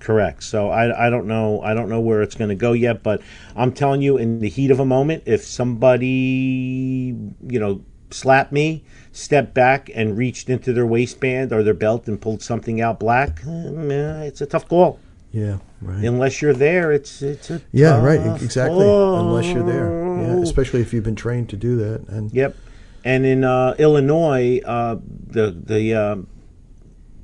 Correct. 0.00 0.42
So 0.42 0.68
I, 0.68 1.06
I 1.06 1.10
don't 1.10 1.28
know 1.28 1.60
I 1.62 1.74
don't 1.74 1.88
know 1.88 2.00
where 2.00 2.22
it's 2.22 2.34
going 2.34 2.48
to 2.48 2.56
go 2.56 2.72
yet, 2.72 3.04
but 3.04 3.22
I'm 3.54 3.72
telling 3.72 4.02
you, 4.02 4.16
in 4.16 4.40
the 4.40 4.48
heat 4.48 4.72
of 4.72 4.80
a 4.80 4.84
moment, 4.84 5.22
if 5.26 5.44
somebody 5.44 7.14
you 7.46 7.60
know 7.60 7.84
slapped 8.10 8.50
me, 8.50 8.84
stepped 9.12 9.54
back, 9.54 9.90
and 9.94 10.18
reached 10.18 10.50
into 10.50 10.72
their 10.72 10.86
waistband 10.86 11.52
or 11.52 11.62
their 11.62 11.74
belt 11.74 12.08
and 12.08 12.20
pulled 12.20 12.42
something 12.42 12.80
out 12.80 12.98
black, 12.98 13.42
eh, 13.46 14.22
it's 14.24 14.40
a 14.40 14.46
tough 14.46 14.68
call. 14.68 14.98
Yeah, 15.30 15.58
right. 15.82 16.04
Unless 16.04 16.40
you're 16.42 16.52
there, 16.54 16.92
it's 16.92 17.22
it's 17.22 17.50
a 17.50 17.60
Yeah, 17.72 18.00
right. 18.02 18.20
Exactly. 18.42 18.86
Unless 18.88 19.52
you're 19.52 19.62
there. 19.64 19.90
Yeah, 20.20 20.42
especially 20.42 20.80
if 20.80 20.92
you've 20.92 21.04
been 21.04 21.16
trained 21.16 21.48
to 21.50 21.56
do 21.56 21.76
that. 21.76 22.08
And 22.08 22.32
Yep. 22.32 22.56
And 23.04 23.26
in 23.26 23.42
uh, 23.44 23.74
Illinois, 23.78 24.60
uh, 24.64 24.96
the 25.26 25.50
the 25.50 25.94
um 25.94 26.26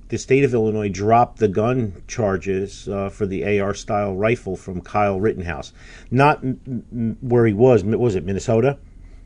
the 0.08 0.18
state 0.18 0.42
of 0.42 0.54
Illinois 0.54 0.88
dropped 0.88 1.38
the 1.38 1.48
gun 1.48 2.02
charges 2.08 2.88
uh, 2.88 3.10
for 3.10 3.26
the 3.26 3.60
AR 3.60 3.74
style 3.74 4.14
rifle 4.16 4.56
from 4.56 4.80
Kyle 4.80 5.20
Rittenhouse. 5.20 5.72
Not 6.10 6.42
m- 6.42 6.60
m- 6.90 7.18
where 7.20 7.46
he 7.46 7.52
was. 7.52 7.82
m- 7.84 7.98
Was 7.98 8.14
it 8.14 8.24
Minnesota? 8.24 8.78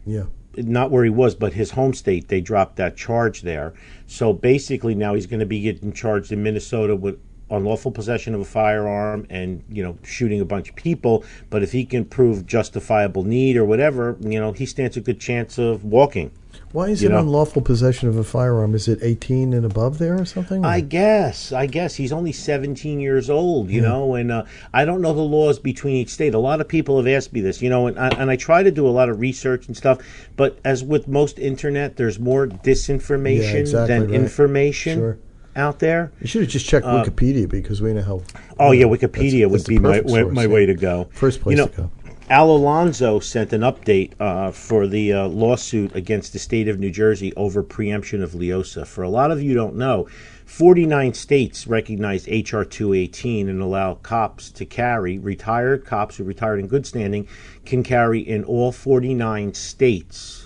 yeah, 0.04 0.24
Not 0.56 0.90
where 0.90 1.04
he 1.04 1.10
was, 1.10 1.36
but 1.36 1.52
his 1.52 1.70
home 1.70 1.94
state. 1.94 2.26
They 2.26 2.40
dropped 2.40 2.74
that 2.76 2.96
charge 2.96 3.42
there. 3.42 3.72
So 4.08 4.32
basically, 4.32 4.96
now 4.96 5.14
he's 5.14 5.26
going 5.26 5.38
to 5.40 5.46
be 5.46 5.60
getting 5.60 5.92
charged 5.92 6.32
in 6.32 6.42
Minnesota 6.42 6.96
with 6.96 7.16
unlawful 7.52 7.90
possession 7.92 8.34
of 8.34 8.40
a 8.40 8.44
firearm 8.44 9.26
and 9.30 9.62
you 9.68 9.82
know 9.82 9.96
shooting 10.02 10.40
a 10.40 10.44
bunch 10.44 10.68
of 10.70 10.74
people. 10.76 11.24
But 11.50 11.62
if 11.62 11.72
he 11.72 11.84
can 11.84 12.04
prove 12.04 12.46
justifiable 12.46 13.22
need 13.24 13.56
or 13.56 13.64
whatever, 13.64 14.16
you 14.20 14.40
know 14.40 14.52
he 14.52 14.66
stands 14.66 14.96
a 14.96 15.00
good 15.00 15.20
chance 15.20 15.58
of 15.58 15.84
walking. 15.84 16.30
why 16.72 16.88
is 16.88 17.02
it 17.02 17.10
know? 17.10 17.18
unlawful 17.18 17.62
possession 17.62 18.08
of 18.08 18.16
a 18.16 18.24
firearm? 18.24 18.74
Is 18.74 18.88
it 18.88 18.98
18 19.02 19.52
and 19.54 19.64
above 19.64 19.98
there 19.98 20.18
or 20.20 20.24
something? 20.24 20.64
I 20.64 20.80
guess. 20.80 21.52
I 21.52 21.66
guess 21.66 21.94
he's 21.96 22.12
only 22.12 22.32
17 22.32 23.00
years 23.00 23.28
old, 23.30 23.70
you 23.70 23.80
Yeah. 23.82 23.88
know, 23.88 24.14
and 24.14 24.30
uh, 24.32 24.44
I 24.72 24.84
don't 24.84 25.00
know 25.00 25.12
the 25.14 25.20
laws 25.20 25.58
between 25.58 25.96
each 25.96 26.10
state. 26.10 26.34
A 26.34 26.38
lot 26.38 26.60
of 26.60 26.68
people 26.68 26.96
have 26.98 27.06
asked 27.06 27.32
me 27.32 27.40
this, 27.40 27.60
you 27.62 27.68
know, 27.70 27.86
and 27.86 27.98
I, 27.98 28.08
and 28.18 28.30
I 28.30 28.36
try 28.36 28.62
to 28.62 28.70
do 28.70 28.86
a 28.86 28.90
lot 28.98 29.08
of 29.08 29.20
research 29.20 29.66
and 29.66 29.76
stuff, 29.76 29.98
but 30.36 30.58
as 30.64 30.82
with 30.84 31.08
most 31.08 31.38
internet, 31.38 31.96
there's 31.96 32.18
more 32.18 32.46
disinformation 32.46 33.52
Yeah, 33.52 33.58
exactly 33.58 33.94
than 33.94 34.02
right. 34.08 34.14
information 34.14 34.98
Sure. 34.98 35.18
Out 35.56 35.78
there. 35.78 36.12
You 36.20 36.26
should 36.26 36.42
have 36.42 36.50
just 36.50 36.66
checked 36.66 36.86
Uh, 36.86 37.04
Wikipedia 37.04 37.48
because 37.48 37.82
we 37.82 37.92
know 37.92 38.02
how. 38.02 38.22
Oh 38.58 38.72
yeah, 38.72 38.86
Wikipedia 38.86 39.42
that's 39.42 39.52
would 39.52 39.60
the 39.62 39.68
be 39.68 39.78
my 39.78 40.00
way, 40.00 40.22
source, 40.22 40.34
my 40.34 40.42
yeah. 40.42 40.48
way 40.48 40.66
to 40.66 40.74
go. 40.74 41.08
First 41.12 41.40
place 41.40 41.56
you 41.56 41.62
know, 41.62 41.68
to 41.68 41.76
go. 41.76 41.90
Al 42.30 42.50
Alonso 42.50 43.20
sent 43.20 43.52
an 43.52 43.60
update 43.60 44.12
uh, 44.18 44.52
for 44.52 44.86
the 44.86 45.12
uh, 45.12 45.28
lawsuit 45.28 45.94
against 45.94 46.32
the 46.32 46.38
state 46.38 46.68
of 46.68 46.78
New 46.78 46.90
Jersey 46.90 47.34
over 47.34 47.62
preemption 47.62 48.22
of 48.22 48.32
Leosa. 48.32 48.86
For 48.86 49.02
a 49.02 49.10
lot 49.10 49.30
of 49.30 49.42
you 49.42 49.52
don't 49.54 49.74
know, 49.74 50.08
49 50.46 51.12
states 51.14 51.66
recognize 51.66 52.26
HR 52.26 52.62
218 52.62 53.48
and 53.48 53.60
allow 53.60 53.94
cops 53.94 54.50
to 54.52 54.64
carry, 54.64 55.18
retired 55.18 55.84
cops 55.84 56.16
who 56.16 56.24
retired 56.24 56.60
in 56.60 56.68
good 56.68 56.86
standing 56.86 57.26
can 57.66 57.82
carry 57.82 58.20
in 58.20 58.44
all 58.44 58.72
49 58.72 59.52
states. 59.52 60.41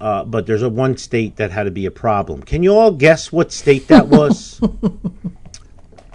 Uh, 0.00 0.24
but 0.24 0.46
there's 0.46 0.62
a 0.62 0.68
one 0.68 0.96
state 0.96 1.36
that 1.36 1.50
had 1.50 1.64
to 1.64 1.70
be 1.70 1.86
a 1.86 1.90
problem. 1.90 2.42
Can 2.42 2.62
you 2.62 2.74
all 2.74 2.90
guess 2.90 3.30
what 3.32 3.52
state 3.52 3.88
that 3.88 4.08
was? 4.08 4.60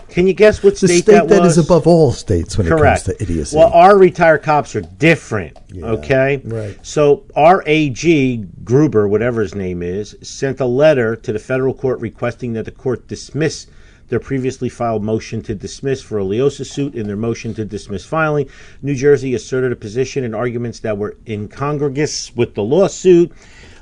Can 0.10 0.26
you 0.26 0.34
guess 0.34 0.63
what 0.63 0.74
The 0.78 0.88
state, 0.88 1.04
state 1.04 1.12
that 1.13 1.28
that 1.30 1.42
was? 1.44 1.58
is 1.58 1.63
above 1.65 1.86
all 1.86 2.12
states 2.12 2.58
when 2.58 2.68
Correct. 2.68 3.04
it 3.04 3.06
comes 3.06 3.18
to 3.18 3.24
idiocy. 3.24 3.58
Well, 3.58 3.72
our 3.72 3.96
retired 3.98 4.42
cops 4.42 4.76
are 4.76 4.82
different. 4.82 5.56
okay, 5.82 6.42
right. 6.46 6.78
So 6.86 7.26
our 7.36 7.63
AG 7.68 8.38
Gruber, 8.63 9.08
whatever 9.08 9.42
his 9.42 9.54
name 9.54 9.84
is, 9.84 10.15
sent 10.24 10.60
a 10.60 10.65
letter 10.65 11.15
to 11.15 11.32
the 11.32 11.38
federal 11.39 11.76
court 11.76 12.00
requesting 12.02 12.54
that 12.54 12.65
the 12.65 12.72
court 12.72 13.08
dismiss 13.08 13.68
their 14.08 14.20
previously 14.20 14.70
filed 14.70 15.04
motion 15.04 15.44
to 15.44 15.54
dismiss 15.54 16.02
for 16.02 16.18
a 16.18 16.24
Leosa 16.24 16.65
suit. 16.65 16.96
In 16.96 17.06
their 17.06 17.15
motion 17.15 17.54
to 17.54 17.63
dismiss 17.63 18.04
filing, 18.04 18.50
New 18.82 18.96
Jersey 18.96 19.36
asserted 19.36 19.72
a 19.72 19.76
position 19.76 20.24
and 20.24 20.36
arguments 20.36 20.80
that 20.80 20.98
were 20.98 21.18
incongruous 21.28 22.36
with 22.36 22.56
the 22.56 22.63
lawsuit. 22.63 23.32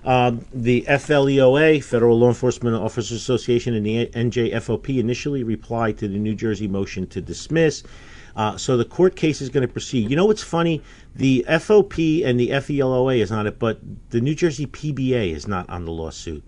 Um, 0.08 0.46
the 0.54 0.86
FLEOA, 0.88 1.84
Federal 1.84 2.18
Law 2.18 2.30
Enforcement 2.30 2.78
Officers 2.78 3.12
Association, 3.12 3.74
and 3.74 3.86
the 3.86 4.06
NJFOP 4.08 4.98
initially 4.98 5.44
replied 5.44 5.98
to 5.98 6.08
the 6.08 6.18
New 6.18 6.34
Jersey 6.34 6.66
motion 6.66 7.08
to 7.08 7.20
dismiss. 7.20 7.84
Uh, 8.34 8.56
so 8.56 8.78
the 8.78 8.86
court 8.86 9.18
case 9.18 9.42
is 9.42 9.50
going 9.50 9.68
to 9.68 9.72
proceed. 9.72 10.10
You 10.10 10.16
know 10.16 10.26
what's 10.26 10.42
funny? 10.44 10.82
The 11.16 11.44
FOP 11.50 12.24
and 12.24 12.40
the 12.40 12.52
FELOA 12.52 13.20
is 13.20 13.34
on 13.34 13.48
it, 13.48 13.60
but 13.60 13.82
the 14.12 14.22
New 14.22 14.34
Jersey 14.34 14.66
PBA 14.66 15.34
is 15.36 15.46
not 15.46 15.70
on 15.70 15.84
the 15.84 15.92
lawsuit. 15.92 16.42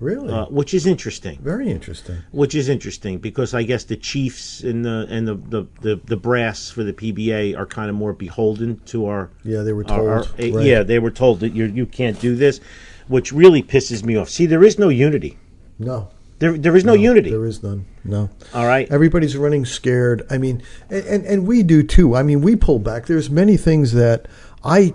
Really? 0.00 0.32
Uh, 0.32 0.46
which 0.46 0.74
is 0.74 0.84
interesting. 0.84 1.38
Very 1.40 1.70
interesting. 1.70 2.16
Which 2.32 2.54
is 2.56 2.68
interesting 2.68 3.18
because 3.18 3.54
I 3.54 3.62
guess 3.62 3.84
the 3.84 3.96
chiefs 3.96 4.62
and 4.62 4.84
the 4.84 5.06
and 5.08 5.26
the, 5.28 5.34
the, 5.36 5.66
the, 5.80 6.00
the 6.04 6.16
brass 6.18 6.70
for 6.70 6.82
the 6.84 6.92
PBA 6.92 7.56
are 7.56 7.64
kind 7.66 7.88
of 7.88 7.94
more 7.96 8.12
beholden 8.12 8.78
to 8.86 9.06
our 9.06 9.30
Yeah, 9.44 9.62
they 9.62 9.72
were 9.72 9.88
our- 9.90 10.08
our- 10.10 10.24
told, 10.24 10.34
eh, 10.40 10.50
right. 10.54 10.66
yeah 10.66 10.82
they 10.82 10.98
were 10.98 11.10
told 11.10 11.40
that 11.40 11.54
you 11.54 11.64
you 11.66 11.86
can't 11.86 12.20
do 12.20 12.36
this, 12.36 12.60
which 13.08 13.32
really 13.32 13.62
pisses 13.62 14.04
me 14.04 14.16
off. 14.16 14.28
See, 14.28 14.46
there 14.46 14.64
is 14.64 14.78
no 14.78 14.88
unity. 14.88 15.38
No. 15.78 16.10
There 16.38 16.56
there 16.58 16.76
is 16.76 16.84
no, 16.84 16.92
unity. 16.92 17.30
There 17.30 17.46
is 17.46 17.62
none. 17.62 17.86
No. 18.04 18.28
All 18.52 18.66
right. 18.66 18.90
Everybody's 18.90 19.36
running 19.38 19.64
scared. 19.64 20.26
I 20.28 20.36
mean, 20.36 20.62
and, 20.90 21.04
and, 21.06 21.24
and 21.24 21.46
we 21.46 21.62
do 21.62 21.82
too. 21.82 22.14
I 22.14 22.22
mean, 22.22 22.42
we 22.42 22.56
pull 22.56 22.78
back. 22.78 23.06
There's 23.06 23.30
many 23.30 23.56
things 23.56 23.92
that 23.92 24.26
I 24.62 24.94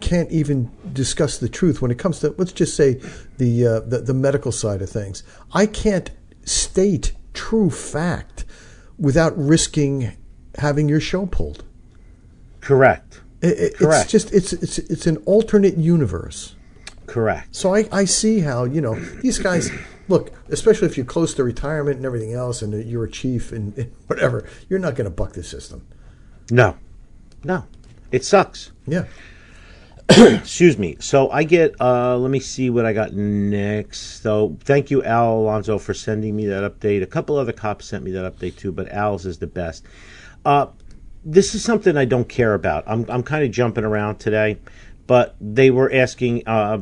can't 0.00 0.30
even 0.32 0.70
discuss 0.92 1.38
the 1.38 1.48
truth 1.48 1.82
when 1.82 1.90
it 1.90 1.98
comes 1.98 2.20
to 2.20 2.34
let's 2.38 2.52
just 2.52 2.74
say 2.74 3.00
the 3.36 3.66
uh, 3.66 3.80
the, 3.80 3.98
the 3.98 4.14
medical 4.14 4.50
side 4.50 4.80
of 4.80 4.88
things. 4.88 5.22
I 5.52 5.66
can't 5.66 6.10
state 6.44 7.12
true 7.34 7.68
fact 7.70 8.44
without 8.98 9.36
risking 9.36 10.16
having 10.56 10.88
your 10.88 11.00
show 11.00 11.26
pulled. 11.26 11.64
Correct. 12.60 13.20
It, 13.42 13.46
it- 13.58 13.76
Correct. 13.76 14.04
It's 14.04 14.12
just 14.12 14.32
it's 14.32 14.52
it's 14.54 14.78
it's 14.78 15.06
an 15.06 15.18
alternate 15.26 15.76
universe. 15.76 16.56
Correct. 17.06 17.54
So 17.54 17.74
I, 17.74 17.88
I 17.92 18.04
see 18.04 18.40
how 18.40 18.64
you 18.64 18.80
know 18.80 18.94
these 19.22 19.38
guys 19.38 19.70
look, 20.08 20.32
especially 20.48 20.88
if 20.88 20.96
you're 20.96 21.06
close 21.06 21.34
to 21.34 21.44
retirement 21.44 21.96
and 21.96 22.06
everything 22.06 22.32
else, 22.32 22.62
and 22.62 22.88
you're 22.88 23.04
a 23.04 23.10
chief 23.10 23.52
and, 23.52 23.76
and 23.76 23.92
whatever. 24.06 24.46
You're 24.68 24.78
not 24.78 24.94
going 24.94 25.10
to 25.10 25.14
buck 25.14 25.32
the 25.32 25.42
system. 25.42 25.86
No, 26.50 26.76
no, 27.44 27.64
it 28.10 28.24
sucks. 28.24 28.72
Yeah. 28.86 29.04
Excuse 30.08 30.78
me. 30.78 30.96
So 31.00 31.30
I 31.30 31.44
get. 31.44 31.80
uh 31.80 32.16
Let 32.18 32.30
me 32.30 32.40
see 32.40 32.70
what 32.70 32.84
I 32.84 32.92
got 32.92 33.12
next. 33.12 34.22
So 34.22 34.56
thank 34.64 34.90
you, 34.90 35.02
Al 35.04 35.38
Alonso, 35.38 35.78
for 35.78 35.94
sending 35.94 36.36
me 36.36 36.46
that 36.46 36.62
update. 36.62 37.02
A 37.02 37.06
couple 37.06 37.36
other 37.36 37.52
cops 37.52 37.86
sent 37.86 38.04
me 38.04 38.10
that 38.12 38.36
update 38.36 38.56
too, 38.56 38.72
but 38.72 38.90
Al's 38.92 39.26
is 39.26 39.38
the 39.38 39.46
best. 39.46 39.84
Uh, 40.44 40.66
this 41.24 41.54
is 41.54 41.62
something 41.62 41.96
I 41.96 42.04
don't 42.04 42.28
care 42.28 42.54
about. 42.54 42.84
I'm 42.86 43.06
I'm 43.08 43.22
kind 43.22 43.44
of 43.44 43.50
jumping 43.50 43.84
around 43.84 44.16
today, 44.18 44.58
but 45.06 45.36
they 45.40 45.70
were 45.70 45.92
asking 45.92 46.46
uh, 46.46 46.78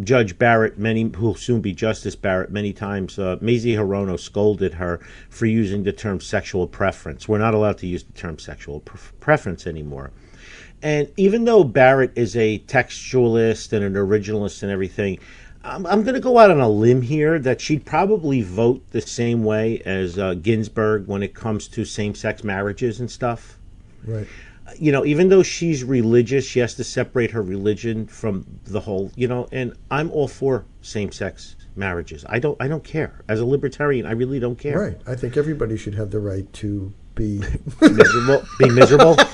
Judge 0.00 0.38
Barrett 0.38 0.78
many, 0.78 1.10
who'll 1.16 1.34
soon 1.34 1.60
be 1.60 1.72
Justice 1.72 2.16
Barrett, 2.16 2.50
many 2.50 2.72
times. 2.72 3.18
Uh, 3.18 3.36
Mazie 3.40 3.74
Hirono 3.74 4.18
scolded 4.18 4.74
her 4.74 5.00
for 5.28 5.46
using 5.46 5.82
the 5.82 5.92
term 5.92 6.20
sexual 6.20 6.66
preference. 6.66 7.28
We're 7.28 7.38
not 7.38 7.54
allowed 7.54 7.78
to 7.78 7.86
use 7.86 8.04
the 8.04 8.12
term 8.12 8.38
sexual 8.38 8.80
pref- 8.80 9.12
preference 9.20 9.66
anymore. 9.66 10.10
And 10.82 11.12
even 11.16 11.44
though 11.44 11.62
Barrett 11.62 12.12
is 12.16 12.36
a 12.36 12.58
textualist 12.60 13.72
and 13.72 13.84
an 13.84 13.94
originalist 13.94 14.62
and 14.62 14.72
everything, 14.72 15.18
I'm, 15.62 15.86
I'm 15.86 16.02
going 16.02 16.14
to 16.14 16.20
go 16.20 16.38
out 16.38 16.50
on 16.50 16.60
a 16.60 16.68
limb 16.68 17.02
here 17.02 17.38
that 17.38 17.60
she'd 17.60 17.84
probably 17.84 18.42
vote 18.42 18.82
the 18.90 19.00
same 19.00 19.44
way 19.44 19.80
as 19.84 20.18
uh, 20.18 20.34
Ginsburg 20.34 21.06
when 21.06 21.22
it 21.22 21.34
comes 21.34 21.68
to 21.68 21.84
same 21.84 22.14
sex 22.14 22.42
marriages 22.42 22.98
and 22.98 23.10
stuff. 23.10 23.58
Right. 24.04 24.26
You 24.78 24.92
know, 24.92 25.04
even 25.04 25.28
though 25.28 25.42
she's 25.42 25.84
religious, 25.84 26.46
she 26.46 26.60
has 26.60 26.74
to 26.74 26.84
separate 26.84 27.30
her 27.32 27.42
religion 27.42 28.06
from 28.06 28.46
the 28.64 28.80
whole. 28.80 29.10
You 29.16 29.28
know, 29.28 29.48
and 29.52 29.74
I'm 29.90 30.10
all 30.10 30.28
for 30.28 30.64
same 30.80 31.12
sex 31.12 31.56
marriages. 31.76 32.24
I 32.28 32.38
don't. 32.38 32.56
I 32.60 32.68
don't 32.68 32.84
care. 32.84 33.22
As 33.28 33.40
a 33.40 33.46
libertarian, 33.46 34.06
I 34.06 34.12
really 34.12 34.38
don't 34.40 34.58
care. 34.58 34.78
Right. 34.78 35.00
I 35.06 35.14
think 35.14 35.36
everybody 35.36 35.76
should 35.76 35.94
have 35.94 36.10
the 36.10 36.20
right 36.20 36.50
to 36.54 36.92
be 37.14 37.42
Miserable. 37.80 38.42
Be 38.58 38.70
miserable. 38.70 39.14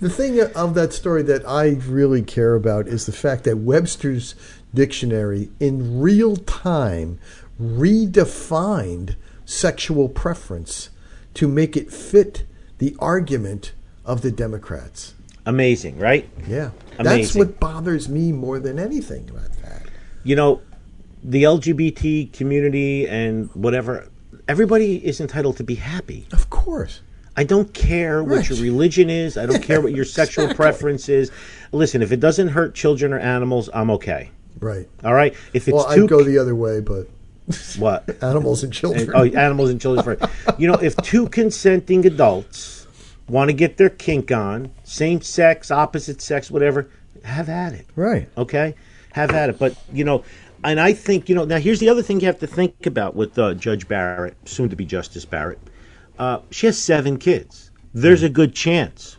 the 0.00 0.10
thing 0.10 0.40
of 0.40 0.74
that 0.74 0.92
story 0.92 1.22
that 1.22 1.46
I 1.48 1.70
really 1.86 2.22
care 2.22 2.54
about 2.54 2.86
is 2.88 3.06
the 3.06 3.12
fact 3.12 3.44
that 3.44 3.58
Webster's 3.58 4.34
dictionary 4.72 5.50
in 5.60 6.00
real 6.00 6.36
time 6.36 7.18
redefined 7.60 9.16
sexual 9.44 10.08
preference 10.08 10.90
to 11.34 11.48
make 11.48 11.76
it 11.76 11.92
fit 11.92 12.44
the 12.78 12.96
argument 12.98 13.72
of 14.04 14.22
the 14.22 14.30
Democrats. 14.30 15.14
Amazing, 15.46 15.98
right? 15.98 16.28
Yeah. 16.48 16.70
That's 16.98 17.34
what 17.34 17.60
bothers 17.60 18.08
me 18.08 18.32
more 18.32 18.58
than 18.58 18.78
anything 18.78 19.28
about 19.28 19.52
that. 19.62 19.82
you 20.22 20.36
know, 20.36 20.60
the 21.22 21.42
LGBT 21.44 22.32
community 22.32 23.06
and 23.08 23.50
whatever, 23.54 24.08
everybody 24.48 25.04
is 25.04 25.20
entitled 25.20 25.56
to 25.58 25.64
be 25.64 25.74
happy. 25.74 26.26
Of 26.32 26.50
course. 26.50 27.00
I 27.36 27.44
don't 27.44 27.72
care 27.74 28.22
what 28.22 28.48
your 28.48 28.58
religion 28.58 29.10
is. 29.10 29.36
I 29.36 29.46
don't 29.46 29.62
care 29.62 29.80
what 29.80 29.92
your 29.92 30.04
sexual 30.18 30.54
preference 30.54 31.08
is. 31.08 31.30
Listen, 31.72 32.00
if 32.00 32.12
it 32.12 32.20
doesn't 32.20 32.48
hurt 32.48 32.74
children 32.74 33.12
or 33.12 33.18
animals, 33.18 33.68
I'm 33.74 33.90
okay. 33.90 34.30
Right. 34.60 34.88
All 35.02 35.14
right. 35.14 35.34
If 35.52 35.66
it's 35.66 35.74
well, 35.74 35.92
too 35.92 36.04
I'd 36.04 36.08
go 36.08 36.22
the 36.22 36.38
other 36.38 36.54
way, 36.54 36.80
but 36.80 37.08
what 37.78 38.22
animals 38.22 38.64
and 38.64 38.72
children. 38.72 39.10
oh, 39.14 39.24
animals 39.24 39.70
and 39.70 39.80
children. 39.80 40.04
first. 40.18 40.32
you 40.58 40.66
know, 40.66 40.74
if 40.74 40.96
two 40.98 41.28
consenting 41.28 42.06
adults 42.06 42.86
want 43.28 43.48
to 43.48 43.52
get 43.52 43.76
their 43.76 43.90
kink 43.90 44.30
on, 44.32 44.70
same 44.84 45.20
sex, 45.20 45.70
opposite 45.70 46.20
sex, 46.22 46.50
whatever, 46.50 46.88
have 47.24 47.48
at 47.48 47.72
it. 47.72 47.86
Right. 47.96 48.28
Okay, 48.36 48.74
have 49.12 49.30
at 49.32 49.50
it. 49.50 49.58
But 49.58 49.76
you 49.92 50.04
know, 50.04 50.24
and 50.62 50.80
I 50.80 50.92
think 50.92 51.28
you 51.28 51.34
know. 51.34 51.44
Now, 51.44 51.58
here's 51.58 51.80
the 51.80 51.88
other 51.88 52.02
thing 52.02 52.20
you 52.20 52.26
have 52.26 52.40
to 52.40 52.46
think 52.46 52.86
about 52.86 53.14
with 53.14 53.38
uh, 53.38 53.54
Judge 53.54 53.86
Barrett, 53.88 54.36
soon 54.44 54.68
to 54.70 54.76
be 54.76 54.84
Justice 54.84 55.24
Barrett. 55.24 55.58
Uh, 56.18 56.40
she 56.50 56.66
has 56.66 56.78
seven 56.80 57.18
kids. 57.18 57.70
There's 57.92 58.22
a 58.22 58.28
good 58.28 58.54
chance 58.54 59.16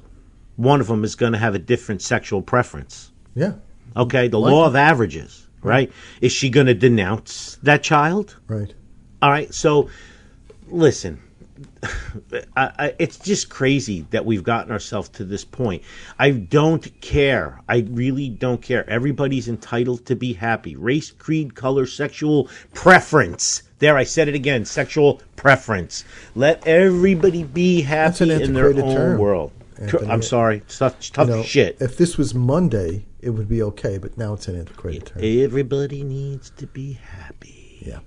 one 0.55 0.79
of 0.81 0.87
them 0.87 1.03
is 1.03 1.15
going 1.15 1.33
to 1.33 1.37
have 1.39 1.55
a 1.55 1.59
different 1.59 2.01
sexual 2.01 2.41
preference. 2.41 3.11
Yeah. 3.35 3.53
Okay, 3.95 4.27
the 4.27 4.39
Like 4.39 4.51
law 4.51 4.63
it. 4.65 4.67
of 4.69 4.75
averages, 4.75 5.44
right? 5.65 5.91
Is 6.21 6.31
she 6.31 6.49
going 6.49 6.67
to 6.67 6.73
denounce 6.73 7.57
that 7.63 7.83
child? 7.83 8.35
Right. 8.47 8.73
All 9.21 9.29
right. 9.29 9.53
So, 9.53 9.89
listen, 10.67 11.21
I, 12.57 12.71
I, 12.77 12.95
it's 12.99 13.17
just 13.17 13.49
crazy 13.49 14.05
that 14.11 14.25
we've 14.25 14.43
gotten 14.43 14.71
ourselves 14.71 15.09
to 15.09 15.23
this 15.23 15.45
point. 15.45 15.83
I 16.19 16.31
don't 16.31 16.89
care. 17.01 17.61
I 17.67 17.85
really 17.89 18.29
don't 18.29 18.61
care. 18.61 18.89
Everybody's 18.89 19.47
entitled 19.47 20.05
to 20.07 20.15
be 20.15 20.33
happy. 20.33 20.75
Race, 20.75 21.11
creed, 21.11 21.55
color, 21.55 21.85
sexual 21.85 22.49
preference. 22.73 23.63
There, 23.79 23.97
I 23.97 24.03
said 24.03 24.27
it 24.27 24.35
again. 24.35 24.65
Sexual 24.65 25.21
preference. 25.35 26.03
Let 26.33 26.65
everybody 26.65 27.43
be 27.43 27.81
happy 27.81 28.31
in 28.31 28.53
their 28.53 28.69
own 28.69 28.75
term, 28.75 29.19
world. 29.19 29.51
Anthony. 29.77 30.09
I'm 30.09 30.21
sorry. 30.21 30.61
Tough, 30.69 30.99
tough 31.11 31.27
You 31.27 31.35
know, 31.35 31.43
shit. 31.43 31.77
If 31.81 31.97
this 31.97 32.17
was 32.17 32.33
Monday, 32.33 33.05
it 33.25 33.31
would 33.31 33.49
be 33.49 33.63
okay, 33.63 33.97
but 33.97 34.17
now 34.19 34.33
it's 34.33 34.47
an 34.47 34.55
antiquated 34.55 35.07
term. 35.07 35.21
Everybody 35.23 36.03
needs 36.03 36.51
to 36.51 36.67
be 36.67 36.93
happy. 36.93 37.79
Yeah. 37.81 37.99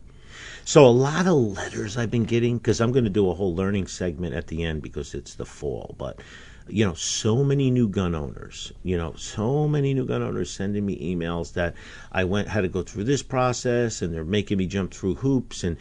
So 0.65 0.87
a 0.87 0.95
lot 0.95 1.27
of 1.27 1.35
letters 1.35 1.97
I've 1.97 2.11
been 2.11 2.25
getting 2.25 2.59
because 2.59 2.81
I'm 2.81 2.93
going 2.93 3.03
to 3.03 3.11
do 3.11 3.29
a 3.29 3.35
whole 3.35 3.53
learning 3.53 3.89
segment 3.89 4.35
at 4.35 4.47
the 4.47 4.63
end 4.63 4.81
because 4.81 5.15
it's 5.15 5.35
the 5.35 5.45
fall. 5.45 5.97
But 5.99 6.21
you 6.69 6.87
know, 6.87 6.95
so 6.95 7.43
many 7.43 7.69
new 7.69 7.89
gun 7.89 8.15
owners. 8.15 8.73
You 8.85 8.97
know, 8.97 9.15
so 9.15 9.67
many 9.67 9.93
new 9.93 10.07
gun 10.07 10.23
owners 10.23 10.53
sending 10.53 10.87
me 10.87 11.17
emails 11.17 11.55
that 11.55 11.75
I 12.13 12.23
went 12.23 12.47
had 12.47 12.61
to 12.61 12.69
go 12.69 12.83
through 12.83 13.05
this 13.05 13.23
process 13.25 14.03
and 14.03 14.15
they're 14.15 14.25
making 14.25 14.59
me 14.59 14.67
jump 14.67 14.95
through 14.95 15.17
hoops. 15.17 15.65
And 15.65 15.79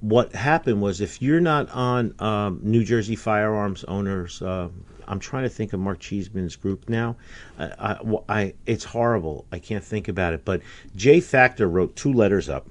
what 0.00 0.34
happened 0.34 0.82
was 0.82 1.00
if 1.00 1.22
you're 1.22 1.40
not 1.40 1.70
on 1.70 2.14
um, 2.18 2.60
New 2.62 2.84
Jersey 2.84 3.16
firearms 3.16 3.82
owners. 3.84 4.42
Uh, 4.42 4.68
I'm 5.06 5.18
trying 5.18 5.44
to 5.44 5.48
think 5.48 5.72
of 5.72 5.80
Mark 5.80 6.00
Cheeseman's 6.00 6.56
group 6.56 6.88
now. 6.88 7.16
I, 7.58 7.96
I, 8.28 8.54
it's 8.66 8.84
horrible. 8.84 9.46
I 9.52 9.58
can't 9.58 9.84
think 9.84 10.08
about 10.08 10.32
it. 10.32 10.44
But 10.44 10.62
Jay 10.96 11.20
Factor 11.20 11.68
wrote 11.68 11.96
two 11.96 12.12
letters 12.12 12.48
up 12.48 12.66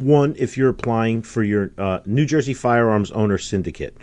one 0.00 0.34
if 0.38 0.56
you're 0.56 0.70
applying 0.70 1.22
for 1.22 1.42
your 1.42 1.72
uh, 1.78 2.00
New 2.06 2.24
Jersey 2.24 2.54
Firearms 2.54 3.10
Owner 3.10 3.38
Syndicate. 3.38 3.96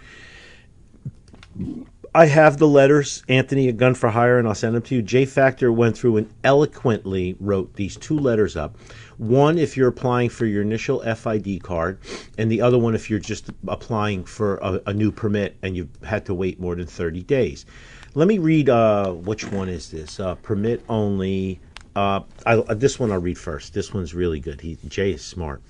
I 2.14 2.26
have 2.28 2.58
the 2.58 2.68
letters, 2.68 3.24
Anthony 3.28 3.68
a 3.68 3.72
Gun 3.72 3.94
for 3.94 4.10
Hire, 4.10 4.40
and 4.40 4.48
I'll 4.48 4.56
send 4.56 4.76
them 4.76 4.84
to 4.84 4.96
you. 4.96 5.02
J 5.02 5.26
Factor 5.26 5.72
went 5.72 5.98
through 5.98 6.18
and 6.18 6.34
eloquently 6.44 7.36
wrote 7.40 7.74
these 7.74 7.98
two 7.98 8.18
letters 8.18 8.56
up. 8.56 8.78
One 9.18 9.58
if 9.58 9.76
you're 9.76 9.88
applying 9.88 10.30
for 10.30 10.46
your 10.46 10.62
initial 10.62 11.00
FID 11.00 11.64
card, 11.64 12.00
and 12.38 12.52
the 12.52 12.62
other 12.62 12.78
one 12.78 12.94
if 12.94 13.10
you're 13.10 13.20
just 13.20 13.50
applying 13.68 14.24
for 14.24 14.58
a, 14.58 14.82
a 14.88 14.94
new 14.94 15.12
permit 15.12 15.58
and 15.64 15.76
you've 15.76 15.90
had 16.04 16.26
to 16.28 16.34
wait 16.34 16.60
more 16.60 16.76
than 16.76 16.86
30 16.86 17.24
days. 17.24 17.66
Let 18.14 18.28
me 18.28 18.38
read 18.38 18.70
uh, 18.70 19.12
which 19.12 19.52
one 19.52 19.70
is 19.70 19.90
this? 19.90 20.20
Uh, 20.20 20.36
permit 20.36 20.84
only. 20.88 21.60
Uh, 21.96 22.22
I, 22.46 22.58
this 22.76 23.00
one 23.00 23.12
I'll 23.12 23.20
read 23.20 23.38
first. 23.38 23.74
This 23.74 23.94
one's 23.94 24.14
really 24.14 24.40
good. 24.40 24.62
He, 24.62 24.78
Jay 24.88 25.12
is 25.12 25.24
smart. 25.24 25.62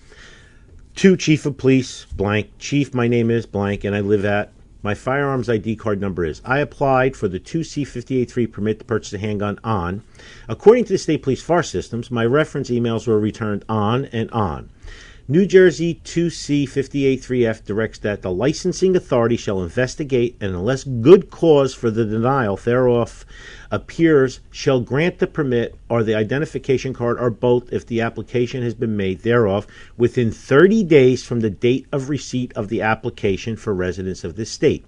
To 0.96 1.16
Chief 1.16 1.46
of 1.46 1.58
Police, 1.58 2.06
blank. 2.06 2.50
Chief, 2.60 2.94
my 2.94 3.08
name 3.08 3.32
is 3.32 3.46
blank, 3.46 3.84
and 3.84 3.96
I 3.96 4.02
live 4.02 4.26
at. 4.26 4.52
My 4.88 4.96
firearms 4.96 5.50
ID 5.50 5.76
card 5.76 6.00
number 6.00 6.24
is. 6.24 6.42
I 6.46 6.60
applied 6.60 7.18
for 7.18 7.28
the 7.28 7.42
2C583 7.42 8.50
permit 8.50 8.80
to 8.80 8.86
purchase 8.86 9.12
a 9.12 9.18
handgun 9.18 9.60
on. 9.62 10.02
According 10.48 10.86
to 10.86 10.94
the 10.94 10.98
state 10.98 11.24
police 11.24 11.42
FAR 11.42 11.62
systems, 11.62 12.10
my 12.10 12.26
reference 12.26 12.70
emails 12.70 13.06
were 13.06 13.20
returned 13.20 13.66
on 13.68 14.06
and 14.06 14.32
on. 14.32 14.70
New 15.30 15.46
Jersey 15.46 16.00
2C583F 16.06 17.66
directs 17.66 18.00
that 18.00 18.22
the 18.22 18.32
licensing 18.32 18.96
authority 18.96 19.36
shall 19.36 19.62
investigate 19.62 20.38
and 20.40 20.56
unless 20.56 20.86
good 20.86 21.30
cause 21.30 21.74
for 21.74 21.92
the 21.92 22.06
denial 22.06 22.56
thereof 22.56 23.26
appears 23.70 24.40
shall 24.52 24.80
grant 24.80 25.20
the 25.20 25.28
permit 25.28 25.76
or 25.90 26.02
the 26.02 26.16
identification 26.16 26.94
card 26.94 27.20
or 27.20 27.30
both 27.30 27.74
if 27.74 27.86
the 27.86 28.00
application 28.00 28.64
has 28.64 28.74
been 28.74 28.96
made 28.96 29.20
thereof 29.24 29.68
within 29.98 30.32
30 30.32 30.86
days 30.86 31.26
from 31.26 31.42
the 31.42 31.50
date 31.50 31.86
of 31.92 32.08
receipt 32.08 32.54
of 32.56 32.70
the 32.70 32.82
application 32.82 33.58
for 33.58 33.74
residents 33.74 34.24
of 34.24 34.38
this 34.38 34.50
state. 34.50 34.86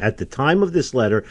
At 0.00 0.16
the 0.16 0.24
time 0.24 0.62
of 0.62 0.72
this 0.72 0.94
letter, 0.94 1.24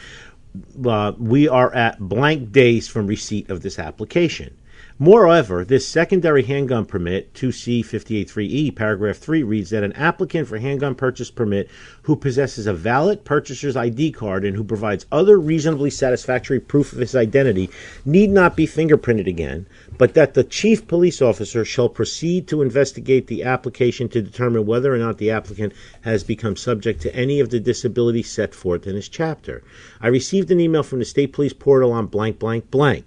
uh, 0.86 1.12
we 1.18 1.48
are 1.48 1.74
at 1.74 1.98
blank 1.98 2.52
days 2.52 2.86
from 2.86 3.08
receipt 3.08 3.50
of 3.50 3.62
this 3.62 3.80
application. 3.80 4.56
Moreover, 5.00 5.64
this 5.64 5.86
secondary 5.86 6.42
handgun 6.42 6.84
permit, 6.84 7.32
2C583E, 7.34 8.48
E, 8.50 8.70
paragraph 8.72 9.16
3, 9.16 9.44
reads 9.44 9.70
that 9.70 9.84
an 9.84 9.92
applicant 9.92 10.48
for 10.48 10.58
handgun 10.58 10.96
purchase 10.96 11.30
permit 11.30 11.70
who 12.02 12.16
possesses 12.16 12.66
a 12.66 12.74
valid 12.74 13.24
purchaser's 13.24 13.76
ID 13.76 14.10
card 14.10 14.44
and 14.44 14.56
who 14.56 14.64
provides 14.64 15.06
other 15.12 15.38
reasonably 15.38 15.88
satisfactory 15.88 16.58
proof 16.58 16.92
of 16.92 16.98
his 16.98 17.14
identity 17.14 17.70
need 18.04 18.28
not 18.28 18.56
be 18.56 18.66
fingerprinted 18.66 19.28
again, 19.28 19.68
but 19.98 20.14
that 20.14 20.34
the 20.34 20.42
chief 20.42 20.88
police 20.88 21.22
officer 21.22 21.64
shall 21.64 21.88
proceed 21.88 22.48
to 22.48 22.60
investigate 22.60 23.28
the 23.28 23.44
application 23.44 24.08
to 24.08 24.20
determine 24.20 24.66
whether 24.66 24.92
or 24.92 24.98
not 24.98 25.18
the 25.18 25.30
applicant 25.30 25.72
has 26.00 26.24
become 26.24 26.56
subject 26.56 27.00
to 27.00 27.14
any 27.14 27.38
of 27.38 27.50
the 27.50 27.60
disabilities 27.60 28.28
set 28.28 28.52
forth 28.52 28.84
in 28.84 28.96
this 28.96 29.08
chapter. 29.08 29.62
I 30.00 30.08
received 30.08 30.50
an 30.50 30.58
email 30.58 30.82
from 30.82 30.98
the 30.98 31.04
state 31.04 31.32
police 31.32 31.52
portal 31.52 31.92
on 31.92 32.06
blank, 32.06 32.40
blank, 32.40 32.68
blank. 32.72 33.04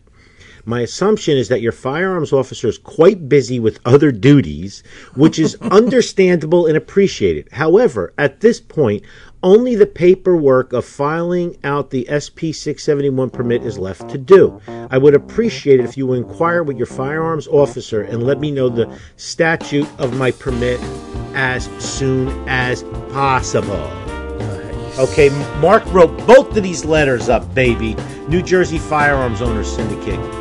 My 0.66 0.82
assumption 0.82 1.38
is 1.38 1.48
that 1.48 1.62
your 1.62 1.72
firearms 1.72 2.32
officer 2.32 2.68
is 2.68 2.78
quite 2.78 3.28
busy 3.28 3.60
with 3.60 3.80
other 3.86 4.12
duties, 4.12 4.84
which 5.16 5.40
is 5.40 5.56
understandable 5.62 6.68
and 6.68 6.78
appreciated. 6.78 7.48
However, 7.52 8.14
at 8.18 8.42
this 8.42 8.60
point, 8.60 9.04
only 9.44 9.76
the 9.76 9.88
paperwork 9.88 10.72
of 10.72 10.86
filing 10.86 11.58
out 11.64 11.90
the 11.90 12.06
SP 12.06 12.54
671 12.54 13.32
permit 13.32 13.64
is 13.64 13.80
left 13.80 14.10
to 14.10 14.18
do. 14.18 14.62
I 14.68 15.00
would 15.00 15.16
appreciate 15.16 15.80
it 15.80 15.86
if 15.86 15.98
you 15.98 16.14
inquire 16.14 16.62
with 16.62 16.78
your 16.78 16.86
firearms 16.86 17.48
officer 17.48 18.04
and 18.04 18.24
let 18.24 18.40
me 18.40 18.52
know 18.52 18.70
the 18.70 18.96
statute 19.16 19.88
of 19.98 20.16
my 20.18 20.30
permit 20.30 20.80
as 21.34 21.66
soon 21.84 22.28
as 22.48 22.84
possible. 23.12 23.90
Okay, 25.00 25.30
Mark 25.60 25.84
wrote 25.88 26.16
both 26.28 26.56
of 26.56 26.62
these 26.62 26.86
letters 26.86 27.30
up, 27.30 27.56
baby. 27.56 27.96
New 28.28 28.44
Jersey 28.44 28.78
Firearms 28.78 29.42
Owners 29.42 29.74
Syndicate. 29.74 30.41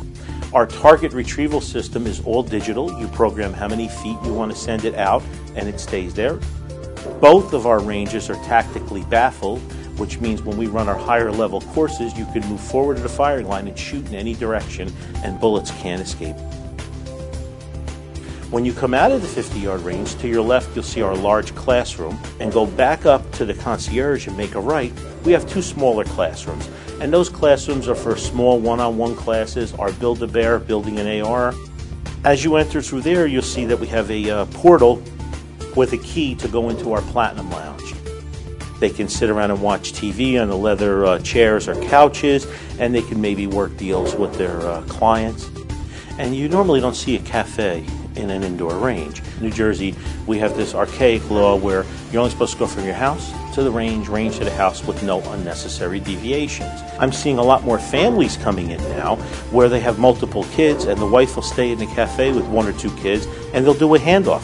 Our 0.53 0.67
target 0.67 1.13
retrieval 1.13 1.61
system 1.61 2.05
is 2.05 2.19
all 2.25 2.43
digital. 2.43 2.99
You 2.99 3.07
program 3.07 3.53
how 3.53 3.69
many 3.69 3.87
feet 3.87 4.17
you 4.25 4.33
want 4.33 4.51
to 4.51 4.57
send 4.57 4.83
it 4.83 4.95
out, 4.95 5.23
and 5.55 5.69
it 5.69 5.79
stays 5.79 6.13
there. 6.13 6.39
Both 7.21 7.53
of 7.53 7.65
our 7.65 7.79
ranges 7.79 8.29
are 8.29 8.35
tactically 8.43 9.03
baffled, 9.03 9.59
which 9.97 10.19
means 10.19 10.41
when 10.41 10.57
we 10.57 10.67
run 10.67 10.89
our 10.89 10.97
higher 10.97 11.31
level 11.31 11.61
courses, 11.61 12.17
you 12.17 12.25
can 12.33 12.45
move 12.49 12.59
forward 12.59 12.97
to 12.97 13.03
the 13.03 13.07
firing 13.07 13.47
line 13.47 13.65
and 13.65 13.79
shoot 13.79 14.05
in 14.07 14.15
any 14.15 14.33
direction, 14.33 14.91
and 15.23 15.39
bullets 15.39 15.71
can't 15.71 16.01
escape. 16.01 16.35
When 18.49 18.65
you 18.65 18.73
come 18.73 18.93
out 18.93 19.13
of 19.13 19.21
the 19.21 19.29
50 19.29 19.57
yard 19.57 19.79
range, 19.81 20.15
to 20.15 20.27
your 20.27 20.41
left, 20.41 20.75
you'll 20.75 20.83
see 20.83 21.01
our 21.01 21.15
large 21.15 21.55
classroom, 21.55 22.19
and 22.41 22.51
go 22.51 22.65
back 22.65 23.05
up 23.05 23.31
to 23.33 23.45
the 23.45 23.53
concierge 23.53 24.27
and 24.27 24.35
make 24.35 24.55
a 24.55 24.59
right. 24.59 24.91
We 25.23 25.31
have 25.31 25.49
two 25.49 25.61
smaller 25.61 26.03
classrooms, 26.03 26.67
and 27.01 27.11
those 27.11 27.29
classrooms 27.29 27.87
are 27.87 27.95
for 27.95 28.15
small 28.15 28.59
one 28.59 28.79
on 28.79 28.95
one 28.95 29.15
classes, 29.15 29.73
our 29.73 29.91
Build 29.93 30.21
a 30.21 30.27
Bear, 30.27 30.59
building 30.59 30.99
an 30.99 31.21
AR. 31.23 31.51
As 32.23 32.43
you 32.43 32.57
enter 32.57 32.79
through 32.79 33.01
there, 33.01 33.25
you'll 33.25 33.41
see 33.41 33.65
that 33.65 33.79
we 33.79 33.87
have 33.87 34.11
a 34.11 34.29
uh, 34.29 34.45
portal 34.45 35.01
with 35.75 35.93
a 35.93 35.97
key 35.97 36.35
to 36.35 36.47
go 36.47 36.69
into 36.69 36.93
our 36.93 37.01
Platinum 37.01 37.49
Lounge. 37.49 37.95
They 38.79 38.91
can 38.91 39.07
sit 39.07 39.31
around 39.31 39.49
and 39.49 39.63
watch 39.63 39.93
TV 39.93 40.39
on 40.39 40.47
the 40.47 40.55
leather 40.55 41.07
uh, 41.07 41.19
chairs 41.19 41.67
or 41.67 41.73
couches, 41.85 42.45
and 42.77 42.93
they 42.93 43.01
can 43.01 43.19
maybe 43.19 43.47
work 43.47 43.75
deals 43.77 44.13
with 44.13 44.35
their 44.35 44.61
uh, 44.61 44.83
clients. 44.83 45.49
And 46.19 46.35
you 46.35 46.49
normally 46.49 46.81
don't 46.81 46.95
see 46.95 47.15
a 47.15 47.21
cafe 47.21 47.83
in 48.15 48.29
an 48.29 48.43
indoor 48.43 48.77
range. 48.77 49.23
In 49.37 49.41
New 49.41 49.51
Jersey, 49.51 49.95
we 50.27 50.37
have 50.37 50.55
this 50.55 50.75
archaic 50.75 51.27
law 51.31 51.57
where 51.57 51.83
you're 52.11 52.19
only 52.19 52.29
supposed 52.29 52.53
to 52.53 52.59
go 52.59 52.67
from 52.67 52.85
your 52.85 52.93
house 52.93 53.33
to 53.53 53.63
the 53.63 53.71
range, 53.71 54.07
range 54.07 54.37
to 54.37 54.45
the 54.45 54.51
house 54.51 54.85
with 54.85 55.03
no 55.03 55.21
unnecessary 55.31 55.99
deviations. 55.99 56.81
I'm 56.99 57.11
seeing 57.11 57.37
a 57.37 57.43
lot 57.43 57.63
more 57.63 57.79
families 57.79 58.37
coming 58.37 58.71
in 58.71 58.81
now 58.81 59.15
where 59.51 59.69
they 59.69 59.79
have 59.79 59.99
multiple 59.99 60.43
kids 60.45 60.85
and 60.85 60.99
the 60.99 61.05
wife 61.05 61.35
will 61.35 61.43
stay 61.43 61.71
in 61.71 61.79
the 61.79 61.87
cafe 61.87 62.31
with 62.31 62.45
one 62.47 62.67
or 62.67 62.73
two 62.73 62.95
kids 62.97 63.27
and 63.53 63.65
they'll 63.65 63.73
do 63.73 63.95
a 63.95 63.99
handoff. 63.99 64.43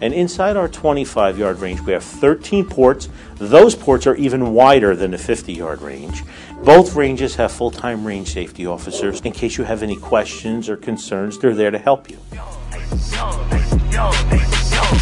And 0.00 0.14
inside 0.14 0.56
our 0.56 0.68
25 0.68 1.38
yard 1.38 1.58
range, 1.58 1.80
we 1.80 1.92
have 1.92 2.04
13 2.04 2.64
ports. 2.66 3.08
Those 3.36 3.74
ports 3.74 4.06
are 4.06 4.14
even 4.14 4.52
wider 4.52 4.94
than 4.94 5.10
the 5.10 5.18
50 5.18 5.52
yard 5.52 5.82
range. 5.82 6.22
Both 6.64 6.94
ranges 6.94 7.34
have 7.36 7.50
full 7.52 7.70
time 7.70 8.06
range 8.06 8.32
safety 8.32 8.66
officers. 8.66 9.20
In 9.22 9.32
case 9.32 9.58
you 9.58 9.64
have 9.64 9.82
any 9.82 9.96
questions 9.96 10.68
or 10.68 10.76
concerns, 10.76 11.38
they're 11.38 11.54
there 11.54 11.70
to 11.70 11.78
help 11.78 12.08
you. 12.10 12.18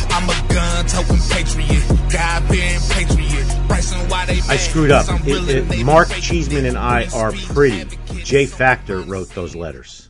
I'm 0.09 0.29
a 0.31 0.47
gun 0.53 0.87
toting 0.87 1.19
patriot, 1.31 1.85
God 2.11 2.49
bearing 2.49 2.81
patriot. 2.89 3.69
Bryson, 3.69 3.99
why 4.09 4.25
they 4.27 4.41
I 4.49 4.57
screwed 4.57 4.91
up. 4.91 5.07
It- 5.27 5.71
it- 5.73 5.85
Mark 5.85 6.09
Cheeseman 6.09 6.65
and 6.67 6.79
I 6.79 7.07
are 7.15 7.33
pretty. 7.33 7.85
J 8.25 8.47
Factor 8.47 9.01
wrote 9.01 9.29
those 9.35 9.55
letters. 9.55 10.09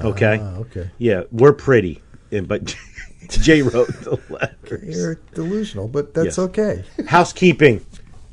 Okay. 0.00 0.38
Ah, 0.42 0.56
okay. 0.56 0.90
Yeah, 0.98 1.22
we're 1.30 1.52
pretty, 1.52 2.02
but 2.30 2.74
Jay 3.28 3.62
wrote 3.62 3.88
the 4.02 4.18
letters. 4.28 4.96
You're 4.96 5.14
delusional, 5.34 5.88
but 5.88 6.14
that's 6.14 6.38
okay. 6.38 6.84
Housekeeping. 7.06 7.84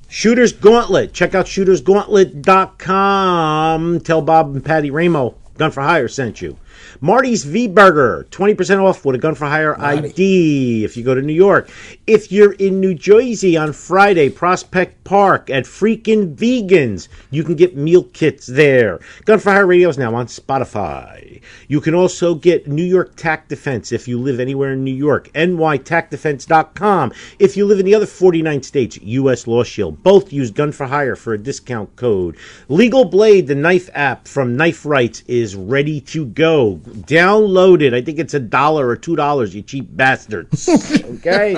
Shooters 0.08 0.54
Gauntlet. 0.54 1.14
Check 1.14 1.36
out 1.36 1.46
shootersgauntlet.com. 1.46 4.00
Tell 4.02 4.22
Bob 4.22 4.56
and 4.56 4.66
Patty 4.66 4.92
Ramo 4.92 5.36
Gun 5.58 5.72
for 5.72 5.82
Hire 5.82 6.08
sent 6.08 6.42
you. 6.42 6.58
Marty's 7.00 7.44
V 7.44 7.68
Burger, 7.68 8.28
20% 8.32 8.84
off 8.84 9.06
with 9.06 9.16
a 9.16 9.20
Gun 9.20 9.36
for 9.36 9.46
Hire 9.46 9.80
ID 9.80 10.84
if 10.84 10.98
you 10.98 11.04
go 11.04 11.16
to 11.16 11.22
New 11.22 11.34
York. 11.34 11.70
If 12.06 12.32
you're 12.32 12.54
in 12.54 12.80
New 12.80 12.94
Jersey 12.94 13.56
on 13.56 13.74
Friday, 13.74 14.30
Prospect 14.30 15.04
Park 15.04 15.50
at 15.50 15.66
Freakin' 15.66 16.36
Vegans, 16.36 17.08
you 17.30 17.44
can 17.44 17.56
get 17.56 17.78
meal 17.78 18.04
kits 18.04 18.48
there. 18.48 19.00
Gun 19.26 19.40
for 19.40 19.52
Hire 19.52 19.68
Radio 19.68 19.90
is 19.90 19.98
now 19.98 20.16
on 20.16 20.28
Spotify. 20.28 21.42
You 21.68 21.82
can 21.82 21.96
also 21.96 22.36
get 22.36 22.68
New 22.68 22.84
York 22.84 23.16
Tac 23.16 23.48
Defense 23.48 23.92
if 23.92 24.08
you 24.08 24.20
live 24.20 24.40
anywhere 24.40 24.74
in 24.74 24.84
New 24.84 24.94
York. 24.94 25.30
NYTacDefense.com. 25.34 27.14
If 27.40 27.56
you 27.56 27.66
live 27.66 27.80
in 27.80 27.86
the 27.86 27.96
other 27.96 28.06
49 28.06 28.64
states, 28.64 29.00
U.S. 29.02 29.48
Law 29.48 29.64
Shield. 29.64 30.04
Both 30.04 30.34
use 30.34 30.52
Gun 30.52 30.72
for 30.72 30.88
Hire 30.88 31.16
for 31.16 31.34
a 31.34 31.38
discount 31.38 31.96
code. 31.96 32.38
Legal 32.68 33.06
Blade, 33.06 33.48
the 33.48 33.56
knife 33.56 33.90
app 33.94 34.28
from 34.28 34.56
Knife 34.56 34.86
Rights, 34.86 35.24
is 35.28 35.56
ready 35.56 36.02
to 36.02 36.26
go. 36.26 36.81
Download 36.82 37.82
it. 37.82 37.94
I 37.94 38.02
think 38.02 38.20
it's 38.20 38.34
a 38.34 38.40
dollar 38.40 38.88
or 38.88 38.96
two 38.96 39.16
dollars, 39.16 39.54
you 39.56 39.62
cheap 39.62 39.88
bastards. 39.90 40.70
okay? 41.04 41.58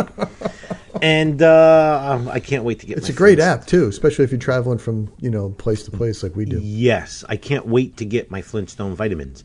And 1.02 1.42
uh, 1.42 2.22
I 2.30 2.40
can't 2.40 2.64
wait 2.64 2.80
to 2.80 2.86
get 2.86 2.98
it. 2.98 3.00
It's 3.00 3.10
a 3.10 3.14
great 3.14 3.40
app 3.40 3.66
too, 3.66 3.88
especially 3.88 4.26
if 4.26 4.32
you're 4.32 4.40
traveling 4.40 4.78
from 4.78 5.12
you 5.20 5.30
know 5.30 5.50
place 5.50 5.84
to 5.84 5.92
place 5.92 6.24
like 6.24 6.36
we 6.36 6.46
do. 6.46 6.60
Yes, 6.62 7.24
I 7.28 7.38
can't 7.38 7.68
wait 7.68 7.98
to 7.98 8.06
get 8.06 8.32
my 8.32 8.42
Flintstone 8.42 8.96
vitamins. 8.96 9.44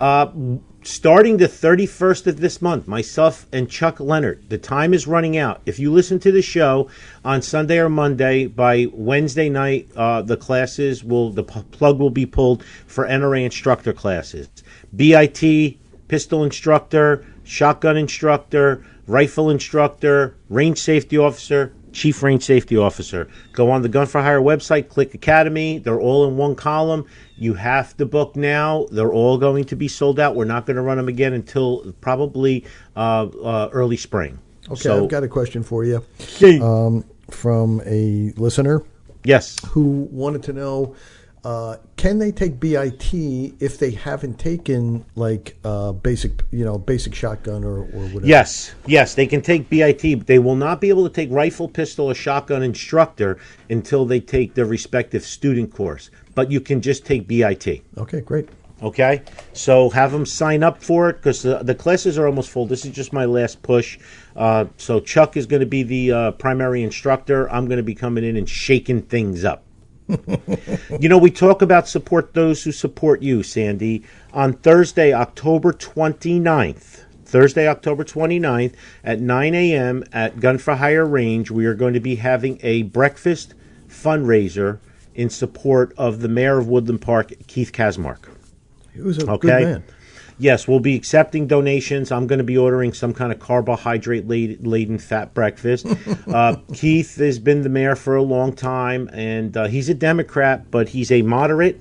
Uh, 0.00 0.32
starting 0.82 1.36
the 1.36 1.46
31st 1.46 2.26
of 2.26 2.40
this 2.40 2.60
month, 2.60 2.88
myself 2.88 3.46
and 3.52 3.70
Chuck 3.70 4.00
Leonard, 4.00 4.48
the 4.48 4.58
time 4.58 4.92
is 4.94 5.06
running 5.06 5.36
out. 5.36 5.60
If 5.64 5.78
you 5.78 5.92
listen 5.92 6.18
to 6.20 6.32
the 6.32 6.42
show 6.42 6.88
on 7.24 7.40
Sunday 7.40 7.78
or 7.78 7.88
Monday, 7.88 8.46
by 8.46 8.88
Wednesday 8.92 9.48
night, 9.48 9.88
uh, 9.94 10.22
the 10.22 10.36
classes 10.36 11.04
will, 11.04 11.30
the 11.30 11.44
p- 11.44 11.62
plug 11.70 12.00
will 12.00 12.10
be 12.10 12.26
pulled 12.26 12.64
for 12.64 13.06
NRA 13.06 13.44
instructor 13.44 13.92
classes. 13.92 14.48
BIT, 14.94 15.76
pistol 16.08 16.44
instructor, 16.44 17.24
shotgun 17.44 17.96
instructor, 17.96 18.84
rifle 19.06 19.50
instructor, 19.50 20.36
range 20.48 20.78
safety 20.78 21.16
officer, 21.18 21.72
chief 21.92 22.22
range 22.22 22.42
safety 22.44 22.76
officer. 22.76 23.28
Go 23.52 23.70
on 23.70 23.82
the 23.82 23.88
Gun 23.88 24.06
for 24.06 24.22
Hire 24.22 24.40
website, 24.40 24.88
click 24.88 25.14
Academy. 25.14 25.78
They're 25.78 26.00
all 26.00 26.26
in 26.28 26.36
one 26.36 26.54
column. 26.54 27.06
You 27.36 27.54
have 27.54 27.96
to 27.98 28.06
book 28.06 28.36
now. 28.36 28.86
They're 28.90 29.12
all 29.12 29.38
going 29.38 29.64
to 29.64 29.76
be 29.76 29.88
sold 29.88 30.18
out. 30.20 30.34
We're 30.34 30.44
not 30.44 30.66
going 30.66 30.76
to 30.76 30.82
run 30.82 30.96
them 30.96 31.08
again 31.08 31.32
until 31.32 31.92
probably 32.00 32.64
uh, 32.96 33.26
uh, 33.42 33.68
early 33.72 33.96
spring. 33.96 34.38
Okay, 34.68 34.80
So- 34.80 35.04
I've 35.04 35.10
got 35.10 35.24
a 35.24 35.28
question 35.28 35.62
for 35.62 35.84
you 35.84 36.04
um, 36.62 37.04
from 37.30 37.80
a 37.84 38.32
listener. 38.36 38.82
Yes. 39.24 39.58
Who 39.68 40.08
wanted 40.10 40.42
to 40.44 40.52
know 40.52 40.94
uh, 41.44 41.76
can 41.96 42.18
they 42.18 42.30
take 42.30 42.60
BIT 42.60 43.12
if 43.14 43.78
they 43.78 43.90
haven't 43.90 44.38
taken 44.38 45.04
like 45.16 45.56
uh, 45.64 45.90
basic, 45.90 46.44
you 46.52 46.64
know, 46.64 46.78
basic 46.78 47.14
shotgun 47.14 47.64
or, 47.64 47.78
or 47.78 48.06
whatever? 48.06 48.26
Yes, 48.26 48.74
yes, 48.86 49.14
they 49.14 49.26
can 49.26 49.42
take 49.42 49.68
BIT, 49.68 50.18
but 50.18 50.26
they 50.26 50.38
will 50.38 50.54
not 50.54 50.80
be 50.80 50.88
able 50.88 51.08
to 51.08 51.12
take 51.12 51.30
rifle, 51.32 51.68
pistol, 51.68 52.06
or 52.06 52.14
shotgun 52.14 52.62
instructor 52.62 53.38
until 53.70 54.06
they 54.06 54.20
take 54.20 54.54
their 54.54 54.66
respective 54.66 55.24
student 55.24 55.74
course. 55.74 56.10
But 56.34 56.50
you 56.50 56.60
can 56.60 56.80
just 56.80 57.04
take 57.04 57.26
BIT. 57.26 57.82
Okay, 57.98 58.20
great. 58.20 58.48
Okay, 58.80 59.22
so 59.52 59.90
have 59.90 60.10
them 60.10 60.26
sign 60.26 60.64
up 60.64 60.82
for 60.82 61.08
it 61.08 61.14
because 61.14 61.42
the, 61.42 61.58
the 61.58 61.74
classes 61.74 62.18
are 62.18 62.26
almost 62.26 62.50
full. 62.50 62.66
This 62.66 62.84
is 62.84 62.92
just 62.92 63.12
my 63.12 63.24
last 63.24 63.62
push. 63.62 63.98
Uh, 64.34 64.64
so 64.76 64.98
Chuck 64.98 65.36
is 65.36 65.46
going 65.46 65.60
to 65.60 65.66
be 65.66 65.84
the 65.84 66.12
uh, 66.12 66.30
primary 66.32 66.82
instructor. 66.82 67.48
I'm 67.50 67.66
going 67.66 67.76
to 67.76 67.84
be 67.84 67.94
coming 67.94 68.24
in 68.24 68.36
and 68.36 68.48
shaking 68.48 69.02
things 69.02 69.44
up. 69.44 69.62
You 71.00 71.08
know, 71.08 71.18
we 71.18 71.30
talk 71.30 71.62
about 71.62 71.88
support 71.88 72.34
those 72.34 72.62
who 72.64 72.72
support 72.72 73.22
you, 73.22 73.42
Sandy. 73.42 74.02
On 74.32 74.52
Thursday, 74.52 75.12
October 75.12 75.72
29th, 75.72 77.04
Thursday, 77.24 77.66
October 77.66 78.04
29th 78.04 78.74
at 79.04 79.20
9 79.20 79.54
a.m. 79.54 80.04
at 80.12 80.40
Gun 80.40 80.58
for 80.58 80.76
Hire 80.76 81.06
Range, 81.06 81.50
we 81.50 81.66
are 81.66 81.74
going 81.74 81.94
to 81.94 82.00
be 82.00 82.16
having 82.16 82.58
a 82.62 82.82
breakfast 82.82 83.54
fundraiser 83.88 84.78
in 85.14 85.28
support 85.30 85.92
of 85.96 86.20
the 86.20 86.28
mayor 86.28 86.58
of 86.58 86.68
Woodland 86.68 87.00
Park, 87.02 87.32
Keith 87.46 87.72
Kazmark. 87.72 88.28
He 88.94 89.00
was 89.00 89.18
a 89.18 89.30
Okay. 89.30 89.48
good 89.48 89.64
man. 89.64 89.84
Yes, 90.38 90.66
we'll 90.66 90.80
be 90.80 90.96
accepting 90.96 91.46
donations. 91.46 92.10
I'm 92.10 92.26
going 92.26 92.38
to 92.38 92.44
be 92.44 92.58
ordering 92.58 92.92
some 92.92 93.12
kind 93.14 93.32
of 93.32 93.38
carbohydrate 93.38 94.26
laden, 94.28 94.98
fat 94.98 95.34
breakfast. 95.34 95.86
uh, 96.26 96.56
Keith 96.72 97.16
has 97.16 97.38
been 97.38 97.62
the 97.62 97.68
mayor 97.68 97.94
for 97.94 98.16
a 98.16 98.22
long 98.22 98.52
time, 98.54 99.08
and 99.12 99.56
uh, 99.56 99.68
he's 99.68 99.88
a 99.88 99.94
Democrat, 99.94 100.70
but 100.70 100.88
he's 100.88 101.12
a 101.12 101.22
moderate, 101.22 101.80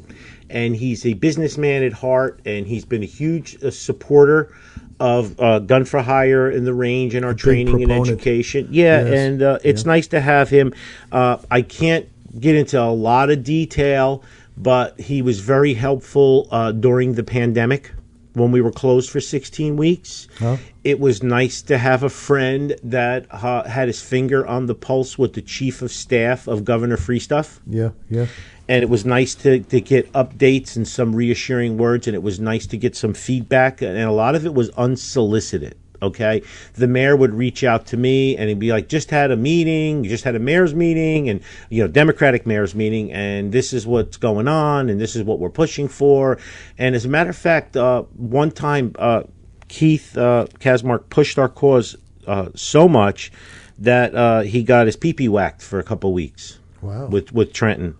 and 0.49 0.75
he's 0.75 1.05
a 1.05 1.13
businessman 1.13 1.83
at 1.83 1.93
heart, 1.93 2.39
and 2.45 2.67
he's 2.67 2.85
been 2.85 3.03
a 3.03 3.07
huge 3.07 3.61
uh, 3.63 3.71
supporter 3.71 4.53
of 4.99 5.39
uh, 5.39 5.57
gun 5.59 5.83
for 5.83 6.01
hire 6.01 6.51
in 6.51 6.63
the 6.63 6.73
range 6.73 7.15
and 7.15 7.25
our 7.25 7.33
training 7.33 7.81
and 7.81 7.91
education. 7.91 8.67
Yeah, 8.69 9.03
Yes. 9.03 9.13
and 9.19 9.41
uh, 9.41 9.59
it's 9.63 9.85
nice 9.85 10.07
to 10.07 10.21
have 10.21 10.49
him. 10.49 10.73
Uh, 11.11 11.37
I 11.49 11.63
can't 11.63 12.07
get 12.39 12.55
into 12.55 12.79
a 12.79 12.91
lot 12.91 13.31
of 13.31 13.43
detail, 13.43 14.23
but 14.57 14.99
he 14.99 15.21
was 15.23 15.39
very 15.39 15.73
helpful 15.73 16.47
uh, 16.51 16.71
during 16.71 17.15
the 17.15 17.23
pandemic 17.23 17.91
when 18.33 18.51
we 18.51 18.61
were 18.61 18.71
closed 18.71 19.09
for 19.09 19.19
16 19.19 19.75
weeks. 19.77 20.27
Huh? 20.39 20.57
It 20.83 20.99
was 20.99 21.21
nice 21.21 21.61
to 21.63 21.77
have 21.77 22.03
a 22.03 22.09
friend 22.09 22.75
that 22.83 23.25
uh, 23.31 23.63
had 23.63 23.87
his 23.87 24.01
finger 24.01 24.45
on 24.45 24.65
the 24.65 24.75
pulse 24.75 25.17
with 25.17 25.33
the 25.33 25.41
chief 25.41 25.81
of 25.81 25.91
staff 25.91 26.47
of 26.47 26.63
Governor 26.65 26.97
Freestuff 26.97 27.59
Yeah, 27.67 27.89
yeah. 28.09 28.27
and 28.67 28.81
it 28.83 28.89
was 28.89 29.05
nice 29.05 29.35
to, 29.35 29.59
to 29.59 29.81
get 29.81 30.11
updates 30.13 30.75
and 30.75 30.87
some 30.87 31.15
reassuring 31.15 31.77
words 31.77 32.07
and 32.07 32.15
it 32.15 32.23
was 32.23 32.39
nice 32.39 32.65
to 32.67 32.77
get 32.77 32.95
some 32.95 33.13
feedback 33.13 33.81
and 33.81 33.97
a 33.97 34.11
lot 34.11 34.33
of 34.35 34.45
it 34.45 34.53
was 34.53 34.69
unsolicited 34.71 35.75
okay 36.01 36.41
the 36.75 36.87
mayor 36.87 37.15
would 37.15 37.33
reach 37.33 37.63
out 37.63 37.85
to 37.85 37.97
me 37.97 38.35
and 38.37 38.49
he'd 38.49 38.59
be 38.59 38.71
like 38.71 38.87
just 38.87 39.09
had 39.11 39.31
a 39.31 39.35
meeting 39.37 40.03
just 40.03 40.23
had 40.23 40.35
a 40.35 40.39
mayor's 40.39 40.73
meeting 40.73 41.29
and 41.29 41.41
you 41.69 41.81
know 41.81 41.87
democratic 41.87 42.45
mayor's 42.45 42.73
meeting 42.73 43.11
and 43.11 43.51
this 43.51 43.71
is 43.73 43.85
what's 43.85 44.17
going 44.17 44.47
on 44.47 44.89
and 44.89 44.99
this 44.99 45.15
is 45.15 45.23
what 45.23 45.39
we're 45.39 45.49
pushing 45.49 45.87
for 45.87 46.37
and 46.77 46.95
as 46.95 47.05
a 47.05 47.09
matter 47.09 47.29
of 47.29 47.37
fact 47.37 47.77
uh, 47.77 48.01
one 48.17 48.49
time 48.51 48.95
uh, 48.99 49.23
keith 49.67 50.17
uh, 50.17 50.45
kazmark 50.59 51.09
pushed 51.09 51.37
our 51.37 51.49
cause 51.49 51.95
uh, 52.27 52.49
so 52.55 52.87
much 52.87 53.31
that 53.77 54.13
uh, 54.15 54.41
he 54.41 54.63
got 54.63 54.85
his 54.85 54.95
pee-pee 54.95 55.27
whacked 55.27 55.61
for 55.61 55.79
a 55.79 55.83
couple 55.83 56.13
weeks 56.13 56.59
Wow. 56.81 57.07
with 57.07 57.31
with 57.31 57.53
Trenton. 57.53 57.95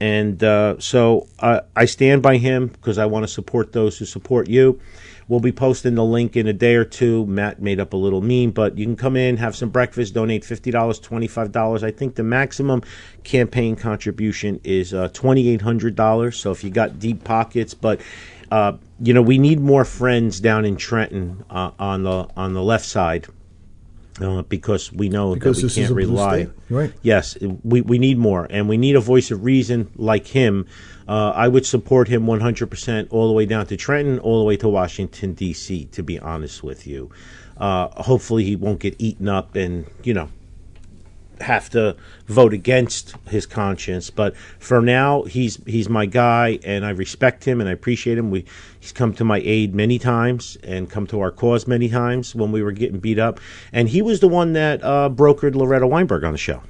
And 0.00 0.42
uh, 0.42 0.80
so 0.80 1.28
uh, 1.38 1.60
I 1.76 1.84
stand 1.84 2.22
by 2.22 2.38
him 2.38 2.68
because 2.68 2.98
I 2.98 3.06
want 3.06 3.24
to 3.24 3.28
support 3.28 3.72
those 3.72 3.98
who 3.98 4.04
support 4.04 4.48
you. 4.48 4.80
We'll 5.28 5.40
be 5.40 5.52
posting 5.52 5.94
the 5.94 6.04
link 6.04 6.36
in 6.36 6.46
a 6.46 6.52
day 6.52 6.74
or 6.74 6.84
two. 6.84 7.26
Matt 7.26 7.62
made 7.62 7.78
up 7.80 7.92
a 7.92 7.96
little 7.96 8.20
meme, 8.20 8.50
but 8.50 8.76
you 8.76 8.84
can 8.84 8.96
come 8.96 9.16
in, 9.16 9.36
have 9.36 9.54
some 9.56 9.70
breakfast, 9.70 10.14
donate 10.14 10.42
$50, 10.42 10.72
$25. 10.72 11.82
I 11.82 11.90
think 11.90 12.16
the 12.16 12.22
maximum 12.22 12.82
campaign 13.24 13.76
contribution 13.76 14.60
is 14.64 14.92
uh, 14.92 15.08
$2,800. 15.10 16.34
So 16.34 16.50
if 16.50 16.64
you 16.64 16.70
got 16.70 16.98
deep 16.98 17.24
pockets, 17.24 17.74
but 17.74 18.00
uh, 18.50 18.76
you 19.00 19.14
know 19.14 19.22
we 19.22 19.38
need 19.38 19.60
more 19.60 19.84
friends 19.84 20.38
down 20.40 20.64
in 20.66 20.76
Trenton 20.76 21.44
uh, 21.48 21.70
on 21.78 22.02
the 22.02 22.28
on 22.36 22.52
the 22.52 22.62
left 22.62 22.84
side 22.84 23.26
uh, 24.20 24.42
because 24.42 24.92
we 24.92 25.08
know 25.08 25.32
Because 25.34 25.62
that 25.62 25.74
we 25.74 25.82
can't 25.86 25.94
rely. 25.94 26.48
right. 26.68 26.92
Yes, 27.02 27.38
we, 27.64 27.80
we 27.80 27.98
need 27.98 28.18
more, 28.18 28.46
and 28.50 28.68
we 28.68 28.76
need 28.76 28.94
a 28.96 29.00
voice 29.00 29.30
of 29.30 29.42
reason 29.44 29.90
like 29.96 30.26
him. 30.26 30.66
Uh, 31.08 31.30
I 31.30 31.48
would 31.48 31.66
support 31.66 32.08
him 32.08 32.26
100% 32.26 33.08
all 33.10 33.28
the 33.28 33.34
way 33.34 33.46
down 33.46 33.66
to 33.66 33.76
Trenton, 33.76 34.18
all 34.20 34.38
the 34.38 34.44
way 34.44 34.56
to 34.58 34.68
Washington, 34.68 35.34
D.C., 35.34 35.86
to 35.86 36.02
be 36.02 36.18
honest 36.18 36.62
with 36.62 36.86
you. 36.86 37.10
Uh, 37.56 37.88
hopefully, 38.02 38.44
he 38.44 38.56
won't 38.56 38.80
get 38.80 38.94
eaten 38.98 39.28
up 39.28 39.54
and, 39.54 39.86
you 40.02 40.14
know, 40.14 40.28
have 41.42 41.68
to 41.70 41.96
vote 42.26 42.54
against 42.54 43.14
his 43.28 43.46
conscience. 43.46 44.10
But 44.10 44.36
for 44.36 44.80
now, 44.80 45.24
he's 45.24 45.62
he's 45.66 45.88
my 45.88 46.06
guy, 46.06 46.58
and 46.64 46.86
I 46.86 46.90
respect 46.90 47.44
him 47.44 47.60
and 47.60 47.68
I 47.68 47.72
appreciate 47.72 48.16
him. 48.16 48.30
We 48.30 48.44
he's 48.80 48.92
come 48.92 49.12
to 49.14 49.24
my 49.24 49.40
aid 49.44 49.74
many 49.74 49.98
times 49.98 50.56
and 50.62 50.88
come 50.88 51.06
to 51.08 51.20
our 51.20 51.30
cause 51.30 51.66
many 51.66 51.88
times 51.88 52.34
when 52.34 52.52
we 52.52 52.62
were 52.62 52.72
getting 52.72 53.00
beat 53.00 53.18
up, 53.18 53.40
and 53.72 53.88
he 53.88 54.00
was 54.00 54.20
the 54.20 54.28
one 54.28 54.54
that 54.54 54.82
uh, 54.82 55.10
brokered 55.10 55.54
Loretta 55.54 55.86
Weinberg 55.86 56.24
on 56.24 56.32
the 56.32 56.38
show. 56.38 56.62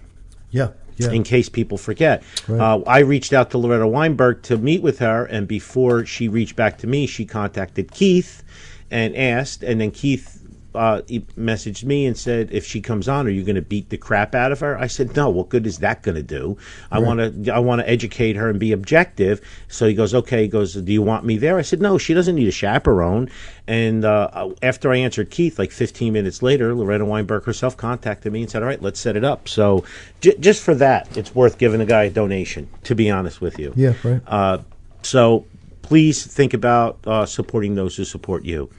Yeah, 0.51 0.71
yeah. 1.07 1.13
In 1.13 1.23
case 1.23 1.49
people 1.49 1.79
forget, 1.79 2.23
Right. 2.49 2.61
uh, 2.61 2.81
I 2.87 3.01
reached 3.01 3.33
out 3.33 3.51
to 3.53 3.59
Loretta 3.59 3.87
Weinberg 3.87 4.43
to 4.45 4.59
meet 4.59 4.83
with 4.83 4.99
her, 4.99 5.25
and 5.25 5.47
before 5.49 6.05
she 6.07 6.29
reached 6.29 6.57
back 6.57 6.79
to 6.79 6.87
me, 6.87 7.07
she 7.07 7.25
contacted 7.25 7.91
Keith 7.93 8.43
and 8.91 9.17
asked, 9.17 9.63
and 9.63 9.81
then 9.81 9.91
Keith 9.91 10.42
uh, 10.75 11.03
he 11.07 11.21
messaged 11.39 11.85
me 11.85 12.07
and 12.07 12.17
said, 12.17 12.49
"If 12.53 12.65
she 12.67 12.81
comes 12.81 13.09
on, 13.09 13.27
are 13.27 13.31
you 13.31 13.43
going 13.45 13.57
to 13.57 13.63
beat 13.63 13.91
the 13.91 13.97
crap 13.97 14.35
out 14.35 14.53
of 14.53 14.61
her?" 14.61 14.79
I 14.79 14.87
said, 14.87 15.15
"No. 15.17 15.29
What 15.31 15.49
good 15.49 15.67
is 15.67 15.79
that 15.79 16.03
going 16.03 16.15
to 16.17 16.23
do? 16.23 16.57
I 16.91 16.99
Right. 16.99 17.07
want 17.07 17.45
to. 17.45 17.51
I 17.55 17.59
want 17.59 17.81
to 17.81 17.89
educate 17.89 18.37
her 18.37 18.49
and 18.49 18.59
be 18.59 18.73
objective." 18.73 19.41
So 19.69 19.87
he 19.87 19.95
goes, 19.95 20.15
"Okay." 20.15 20.43
He 20.43 20.49
goes, 20.49 20.75
"Do 20.75 20.93
you 20.93 21.03
want 21.03 21.25
me 21.25 21.37
there?" 21.39 21.59
I 21.59 21.63
said, 21.63 21.81
"No. 21.81 21.99
She 21.99 22.15
doesn't 22.15 22.35
need 22.35 22.49
a 22.49 22.53
chaperone." 22.53 23.29
And 23.69 24.05
uh, 24.05 24.51
after 24.63 24.91
I 24.93 24.97
answered 24.97 25.31
Keith, 25.31 25.59
like 25.59 25.71
15 25.71 26.13
minutes 26.13 26.43
later, 26.43 26.75
Loretta 26.75 27.05
Weinberg 27.05 27.45
herself 27.45 27.77
contacted 27.77 28.33
me 28.33 28.43
and 28.43 28.51
said, 28.51 28.63
"All 28.63 28.69
right, 28.69 28.83
let's 28.83 28.99
set 29.01 29.17
it 29.17 29.25
up." 29.25 29.49
So 29.49 29.85
j- 30.21 30.37
just 30.41 30.63
for 30.63 30.75
that, 30.77 31.17
it's 31.17 31.35
worth 31.35 31.59
giving 31.59 31.81
a 31.81 31.87
guy 31.87 32.05
a 32.05 32.11
donation. 32.11 32.69
To 32.85 32.95
be 32.95 33.11
honest 33.11 33.41
with 33.41 33.59
you, 33.59 33.73
Yeah, 33.77 33.95
right. 34.03 34.21
uh, 34.27 34.59
so 35.03 35.45
please 35.83 36.25
think 36.27 36.55
about 36.55 36.99
uh, 37.07 37.27
supporting 37.27 37.75
those 37.75 37.97
who 37.97 38.05
support 38.05 38.45
you. 38.45 38.71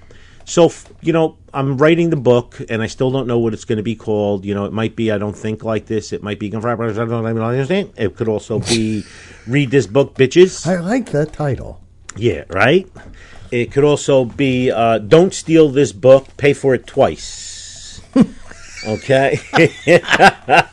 So, 0.45 0.65
f- 0.65 0.91
you 1.01 1.13
know, 1.13 1.37
I'm 1.53 1.77
writing 1.77 2.09
the 2.09 2.15
book 2.17 2.61
and 2.69 2.81
I 2.81 2.87
still 2.87 3.11
don't 3.11 3.27
know 3.27 3.39
what 3.39 3.53
it's 3.53 3.63
going 3.65 3.77
to 3.77 3.83
be 3.83 3.95
called. 3.95 4.43
You 4.45 4.53
know, 4.53 4.65
it 4.65 4.73
might 4.73 4.95
be 4.95 5.11
I 5.11 5.17
Don't 5.17 5.35
Think 5.35 5.63
Like 5.63 5.85
This. 5.85 6.11
It 6.11 6.21
might 6.23 6.39
be 6.39 6.47
It 6.47 8.15
could 8.15 8.27
also 8.27 8.59
be 8.59 9.03
Read 9.47 9.71
This 9.71 9.87
Book, 9.87 10.15
Bitches. 10.15 10.67
I 10.67 10.79
like 10.79 11.11
that 11.11 11.33
title. 11.33 11.79
Yeah, 12.15 12.43
right? 12.49 12.87
It 13.51 13.71
could 13.71 13.83
also 13.83 14.25
be 14.25 14.71
uh, 14.71 14.97
Don't 14.99 15.33
Steal 15.33 15.69
This 15.69 15.91
Book, 15.91 16.35
Pay 16.37 16.53
for 16.53 16.73
It 16.75 16.87
Twice. 16.87 18.01
okay? 18.85 19.39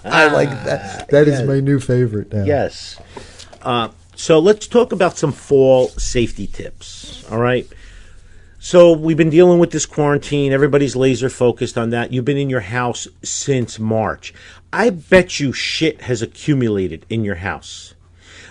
I 0.05 0.29
like 0.33 0.51
that. 0.65 1.09
That 1.11 1.29
is 1.29 1.39
Yes. 1.41 1.47
my 1.47 1.61
new 1.61 1.79
favorite 1.79 2.33
now. 2.33 2.45
Yes. 2.45 3.01
Uh, 3.63 3.89
so 4.17 4.39
let's 4.39 4.67
talk 4.67 4.93
about 4.93 5.17
some 5.17 5.33
fall 5.33 5.89
safety 5.91 6.47
tips. 6.47 7.25
All 7.31 7.39
right. 7.39 7.67
So 8.63 8.93
we've 8.93 9.17
been 9.17 9.31
dealing 9.31 9.59
with 9.59 9.71
this 9.71 9.87
quarantine. 9.87 10.53
Everybody's 10.53 10.95
laser 10.95 11.31
focused 11.31 11.79
on 11.79 11.89
that. 11.91 12.13
You've 12.13 12.27
been 12.27 12.37
in 12.37 12.51
your 12.51 12.61
house 12.61 13.09
since 13.23 13.79
March. 13.79 14.35
I 14.71 14.91
bet 14.91 15.41
you 15.41 15.51
shit 15.51 16.03
has 16.03 16.21
accumulated 16.21 17.07
in 17.09 17.25
your 17.25 17.37
house. 17.37 17.95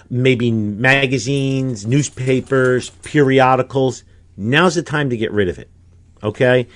Maybe 0.10 0.49
magazines, 0.49 1.86
newspapers, 1.86 2.89
periodicals. 3.03 4.03
Now's 4.36 4.74
the 4.74 4.82
time 4.82 5.12
to 5.12 5.18
get 5.18 5.32
rid 5.32 5.47
of 5.47 5.60
it. 5.60 5.70
Okay? 6.24 6.68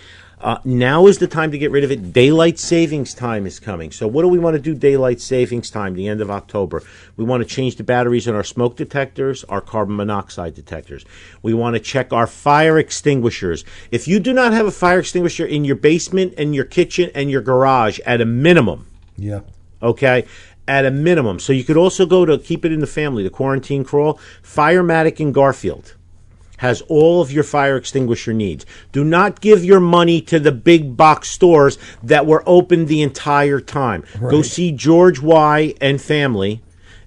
Uh, 0.44 0.60
now 0.66 1.08
is 1.08 1.20
the 1.20 1.28
time 1.28 1.52
to 1.52 1.58
get 1.58 1.72
rid 1.72 1.86
of 1.86 1.92
it. 1.92 2.12
Daylight 2.12 2.60
savings 2.60 3.14
time 3.14 3.46
is 3.48 3.62
coming. 3.62 3.92
So, 3.92 4.08
what 4.08 4.24
do 4.24 4.28
we 4.28 4.38
want 4.38 4.56
to 4.56 4.62
do? 4.62 4.76
Daylight 4.76 5.22
savings 5.22 5.70
time, 5.70 5.94
the 5.94 6.10
end 6.10 6.20
of 6.20 6.30
October. 6.30 6.84
We 7.16 7.24
want 7.24 7.42
to 7.42 7.48
change 7.48 7.78
the 7.78 7.84
batteries 7.84 8.28
in 8.28 8.36
our 8.36 8.44
smoke 8.44 8.76
detectors, 8.76 9.46
our 9.46 9.62
carbon 9.62 9.96
monoxide 9.96 10.54
detectors. 10.54 11.06
We 11.42 11.54
want 11.54 11.76
to 11.76 11.80
check 11.80 12.12
our 12.12 12.28
fire 12.28 12.78
extinguishers. 12.78 13.64
If 13.90 14.06
you 14.06 14.20
do 14.20 14.34
not 14.34 14.52
have 14.52 14.66
a 14.66 14.72
fire 14.72 15.00
extinguisher 15.00 15.46
in 15.46 15.64
your 15.64 15.78
basement 15.78 16.34
and 16.38 16.54
your 16.54 16.66
kitchen 16.66 17.10
and 17.16 17.32
your 17.32 17.42
garage, 17.42 18.00
at 18.06 18.20
a 18.20 18.26
minimum, 18.26 18.88
Yeah. 19.18 19.42
okay 19.82 20.26
at 20.66 20.86
a 20.86 20.92
minimum 20.92 21.40
so 21.40 21.52
you 21.52 21.64
could 21.64 21.76
also 21.76 22.06
go 22.06 22.26
to 22.26 22.38
keep 22.38 22.64
it 22.64 22.72
in 22.72 22.80
the 22.80 22.88
family 22.88 23.22
the 23.22 23.30
quarantine 23.30 23.84
crawl 23.84 24.18
firematic 24.42 25.20
in 25.20 25.34
garfield 25.34 25.94
has 26.64 26.82
all 26.88 27.22
of 27.22 27.30
your 27.30 27.44
fire 27.44 27.76
extinguisher 27.76 28.32
needs. 28.32 28.66
Do 28.94 29.04
not 29.04 29.42
give 29.42 29.66
your 29.66 29.82
money 29.82 30.22
to 30.22 30.40
the 30.40 30.54
big 30.54 30.96
box 30.96 31.30
stores 31.30 31.78
that 32.02 32.26
were 32.26 32.42
open 32.46 32.86
the 32.86 33.02
entire 33.02 33.60
time. 33.60 34.06
Go 34.22 34.42
see 34.42 34.72
george 34.72 35.22
y 35.22 35.74
and 35.82 36.02
family 36.02 36.62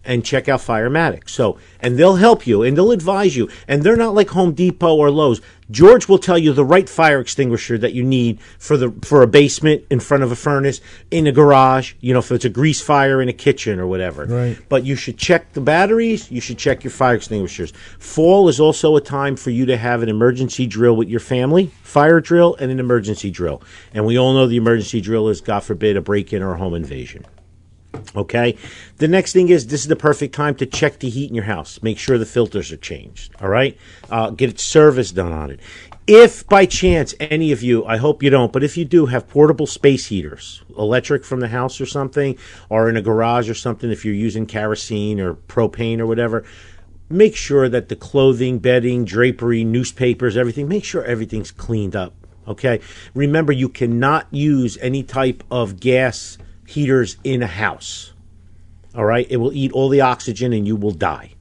and 0.06 0.24
check 0.24 0.48
out 0.48 0.60
Firematic. 0.60 1.28
So, 1.28 1.58
and 1.80 1.98
they'll 1.98 2.16
help 2.16 2.46
you 2.46 2.62
and 2.62 2.76
they'll 2.76 2.92
advise 2.92 3.36
you. 3.36 3.50
And 3.68 3.82
they're 3.82 3.96
not 3.96 4.14
like 4.14 4.30
Home 4.30 4.52
Depot 4.52 4.94
or 4.94 5.10
Lowe's. 5.10 5.40
George 5.68 6.06
will 6.06 6.18
tell 6.18 6.38
you 6.38 6.52
the 6.52 6.64
right 6.64 6.88
fire 6.88 7.18
extinguisher 7.18 7.76
that 7.78 7.92
you 7.92 8.04
need 8.04 8.40
for 8.56 8.76
the 8.76 8.94
for 9.02 9.22
a 9.22 9.26
basement 9.26 9.84
in 9.90 9.98
front 9.98 10.22
of 10.22 10.30
a 10.30 10.36
furnace, 10.36 10.80
in 11.10 11.26
a 11.26 11.32
garage. 11.32 11.94
You 12.00 12.12
know, 12.12 12.20
if 12.20 12.30
it's 12.30 12.44
a 12.44 12.48
grease 12.48 12.80
fire 12.80 13.20
in 13.20 13.28
a 13.28 13.32
kitchen 13.32 13.80
or 13.80 13.86
whatever. 13.88 14.26
Right. 14.26 14.58
But 14.68 14.84
you 14.84 14.94
should 14.94 15.18
check 15.18 15.52
the 15.54 15.60
batteries. 15.60 16.30
You 16.30 16.40
should 16.40 16.58
check 16.58 16.84
your 16.84 16.92
fire 16.92 17.16
extinguishers. 17.16 17.72
Fall 17.98 18.48
is 18.48 18.60
also 18.60 18.94
a 18.94 19.00
time 19.00 19.34
for 19.34 19.50
you 19.50 19.66
to 19.66 19.76
have 19.76 20.02
an 20.02 20.08
emergency 20.08 20.66
drill 20.68 20.94
with 20.94 21.08
your 21.08 21.20
family, 21.20 21.72
fire 21.82 22.20
drill, 22.20 22.54
and 22.60 22.70
an 22.70 22.78
emergency 22.78 23.32
drill. 23.32 23.60
And 23.92 24.06
we 24.06 24.16
all 24.16 24.34
know 24.34 24.46
the 24.46 24.56
emergency 24.56 25.00
drill 25.00 25.28
is, 25.28 25.40
God 25.40 25.64
forbid, 25.64 25.96
a 25.96 26.00
break 26.00 26.32
in 26.32 26.42
or 26.42 26.54
a 26.54 26.58
home 26.58 26.74
invasion. 26.74 27.24
Okay. 28.14 28.56
The 28.98 29.08
next 29.08 29.32
thing 29.32 29.48
is 29.48 29.66
this 29.66 29.80
is 29.80 29.88
the 29.88 29.96
perfect 29.96 30.34
time 30.34 30.54
to 30.56 30.66
check 30.66 30.98
the 30.98 31.08
heat 31.08 31.28
in 31.28 31.34
your 31.34 31.44
house. 31.44 31.82
Make 31.82 31.98
sure 31.98 32.18
the 32.18 32.26
filters 32.26 32.70
are 32.72 32.76
changed. 32.76 33.34
All 33.40 33.48
right. 33.48 33.76
Uh, 34.10 34.30
get 34.30 34.58
service 34.60 35.12
done 35.12 35.32
on 35.32 35.50
it. 35.50 35.60
If 36.06 36.46
by 36.46 36.66
chance 36.66 37.14
any 37.18 37.50
of 37.50 37.64
you, 37.64 37.84
I 37.84 37.96
hope 37.96 38.22
you 38.22 38.30
don't, 38.30 38.52
but 38.52 38.62
if 38.62 38.76
you 38.76 38.84
do 38.84 39.06
have 39.06 39.26
portable 39.26 39.66
space 39.66 40.06
heaters, 40.06 40.62
electric 40.78 41.24
from 41.24 41.40
the 41.40 41.48
house 41.48 41.80
or 41.80 41.86
something, 41.86 42.38
or 42.68 42.88
in 42.88 42.96
a 42.96 43.02
garage 43.02 43.50
or 43.50 43.54
something, 43.54 43.90
if 43.90 44.04
you're 44.04 44.14
using 44.14 44.46
kerosene 44.46 45.18
or 45.18 45.34
propane 45.34 45.98
or 45.98 46.06
whatever, 46.06 46.44
make 47.10 47.34
sure 47.34 47.68
that 47.68 47.88
the 47.88 47.96
clothing, 47.96 48.60
bedding, 48.60 49.04
drapery, 49.04 49.64
newspapers, 49.64 50.36
everything, 50.36 50.68
make 50.68 50.84
sure 50.84 51.04
everything's 51.04 51.50
cleaned 51.50 51.96
up. 51.96 52.14
Okay. 52.46 52.80
Remember, 53.14 53.52
you 53.52 53.68
cannot 53.68 54.26
use 54.30 54.78
any 54.78 55.02
type 55.02 55.42
of 55.50 55.80
gas 55.80 56.38
heaters 56.66 57.16
in 57.24 57.42
a 57.42 57.46
house. 57.46 58.12
All 58.94 59.04
right. 59.04 59.26
It 59.28 59.36
will 59.36 59.52
eat 59.52 59.72
all 59.72 59.88
the 59.88 60.00
oxygen 60.00 60.52
and 60.52 60.66
you 60.66 60.76
will 60.76 60.90
die. 60.90 61.32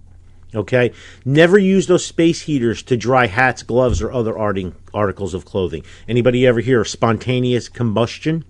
Okay. 0.53 0.93
Never 1.25 1.57
use 1.57 1.87
those 1.87 2.05
space 2.05 2.41
heaters 2.41 2.81
to 2.83 2.97
dry 2.97 3.27
hats, 3.27 3.63
gloves, 3.63 4.01
or 4.01 4.11
other 4.11 4.37
articles 4.37 5.33
of 5.33 5.45
clothing. 5.45 5.83
Anybody 6.07 6.47
ever 6.47 6.61
hear 6.61 6.81
of 6.81 6.87
spontaneous 6.87 7.67
combustion? 7.67 8.45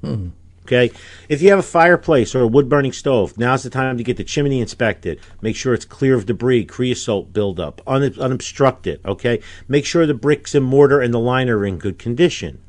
Hmm. 0.00 0.28
Okay. 0.62 0.90
If 1.28 1.42
you 1.42 1.50
have 1.50 1.58
a 1.58 1.62
fireplace 1.62 2.34
or 2.34 2.40
a 2.40 2.46
wood 2.46 2.68
burning 2.68 2.92
stove, 2.92 3.36
now's 3.36 3.64
the 3.64 3.70
time 3.70 3.98
to 3.98 4.04
get 4.04 4.16
the 4.16 4.24
chimney 4.24 4.60
inspected. 4.60 5.20
Make 5.40 5.56
sure 5.56 5.74
it's 5.74 5.84
clear 5.84 6.14
of 6.14 6.26
debris, 6.26 6.64
creosote 6.64 7.32
buildup, 7.32 7.82
un- 7.86 8.14
unobstructed. 8.18 9.00
Okay. 9.04 9.40
Make 9.68 9.84
sure 9.84 10.06
the 10.06 10.14
bricks 10.14 10.54
and 10.54 10.64
mortar 10.64 11.00
and 11.00 11.12
the 11.12 11.18
liner 11.18 11.58
are 11.58 11.66
in 11.66 11.78
good 11.78 11.98
condition. 11.98 12.62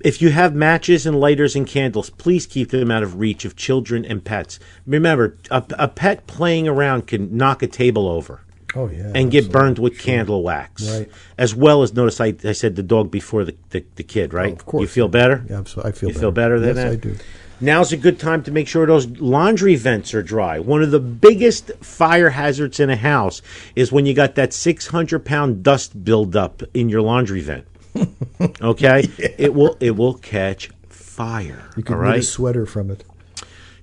If 0.00 0.20
you 0.20 0.30
have 0.30 0.54
matches 0.54 1.06
and 1.06 1.18
lighters 1.18 1.56
and 1.56 1.66
candles, 1.66 2.10
please 2.10 2.46
keep 2.46 2.70
them 2.70 2.90
out 2.90 3.02
of 3.02 3.18
reach 3.18 3.44
of 3.44 3.56
children 3.56 4.04
and 4.04 4.22
pets. 4.24 4.58
Remember, 4.86 5.36
a, 5.50 5.64
a 5.78 5.88
pet 5.88 6.26
playing 6.26 6.68
around 6.68 7.06
can 7.06 7.36
knock 7.36 7.62
a 7.62 7.66
table 7.66 8.08
over 8.08 8.42
Oh 8.74 8.88
yeah. 8.88 9.10
and 9.14 9.30
get 9.30 9.50
burned 9.50 9.78
with 9.78 9.98
candle 9.98 10.42
wax. 10.42 10.88
Right. 10.88 11.10
As 11.38 11.54
well 11.54 11.82
as 11.82 11.94
notice 11.94 12.20
I, 12.20 12.34
I 12.44 12.52
said 12.52 12.76
the 12.76 12.82
dog 12.82 13.10
before 13.10 13.44
the, 13.44 13.56
the, 13.70 13.84
the 13.94 14.02
kid, 14.02 14.34
right? 14.34 14.52
of 14.52 14.66
course. 14.66 14.82
You 14.82 14.86
feel 14.88 15.08
better? 15.08 15.44
Yeah, 15.48 15.58
absolutely. 15.58 15.88
I 15.88 15.92
feel 15.92 16.08
you 16.10 16.14
feel 16.14 16.30
better 16.32 16.60
than 16.60 16.74
that? 16.76 16.82
yes, 16.92 17.00
that? 17.00 17.08
I 17.08 17.12
do. 17.14 17.18
Now's 17.58 17.90
a 17.90 17.96
good 17.96 18.20
time 18.20 18.42
to 18.42 18.50
make 18.50 18.68
sure 18.68 18.84
those 18.84 19.06
laundry 19.18 19.76
vents 19.76 20.12
are 20.12 20.22
dry. 20.22 20.58
One 20.58 20.82
of 20.82 20.90
the 20.90 21.00
biggest 21.00 21.70
fire 21.80 22.28
hazards 22.28 22.78
in 22.80 22.90
a 22.90 22.96
house 22.96 23.40
is 23.74 23.90
when 23.90 24.04
you 24.04 24.12
got 24.12 24.34
that 24.34 24.52
600 24.52 25.24
pound 25.24 25.62
dust 25.62 26.04
buildup 26.04 26.62
in 26.74 26.90
your 26.90 27.00
laundry 27.00 27.40
vent. 27.40 27.66
Okay? 28.60 29.08
It 29.38 29.54
will 29.54 29.76
it 29.80 29.92
will 29.92 30.14
catch 30.14 30.70
fire. 30.88 31.70
You 31.76 31.82
can 31.82 31.96
right? 31.96 32.18
a 32.18 32.22
sweater 32.22 32.66
from 32.66 32.90
it. 32.90 33.04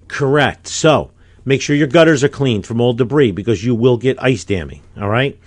Correct. 0.07 0.67
So 0.67 1.11
make 1.45 1.61
sure 1.61 1.75
your 1.75 1.87
gutters 1.87 2.23
are 2.23 2.29
cleaned 2.29 2.65
from 2.67 2.79
old 2.79 2.97
debris 2.97 3.31
because 3.31 3.63
you 3.63 3.73
will 3.73 3.97
get 3.97 4.21
ice 4.21 4.43
damming. 4.43 4.81
All 4.99 5.09
right. 5.09 5.39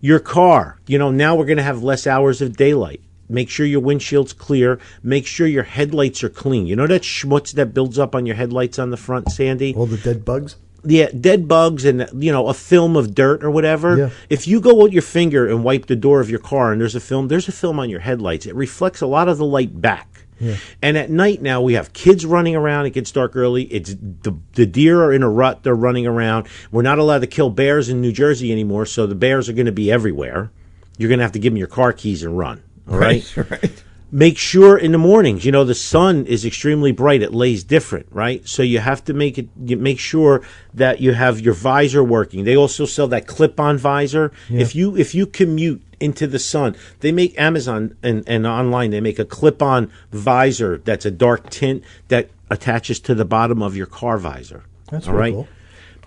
Your 0.00 0.20
car, 0.20 0.78
you 0.86 0.98
know, 0.98 1.10
now 1.10 1.34
we're 1.34 1.46
going 1.46 1.56
to 1.56 1.64
have 1.64 1.82
less 1.82 2.06
hours 2.06 2.40
of 2.40 2.56
daylight. 2.56 3.00
Make 3.28 3.50
sure 3.50 3.66
your 3.66 3.80
windshield's 3.80 4.32
clear. 4.32 4.78
Make 5.02 5.26
sure 5.26 5.46
your 5.46 5.64
headlights 5.64 6.22
are 6.22 6.28
clean. 6.28 6.66
You 6.66 6.76
know 6.76 6.86
that 6.86 7.02
schmutz 7.02 7.52
that 7.54 7.74
builds 7.74 7.98
up 7.98 8.14
on 8.14 8.26
your 8.26 8.36
headlights 8.36 8.78
on 8.78 8.90
the 8.90 8.96
front, 8.96 9.32
Sandy? 9.32 9.74
All 9.74 9.86
the 9.86 9.96
dead 9.96 10.24
bugs. 10.24 10.56
Yeah, 10.86 11.10
dead 11.18 11.48
bugs 11.48 11.84
and 11.84 12.08
you 12.14 12.32
know 12.32 12.48
a 12.48 12.54
film 12.54 12.96
of 12.96 13.14
dirt 13.14 13.44
or 13.44 13.50
whatever. 13.50 13.96
Yeah. 13.96 14.10
If 14.30 14.46
you 14.46 14.60
go 14.60 14.74
with 14.74 14.92
your 14.92 15.02
finger 15.02 15.48
and 15.48 15.64
wipe 15.64 15.86
the 15.86 15.96
door 15.96 16.20
of 16.20 16.30
your 16.30 16.38
car 16.38 16.72
and 16.72 16.80
there's 16.80 16.94
a 16.94 17.00
film, 17.00 17.28
there's 17.28 17.48
a 17.48 17.52
film 17.52 17.78
on 17.78 17.90
your 17.90 18.00
headlights. 18.00 18.46
It 18.46 18.54
reflects 18.54 19.00
a 19.00 19.06
lot 19.06 19.28
of 19.28 19.38
the 19.38 19.44
light 19.44 19.80
back. 19.80 20.26
Yeah. 20.38 20.56
And 20.82 20.98
at 20.98 21.10
night 21.10 21.40
now 21.40 21.62
we 21.62 21.74
have 21.74 21.92
kids 21.92 22.26
running 22.26 22.54
around. 22.54 22.86
It 22.86 22.90
gets 22.90 23.10
dark 23.10 23.34
early. 23.36 23.64
It's 23.64 23.94
the 23.94 24.36
the 24.52 24.66
deer 24.66 25.02
are 25.02 25.12
in 25.12 25.22
a 25.22 25.30
rut. 25.30 25.62
They're 25.62 25.74
running 25.74 26.06
around. 26.06 26.46
We're 26.70 26.82
not 26.82 26.98
allowed 26.98 27.20
to 27.20 27.26
kill 27.26 27.50
bears 27.50 27.88
in 27.88 28.00
New 28.00 28.12
Jersey 28.12 28.52
anymore, 28.52 28.86
so 28.86 29.06
the 29.06 29.14
bears 29.14 29.48
are 29.48 29.54
going 29.54 29.66
to 29.66 29.72
be 29.72 29.90
everywhere. 29.90 30.50
You're 30.98 31.08
going 31.08 31.18
to 31.18 31.24
have 31.24 31.32
to 31.32 31.38
give 31.38 31.52
them 31.52 31.58
your 31.58 31.68
car 31.68 31.92
keys 31.92 32.22
and 32.22 32.36
run. 32.36 32.62
All 32.88 32.98
right. 32.98 33.36
right. 33.50 33.84
Make 34.16 34.38
sure 34.38 34.78
in 34.78 34.92
the 34.92 34.98
mornings, 34.98 35.44
you 35.44 35.52
know, 35.52 35.62
the 35.62 35.74
sun 35.74 36.24
is 36.24 36.46
extremely 36.46 36.90
bright. 36.90 37.20
It 37.20 37.34
lays 37.34 37.62
different, 37.62 38.06
right? 38.10 38.48
So 38.48 38.62
you 38.62 38.78
have 38.78 39.04
to 39.04 39.12
make 39.12 39.36
it. 39.36 39.50
You 39.62 39.76
make 39.76 39.98
sure 39.98 40.40
that 40.72 41.02
you 41.02 41.12
have 41.12 41.38
your 41.38 41.52
visor 41.52 42.02
working. 42.02 42.44
They 42.44 42.56
also 42.56 42.86
sell 42.86 43.08
that 43.08 43.26
clip-on 43.26 43.76
visor. 43.76 44.32
Yeah. 44.48 44.62
If 44.62 44.74
you 44.74 44.96
if 44.96 45.14
you 45.14 45.26
commute 45.26 45.82
into 46.00 46.26
the 46.26 46.38
sun, 46.38 46.76
they 47.00 47.12
make 47.12 47.38
Amazon 47.38 47.94
and, 48.02 48.24
and 48.26 48.46
online. 48.46 48.90
They 48.90 49.02
make 49.02 49.18
a 49.18 49.26
clip-on 49.26 49.92
visor 50.12 50.78
that's 50.78 51.04
a 51.04 51.10
dark 51.10 51.50
tint 51.50 51.84
that 52.08 52.30
attaches 52.48 52.98
to 53.00 53.14
the 53.14 53.26
bottom 53.26 53.62
of 53.62 53.76
your 53.76 53.86
car 53.86 54.16
visor. 54.16 54.64
That's 54.90 55.08
all 55.08 55.14
right. 55.14 55.34
cool. 55.34 55.48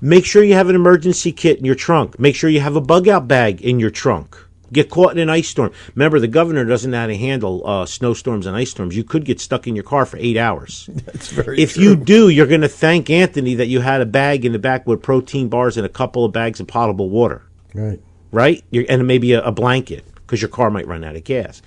Make 0.01 0.26
sure 0.26 0.43
you 0.43 0.55
have 0.55 0.70
an 0.70 0.76
emergency 0.76 1.32
kit 1.32 1.60
in 1.60 1.66
your 1.66 1.76
trunk. 1.76 2.18
Make 2.18 2.36
sure 2.36 2.49
you 2.49 2.62
have 2.62 2.76
a 2.76 2.82
bug 2.82 3.07
out 3.07 3.28
bag 3.28 3.62
in 3.62 3.80
your 3.80 3.91
trunk. 3.91 4.36
Get 4.72 4.89
caught 4.89 5.11
in 5.13 5.17
an 5.20 5.30
ice 5.30 5.47
storm. 5.49 5.72
Remember, 5.95 6.20
the 6.20 6.28
governor 6.28 6.63
doesn't 6.65 6.91
know 6.91 6.99
how 6.99 7.07
to 7.07 7.17
handle 7.17 7.61
uh, 7.65 7.86
snowstorms 7.86 8.45
and 8.45 8.55
ice 8.55 8.72
storms. 8.72 8.95
You 8.95 9.03
could 9.03 9.26
get 9.26 9.39
stuck 9.39 9.67
in 9.67 9.76
your 9.76 9.84
car 9.84 10.05
for 10.05 10.17
eight 10.17 10.38
hours. 10.38 10.89
That's 11.05 11.30
very 11.30 11.59
if 11.59 11.74
true. 11.74 11.84
you 11.84 11.95
do, 11.95 12.30
you're 12.30 12.47
going 12.47 12.61
to 12.61 12.67
thank 12.67 13.09
Anthony 13.09 13.55
that 13.55 13.67
you 13.67 13.80
had 13.82 14.01
a 14.01 14.05
bag 14.05 14.45
in 14.45 14.51
the 14.51 14.59
back 14.59 14.86
with 14.88 15.01
protein 15.01 15.49
bars 15.49 15.78
and 15.78 15.86
a 15.86 15.89
couple 15.89 16.24
of 16.26 16.32
bags 16.32 16.59
of 16.59 16.67
potable 16.67 17.09
water 17.09 17.43
Right. 17.74 17.99
right? 18.32 18.63
You're, 18.72 18.86
and 18.89 19.05
maybe 19.07 19.34
a, 19.34 19.41
a 19.43 19.51
blanket 19.51 20.05
because 20.15 20.41
your 20.41 20.49
car 20.49 20.70
might 20.70 20.86
run 20.88 21.03
out 21.03 21.15
of 21.15 21.24
gas. 21.24 21.61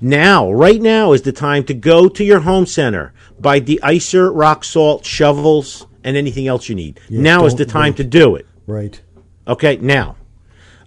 Now, 0.00 0.50
right 0.50 0.80
now 0.80 1.12
is 1.12 1.22
the 1.22 1.32
time 1.32 1.64
to 1.64 1.74
go 1.74 2.08
to 2.08 2.24
your 2.24 2.40
home 2.40 2.66
center, 2.66 3.12
buy 3.40 3.58
de-icer, 3.60 4.30
rock 4.34 4.64
salt, 4.64 5.04
shovels, 5.04 5.86
and 6.04 6.16
anything 6.16 6.46
else 6.48 6.68
you 6.68 6.74
need. 6.74 6.98
Yeah, 7.08 7.20
now 7.20 7.44
is 7.46 7.54
the 7.54 7.64
time 7.66 7.94
to 7.94 8.04
do 8.04 8.34
it. 8.36 8.46
Right. 8.66 9.00
Okay, 9.46 9.76
now. 9.76 10.16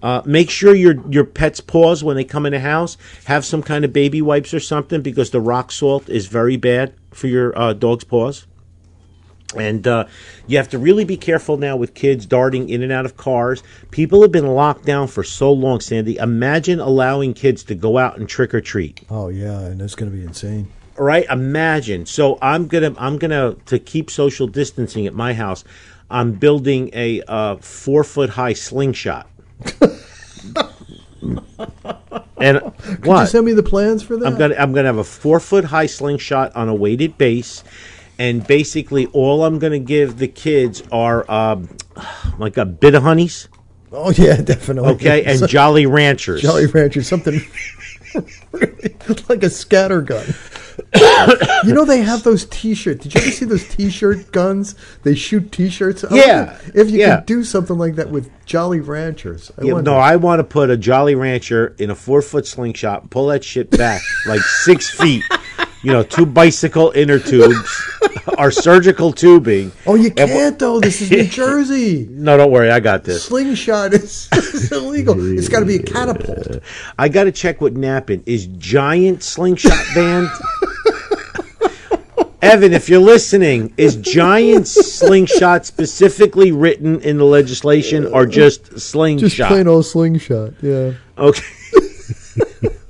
Uh, 0.01 0.21
make 0.25 0.49
sure 0.49 0.73
your 0.73 0.95
your 1.09 1.23
pet's 1.23 1.61
paws 1.61 2.03
when 2.03 2.15
they 2.15 2.23
come 2.23 2.45
in 2.45 2.53
the 2.53 2.59
house 2.59 2.97
have 3.25 3.45
some 3.45 3.61
kind 3.61 3.85
of 3.85 3.93
baby 3.93 4.21
wipes 4.21 4.53
or 4.53 4.59
something 4.59 5.01
because 5.01 5.29
the 5.29 5.41
rock 5.41 5.71
salt 5.71 6.09
is 6.09 6.27
very 6.27 6.57
bad 6.57 6.93
for 7.11 7.27
your 7.27 7.57
uh, 7.57 7.73
dog's 7.73 8.03
paws. 8.03 8.47
And 9.55 9.85
uh, 9.85 10.05
you 10.47 10.57
have 10.57 10.69
to 10.69 10.79
really 10.79 11.03
be 11.03 11.17
careful 11.17 11.57
now 11.57 11.75
with 11.75 11.93
kids 11.93 12.25
darting 12.25 12.69
in 12.69 12.83
and 12.83 12.91
out 12.91 13.05
of 13.05 13.17
cars. 13.17 13.63
People 13.91 14.21
have 14.21 14.31
been 14.31 14.47
locked 14.47 14.85
down 14.85 15.07
for 15.07 15.23
so 15.23 15.51
long, 15.51 15.81
Sandy. 15.81 16.15
Imagine 16.15 16.79
allowing 16.79 17.33
kids 17.33 17.63
to 17.65 17.75
go 17.75 17.97
out 17.97 18.17
and 18.17 18.29
trick 18.29 18.53
or 18.53 18.61
treat. 18.61 19.01
Oh 19.09 19.27
yeah, 19.27 19.59
and 19.59 19.81
that's 19.81 19.95
going 19.95 20.09
to 20.09 20.17
be 20.17 20.23
insane. 20.23 20.71
Right? 20.97 21.25
Imagine. 21.29 22.05
So 22.05 22.37
I'm 22.41 22.67
gonna 22.67 22.93
I'm 22.97 23.17
gonna 23.17 23.55
to 23.65 23.79
keep 23.79 24.09
social 24.09 24.47
distancing 24.47 25.07
at 25.07 25.13
my 25.13 25.33
house. 25.33 25.63
I'm 26.09 26.33
building 26.33 26.89
a 26.93 27.21
uh, 27.27 27.55
four 27.57 28.03
foot 28.03 28.31
high 28.31 28.53
slingshot. 28.53 29.27
and 32.37 32.59
Could 32.59 33.05
what? 33.05 33.21
you 33.21 33.27
send 33.27 33.45
me 33.45 33.53
the 33.53 33.63
plans 33.63 34.03
for 34.03 34.17
that? 34.17 34.25
I'm 34.25 34.37
gonna 34.37 34.55
I'm 34.55 34.73
gonna 34.73 34.87
have 34.87 34.97
a 34.97 35.03
four 35.03 35.39
foot 35.39 35.65
high 35.65 35.85
slingshot 35.85 36.55
on 36.55 36.69
a 36.69 36.75
weighted 36.75 37.17
base, 37.17 37.63
and 38.17 38.45
basically 38.45 39.07
all 39.07 39.43
I'm 39.43 39.59
gonna 39.59 39.79
give 39.79 40.17
the 40.17 40.27
kids 40.27 40.83
are 40.91 41.29
um, 41.29 41.69
like 42.37 42.57
a 42.57 42.65
Bit-O-Honeys, 42.65 43.49
Oh 43.91 44.11
yeah, 44.11 44.37
definitely. 44.37 44.91
Okay, 44.93 45.23
and 45.25 45.47
Jolly 45.47 45.85
Ranchers. 45.85 46.41
Jolly 46.41 46.67
Ranchers, 46.67 47.07
something 47.07 47.41
really 48.51 48.95
like 49.27 49.43
a 49.43 49.49
scatter 49.49 50.01
gun. 50.01 50.25
you 51.63 51.73
know 51.73 51.85
they 51.85 52.01
have 52.01 52.23
those 52.23 52.45
T-shirts. 52.45 53.03
Did 53.03 53.13
you 53.15 53.21
ever 53.21 53.31
see 53.31 53.45
those 53.45 53.67
T-shirt 53.67 54.31
guns? 54.31 54.75
They 55.03 55.15
shoot 55.15 55.51
T-shirts. 55.51 56.03
I 56.03 56.15
Yeah, 56.15 56.57
If 56.73 56.89
you 56.89 56.99
yeah. 56.99 57.17
could 57.17 57.25
do 57.25 57.43
something 57.43 57.77
like 57.77 57.95
that 57.95 58.09
with 58.09 58.29
Jolly 58.45 58.79
Ranchers, 58.79 59.51
I 59.57 59.63
Yeah, 59.63 59.81
no, 59.81 59.95
I 59.95 60.15
want 60.17 60.39
to 60.39 60.43
put 60.43 60.69
a 60.69 60.77
Jolly 60.77 61.15
Rancher 61.15 61.75
in 61.79 61.89
a 61.89 61.95
four 61.95 62.21
foot 62.21 62.45
slingshot, 62.47 63.09
pull 63.09 63.27
that 63.27 63.43
shit 63.43 63.69
back 63.71 64.01
like 64.27 64.41
six 64.41 64.89
feet. 64.89 65.23
You 65.83 65.91
know, 65.91 66.03
two 66.03 66.27
bicycle 66.27 66.91
inner 66.91 67.17
tubes, 67.17 67.81
our 68.37 68.51
surgical 68.51 69.11
tubing. 69.11 69.71
oh, 69.87 69.95
you 69.95 70.11
can't 70.11 70.59
though. 70.59 70.79
This 70.79 71.01
is 71.01 71.09
New 71.09 71.23
Jersey. 71.27 72.07
No, 72.07 72.37
don't 72.37 72.51
worry, 72.51 72.69
I 72.69 72.79
got 72.79 73.03
this. 73.03 73.23
Slingshot 73.23 73.91
is, 73.95 74.29
is 74.33 74.71
illegal. 74.71 75.15
It's 75.35 75.49
got 75.49 75.61
to 75.61 75.65
be 75.65 75.77
a 75.77 75.81
catapult. 75.83 76.59
I 76.99 77.09
got 77.09 77.23
to 77.23 77.31
check 77.31 77.61
what 77.61 77.73
napping 77.73 78.21
is. 78.27 78.45
Giant 78.45 79.23
slingshot 79.23 79.83
band. 79.95 80.27
Evan, 82.41 82.73
if 82.73 82.89
you're 82.89 82.99
listening, 82.99 83.73
is 83.77 83.95
giant 83.97 84.67
slingshot 84.67 85.65
specifically 85.65 86.51
written 86.51 86.99
in 87.01 87.17
the 87.17 87.25
legislation 87.25 88.07
or 88.07 88.25
just 88.25 88.79
slingshot? 88.79 89.29
Just 89.29 89.49
plain 89.49 89.67
old 89.67 89.85
slingshot. 89.85 90.53
Yeah. 90.61 90.93
Okay. 91.17 91.43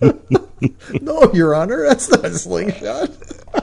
No, 1.01 1.31
Your 1.33 1.55
Honor, 1.55 1.87
that's 1.87 2.09
not 2.09 2.25
a 2.25 2.37
slingshot. 2.37 3.09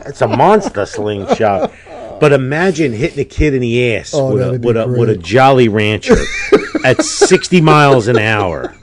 It's 0.06 0.20
a 0.20 0.26
monster 0.26 0.84
slingshot. 0.84 1.72
But 2.20 2.32
imagine 2.32 2.92
hitting 2.92 3.20
a 3.20 3.24
kid 3.24 3.54
in 3.54 3.60
the 3.60 3.94
ass 3.94 4.12
Oh, 4.12 4.34
with, 4.34 4.42
a, 4.42 4.58
with, 4.58 4.76
a, 4.76 4.88
with 4.88 5.10
a. 5.10 5.16
Jolly 5.16 5.68
Rancher 5.68 6.16
at 6.84 7.00
60 7.02 7.60
miles 7.60 8.08
an 8.08 8.18
hour. 8.18 8.74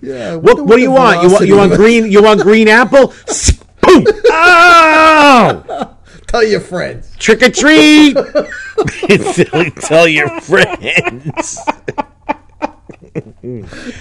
Yeah. 0.00 0.32
I 0.32 0.36
What, 0.36 0.64
what 0.64 0.76
do 0.76 0.82
you 0.82 0.90
want? 0.90 1.22
You 1.22 1.30
want 1.30 1.46
you 1.46 1.56
want 1.56 1.72
green? 1.74 2.10
You 2.10 2.22
want 2.22 2.40
green 2.40 2.68
apple? 2.68 3.12
Boom! 3.94 4.04
Oh! 4.30 5.90
Tell 6.26 6.42
your 6.42 6.60
friends. 6.60 7.14
Trick 7.18 7.42
or 7.42 7.50
treat! 7.50 8.16
Tell 9.82 10.08
your 10.08 10.40
friends. 10.40 11.58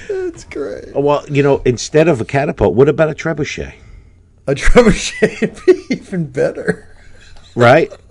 That's 0.09 0.43
great. 0.45 0.85
Oh, 0.95 1.01
Well, 1.01 1.25
you 1.29 1.43
know, 1.43 1.61
instead 1.65 2.07
of 2.07 2.21
a 2.21 2.25
catapult, 2.25 2.73
what 2.75 2.89
about 2.89 3.09
a 3.09 3.13
trebuchet? 3.13 3.73
A 4.47 4.55
trebuchet 4.55 5.41
would 5.41 5.61
be 5.65 5.95
even 5.95 6.25
better. 6.27 6.92
Right? 7.55 7.91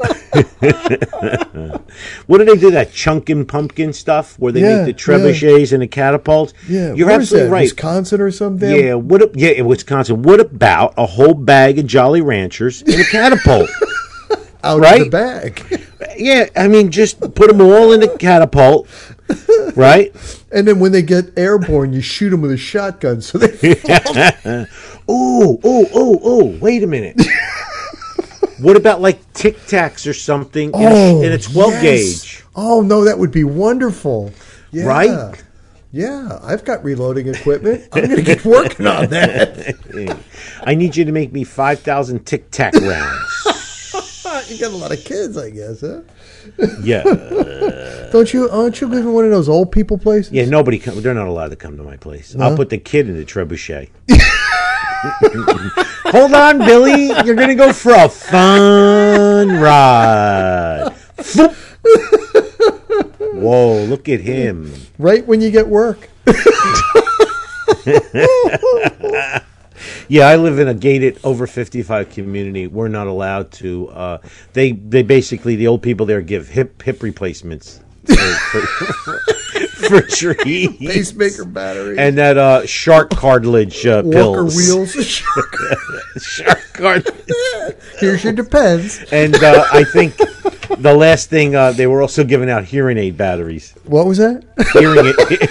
what 2.26 2.38
do 2.38 2.45
they 2.45 2.57
do? 2.57 2.70
That 2.70 2.93
chunkin' 2.93 3.47
pumpkin 3.47 3.93
stuff 3.93 4.38
where 4.38 4.53
they 4.53 4.61
Yeah, 4.61 4.84
make 4.84 4.97
the 4.97 5.03
trebuchets 5.03 5.72
and 5.72 5.82
the 5.82 5.88
catapults? 5.88 6.55
Yeah, 6.68 6.95
you're 6.95 7.07
where 7.07 7.20
is 7.20 7.28
absolutely 7.28 7.49
that? 7.49 7.53
right. 7.53 7.62
Wisconsin 7.62 8.20
or 8.20 8.30
something? 8.30 8.70
Yeah, 8.70 8.95
what? 8.95 9.22
a- 9.22 9.30
Yeah, 9.34 9.51
in 9.51 9.66
Wisconsin. 9.66 10.22
What 10.22 10.40
about 10.40 10.95
a 10.97 11.07
whole 11.07 11.34
bag 11.34 11.78
of 11.78 11.86
Jolly 11.86 12.22
Ranchers 12.22 12.82
in 12.82 13.01
a 13.01 13.05
catapult? 13.05 13.68
out 14.64 14.80
right? 14.80 15.03
of 15.03 15.07
the 15.07 15.11
bag. 15.11 15.86
yeah, 16.16 16.47
I 16.57 16.68
mean, 16.68 16.90
just 16.90 17.20
put 17.34 17.49
them 17.49 17.61
all 17.61 17.93
in 17.93 18.03
a 18.03 18.18
catapult, 18.18 18.88
right? 19.74 20.12
And 20.53 20.68
then 20.68 20.78
when 20.78 20.93
they 20.93 21.03
get 21.03 21.36
airborne, 21.36 21.93
you 21.93 22.01
shoot 22.01 22.30
them 22.30 22.43
with 22.43 22.53
a 22.53 22.57
shotgun. 22.57 23.22
So 23.22 23.38
they 23.38 23.80
oh, 25.09 25.59
oh, 25.64 25.86
oh, 25.95 26.20
oh! 26.22 26.59
Wait 26.61 26.82
a 26.82 26.86
minute. 26.86 27.20
What 28.62 28.76
about 28.76 29.00
like 29.00 29.32
Tic 29.32 29.56
Tacs 29.58 30.08
or 30.08 30.14
something 30.14 30.70
in, 30.70 30.80
a, 30.80 31.22
in 31.22 31.32
a 31.32 31.34
oh, 31.34 31.38
twelve 31.38 31.72
yes. 31.74 31.82
gauge? 31.82 32.44
Oh 32.54 32.80
no, 32.80 33.04
that 33.04 33.18
would 33.18 33.32
be 33.32 33.44
wonderful. 33.44 34.32
Yeah. 34.70 34.84
Right? 34.84 35.42
Yeah, 35.94 36.38
I've 36.42 36.64
got 36.64 36.82
reloading 36.82 37.28
equipment. 37.28 37.86
I'm 37.92 38.06
going 38.06 38.16
to 38.16 38.22
get 38.22 38.46
working 38.46 38.86
on 38.86 39.08
that. 39.08 39.76
I 40.64 40.74
need 40.74 40.96
you 40.96 41.04
to 41.04 41.12
make 41.12 41.32
me 41.32 41.44
five 41.44 41.80
thousand 41.80 42.24
Tic 42.24 42.50
Tac 42.50 42.72
rounds. 42.74 43.42
you 44.48 44.58
got 44.58 44.72
a 44.72 44.76
lot 44.76 44.90
of 44.90 45.04
kids, 45.04 45.36
I 45.36 45.50
guess, 45.50 45.82
huh? 45.82 46.00
yeah, 46.82 47.02
Don't 48.12 48.32
you? 48.32 48.48
Aren't 48.48 48.80
you 48.80 48.88
live 48.88 49.04
in 49.04 49.12
one 49.12 49.24
of 49.24 49.30
those 49.30 49.48
old 49.48 49.70
people 49.70 49.98
places? 49.98 50.32
yeah. 50.32 50.44
Nobody, 50.46 50.78
come, 50.78 51.00
they're 51.02 51.14
not 51.14 51.28
allowed 51.28 51.50
to 51.50 51.56
come 51.56 51.76
to 51.76 51.82
my 51.82 51.96
place. 51.96 52.34
No? 52.34 52.46
I'll 52.46 52.56
put 52.56 52.70
the 52.70 52.78
kid 52.78 53.08
in 53.08 53.16
the 53.16 53.24
trebuchet. 53.24 53.90
Hold 56.12 56.34
on, 56.34 56.59
Billy. 56.59 57.07
You're 57.24 57.34
gonna 57.34 57.55
go 57.55 57.72
for 57.72 57.92
a 57.92 58.09
fun 58.09 59.48
ride. 59.61 60.92
Whoa! 63.34 63.84
Look 63.84 64.09
at 64.09 64.20
him. 64.20 64.72
Right 64.98 65.26
when 65.26 65.40
you 65.40 65.50
get 65.50 65.66
work. 65.66 66.09
Yeah, 70.09 70.28
I 70.28 70.36
live 70.36 70.59
in 70.59 70.68
a 70.68 70.74
gated 70.74 71.18
over 71.24 71.46
fifty 71.46 71.82
five 71.82 72.11
community. 72.11 72.66
We're 72.66 72.88
not 72.88 73.07
allowed 73.07 73.50
to. 73.53 73.88
Uh, 73.88 74.18
they 74.53 74.72
they 74.72 75.03
basically 75.03 75.57
the 75.57 75.66
old 75.66 75.82
people 75.82 76.07
there 76.07 76.20
give 76.20 76.48
hip 76.48 76.82
hip 76.82 77.03
replacements 77.03 77.80
for, 78.07 78.61
for, 78.61 79.18
for 79.66 80.00
trees, 80.03 80.76
Pacemaker 80.78 81.44
battery. 81.44 81.98
and 81.98 82.16
that 82.18 82.36
uh, 82.38 82.66
shark 82.66 83.11
cartilage 83.11 83.86
uh, 83.86 84.03
Walker 84.05 84.12
pills. 84.44 84.57
wheels. 84.57 84.92
shark 86.22 86.61
cartilage. 86.74 87.76
Here's 87.98 88.24
your 88.24 88.32
depends. 88.32 89.03
And 89.12 89.34
uh, 89.36 89.64
I 89.72 89.84
think 89.84 90.16
the 90.78 90.94
last 90.94 91.30
thing 91.30 91.55
uh, 91.55 91.72
they 91.72 91.86
were 91.86 92.00
also 92.03 92.24
giving 92.24 92.50
out 92.50 92.64
hearing 92.64 92.98
aid 92.98 93.16
batteries. 93.16 93.74
What 93.84 94.07
was 94.07 94.18
that? 94.18 94.44
Hearing 94.72 95.07
aid. 95.07 95.48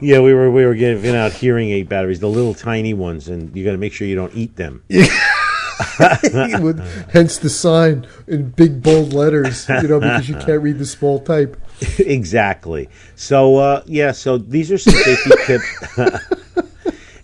yeah, 0.00 0.20
we 0.20 0.34
were 0.34 0.50
we 0.50 0.64
were 0.64 0.74
giving 0.74 1.14
out 1.14 1.32
hearing 1.32 1.70
aid 1.70 1.88
batteries, 1.88 2.20
the 2.20 2.28
little 2.28 2.54
tiny 2.54 2.94
ones, 2.94 3.28
and 3.28 3.54
you 3.56 3.64
got 3.64 3.72
to 3.72 3.78
make 3.78 3.92
sure 3.92 4.06
you 4.06 4.16
don't 4.16 4.34
eat 4.34 4.56
them. 4.56 4.82
With- 6.60 7.10
hence 7.10 7.38
the 7.38 7.50
sign 7.50 8.06
in 8.26 8.50
big 8.50 8.82
bold 8.82 9.12
letters, 9.12 9.68
you 9.68 9.88
know, 9.88 10.00
because 10.00 10.28
you 10.28 10.34
can't 10.36 10.62
read 10.62 10.78
the 10.78 10.86
small 10.86 11.20
type. 11.20 11.56
exactly. 11.98 12.88
So 13.16 13.56
uh, 13.56 13.82
yeah, 13.86 14.12
so 14.12 14.38
these 14.38 14.70
are 14.70 14.78
some 14.78 14.94
safety 14.94 15.30
tips. 15.46 15.84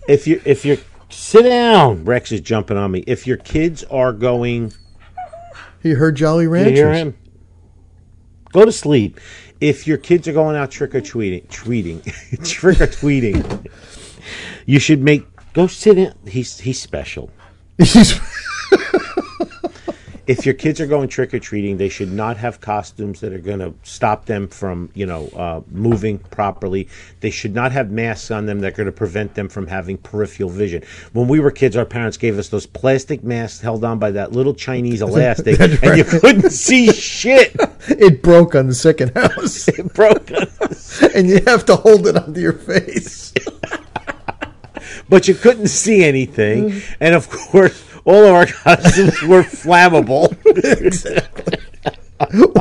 if 0.07 0.27
you 0.27 0.41
if 0.45 0.65
you're 0.65 0.77
sit 1.09 1.43
down, 1.43 2.03
Rex 2.05 2.31
is 2.31 2.41
jumping 2.41 2.77
on 2.77 2.91
me. 2.91 3.03
If 3.07 3.25
your 3.27 3.37
kids 3.37 3.83
are 3.85 4.13
going, 4.13 4.73
He 5.81 5.91
heard 5.91 6.15
Jolly 6.15 6.43
you 6.45 6.49
Ranchers. 6.49 6.77
hear 6.77 6.93
him? 6.93 7.15
Go 8.51 8.65
to 8.65 8.71
sleep. 8.71 9.19
If 9.61 9.87
your 9.87 9.97
kids 9.97 10.27
are 10.27 10.33
going 10.33 10.55
out 10.57 10.71
trick 10.71 10.95
or 10.95 11.01
treating, 11.01 11.45
treating, 11.47 12.01
trick 12.43 12.81
or 12.81 12.87
tweeting, 12.87 13.67
you 14.65 14.79
should 14.79 15.01
make 15.01 15.25
go 15.53 15.67
sit 15.67 15.97
in. 15.97 16.13
He's 16.27 16.59
he's 16.59 16.81
special. 16.81 17.29
If 20.27 20.45
your 20.45 20.53
kids 20.53 20.79
are 20.79 20.85
going 20.85 21.09
trick 21.09 21.33
or 21.33 21.39
treating, 21.39 21.77
they 21.77 21.89
should 21.89 22.11
not 22.11 22.37
have 22.37 22.61
costumes 22.61 23.19
that 23.19 23.33
are 23.33 23.39
going 23.39 23.59
to 23.59 23.73
stop 23.83 24.25
them 24.25 24.47
from, 24.47 24.89
you 24.93 25.05
know, 25.05 25.27
uh, 25.35 25.61
moving 25.71 26.19
properly. 26.19 26.87
They 27.19 27.31
should 27.31 27.53
not 27.53 27.71
have 27.71 27.91
masks 27.91 28.31
on 28.31 28.45
them 28.45 28.59
that 28.59 28.69
are 28.69 28.75
going 28.75 28.85
to 28.85 28.93
prevent 28.93 29.33
them 29.35 29.49
from 29.49 29.67
having 29.67 29.97
peripheral 29.97 30.49
vision. 30.49 30.83
When 31.11 31.27
we 31.27 31.39
were 31.39 31.51
kids, 31.51 31.75
our 31.75 31.85
parents 31.85 32.17
gave 32.17 32.37
us 32.37 32.49
those 32.49 32.65
plastic 32.65 33.23
masks 33.23 33.61
held 33.61 33.83
on 33.83 33.99
by 33.99 34.11
that 34.11 34.31
little 34.31 34.53
Chinese 34.53 35.01
elastic, 35.07 35.57
That's 35.57 35.81
and 35.83 35.97
you 35.97 36.03
couldn't 36.03 36.51
see 36.51 36.91
shit. 36.93 37.55
It 37.89 38.21
broke 38.21 38.53
on 38.53 38.67
the 38.67 38.75
second 38.75 39.11
house. 39.15 39.67
It 39.67 39.93
broke, 39.93 40.29
and 41.15 41.27
you 41.27 41.41
have 41.47 41.65
to 41.65 41.75
hold 41.75 42.05
it 42.07 42.15
onto 42.15 42.39
your 42.39 42.53
face. 42.53 43.33
but 45.09 45.27
you 45.27 45.33
couldn't 45.33 45.67
see 45.67 46.03
anything. 46.03 46.81
And 46.99 47.15
of 47.15 47.29
course, 47.29 47.83
all 48.05 48.25
of 48.25 48.33
our 48.33 48.45
costumes 48.45 49.21
were 49.21 49.43
flammable. 49.43 50.37
exactly. 50.85 51.57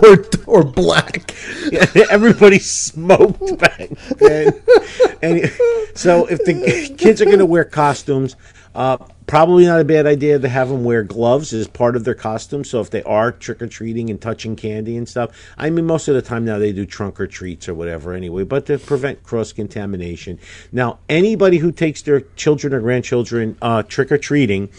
or 0.02 0.24
or 0.46 0.64
black. 0.64 1.34
Yeah, 1.70 1.86
everybody 2.10 2.58
smoked 2.58 3.58
back 3.58 3.88
then. 4.18 4.60
and 5.22 5.50
so, 5.94 6.26
if 6.26 6.44
the 6.44 6.94
kids 6.96 7.20
are 7.20 7.26
going 7.26 7.38
to 7.38 7.46
wear 7.46 7.64
costumes, 7.64 8.36
uh, 8.74 8.96
probably 9.26 9.66
not 9.66 9.80
a 9.80 9.84
bad 9.84 10.06
idea 10.06 10.38
to 10.38 10.48
have 10.48 10.68
them 10.68 10.84
wear 10.84 11.02
gloves 11.02 11.52
as 11.52 11.68
part 11.68 11.96
of 11.96 12.04
their 12.04 12.14
costume. 12.14 12.64
So, 12.64 12.80
if 12.80 12.90
they 12.90 13.02
are 13.02 13.32
trick 13.32 13.62
or 13.62 13.66
treating 13.66 14.10
and 14.10 14.20
touching 14.20 14.56
candy 14.56 14.96
and 14.96 15.08
stuff, 15.08 15.30
I 15.58 15.70
mean, 15.70 15.86
most 15.86 16.08
of 16.08 16.14
the 16.14 16.22
time 16.22 16.44
now 16.44 16.58
they 16.58 16.72
do 16.72 16.86
trunk 16.86 17.20
or 17.20 17.26
treats 17.26 17.68
or 17.68 17.74
whatever 17.74 18.14
anyway, 18.14 18.44
but 18.44 18.66
to 18.66 18.78
prevent 18.78 19.22
cross 19.22 19.52
contamination. 19.52 20.38
Now, 20.72 20.98
anybody 21.08 21.58
who 21.58 21.72
takes 21.72 22.02
their 22.02 22.22
children 22.36 22.72
or 22.72 22.80
grandchildren 22.80 23.56
uh, 23.60 23.82
trick 23.82 24.10
or 24.10 24.18
treating 24.18 24.70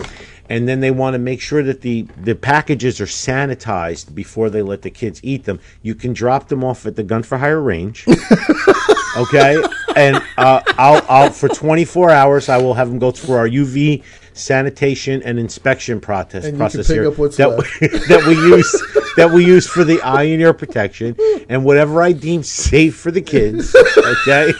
and 0.51 0.67
then 0.67 0.81
they 0.81 0.91
want 0.91 1.13
to 1.13 1.17
make 1.17 1.39
sure 1.39 1.63
that 1.63 1.79
the 1.79 2.01
the 2.17 2.35
packages 2.35 2.99
are 2.99 3.05
sanitized 3.05 4.13
before 4.13 4.49
they 4.49 4.61
let 4.61 4.81
the 4.81 4.89
kids 4.89 5.21
eat 5.23 5.45
them. 5.45 5.61
You 5.81 5.95
can 5.95 6.11
drop 6.11 6.49
them 6.49 6.61
off 6.61 6.85
at 6.85 6.97
the 6.97 7.03
Gun 7.03 7.23
for 7.23 7.37
Hire 7.37 7.61
range. 7.61 8.05
okay, 9.17 9.55
and 9.95 10.21
uh, 10.37 10.61
I'll 10.77 11.05
I'll 11.07 11.31
for 11.31 11.47
24 11.47 12.09
hours 12.09 12.49
I 12.49 12.57
will 12.57 12.73
have 12.73 12.89
them 12.89 12.99
go 12.99 13.11
through 13.11 13.35
our 13.35 13.47
UV 13.47 14.03
sanitation 14.33 15.21
and 15.23 15.39
inspection 15.39 15.99
process 15.99 16.45
And 16.45 16.57
process 16.57 16.87
here 16.87 17.09
that 17.09 17.17
we, 17.19 17.87
that 18.07 18.25
we 18.27 18.35
use 18.35 18.71
that 19.15 19.31
we 19.31 19.45
use 19.45 19.67
for 19.67 19.83
the 19.83 20.01
eye 20.01 20.23
and 20.23 20.41
ear 20.41 20.53
protection 20.53 21.15
and 21.49 21.65
whatever 21.65 22.01
I 22.01 22.11
deem 22.13 22.43
safe 22.43 22.95
for 22.95 23.11
the 23.11 23.21
kids. 23.21 23.75
Okay. 23.75 24.53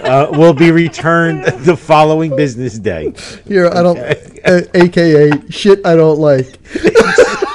Uh, 0.00 0.28
will 0.30 0.54
be 0.54 0.70
returned 0.70 1.44
the 1.64 1.76
following 1.76 2.34
business 2.34 2.78
day. 2.78 3.12
Here, 3.46 3.68
I 3.68 3.82
don't, 3.82 3.98
uh, 3.98 4.62
aka 4.72 5.32
shit 5.50 5.84
I 5.84 5.96
don't 5.96 6.18
like. 6.18 6.46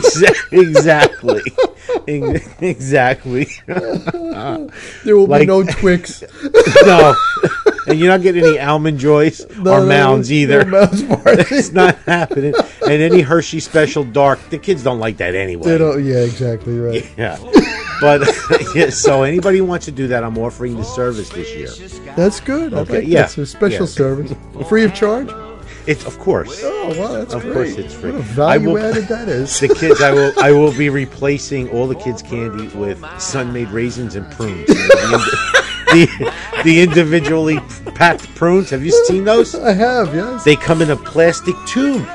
Exa- 0.00 0.52
exactly. 0.52 1.42
Exactly. 2.60 3.48
There 5.04 5.16
will 5.16 5.26
Like- 5.26 5.42
be 5.42 5.46
no 5.46 5.62
Twix. 5.64 6.22
no. 6.84 7.14
And 7.86 7.98
you're 7.98 8.08
not 8.08 8.22
getting 8.22 8.44
any 8.44 8.58
almond 8.60 8.98
joys 8.98 9.44
No, 9.58 9.72
or 9.74 9.80
no, 9.80 9.86
mounds 9.86 10.30
no 10.30 10.36
either. 10.36 10.64
Mounds 10.64 11.02
it's 11.50 11.72
not 11.72 11.96
happening. 11.98 12.54
And 12.82 13.02
any 13.02 13.20
Hershey 13.20 13.60
Special 13.60 14.04
Dark, 14.04 14.38
the 14.50 14.58
kids 14.58 14.82
don't 14.84 15.00
like 15.00 15.16
that 15.18 15.34
anyway. 15.34 15.64
They 15.64 15.78
don't, 15.78 16.04
yeah, 16.04 16.18
exactly 16.18 16.78
right. 16.78 17.04
Yeah. 17.16 17.38
But 18.00 18.28
yeah, 18.74 18.90
so 18.90 19.22
anybody 19.22 19.60
wants 19.60 19.86
to 19.86 19.92
do 19.92 20.08
that, 20.08 20.22
I'm 20.24 20.38
offering 20.38 20.76
the 20.76 20.84
service 20.84 21.28
this 21.30 21.54
year. 21.54 21.68
That's 22.16 22.40
good. 22.40 22.72
Okay, 22.74 23.02
yeah, 23.02 23.22
That's 23.22 23.38
a 23.38 23.46
special 23.46 23.86
yeah. 23.86 23.92
service. 23.92 24.32
Free 24.68 24.84
of 24.84 24.94
charge? 24.94 25.28
It's 25.86 26.04
of 26.06 26.18
course. 26.18 26.60
Oh, 26.64 26.88
wow, 26.98 27.12
that's 27.12 27.34
great. 27.34 27.34
of 27.34 27.42
great. 27.42 27.54
course 27.54 27.78
it's 27.78 27.94
free. 27.94 28.12
What 28.12 28.20
a 28.20 28.22
I 28.22 28.58
value 28.58 28.70
will- 28.70 28.78
added 28.78 29.08
that 29.08 29.28
is. 29.28 29.58
The 29.60 29.68
kids, 29.74 30.00
I 30.00 30.12
will, 30.12 30.32
I 30.40 30.52
will 30.52 30.72
be 30.72 30.88
replacing 30.90 31.68
all 31.70 31.86
the 31.86 31.94
kids' 31.96 32.22
candy 32.22 32.68
with 32.68 33.04
Sun-Maid 33.20 33.68
raisins 33.68 34.14
and 34.14 34.30
prunes. 34.32 34.68
The, 35.92 36.32
the, 36.64 36.80
individually 36.80 37.58
packed 37.94 38.34
prunes. 38.34 38.70
Have 38.70 38.82
you 38.82 38.92
seen 39.04 39.24
those? 39.24 39.54
I 39.54 39.72
have, 39.74 40.14
yes. 40.14 40.42
They 40.42 40.56
come 40.56 40.80
in 40.80 40.90
a 40.90 40.96
plastic 40.96 41.54
tube, 41.66 42.06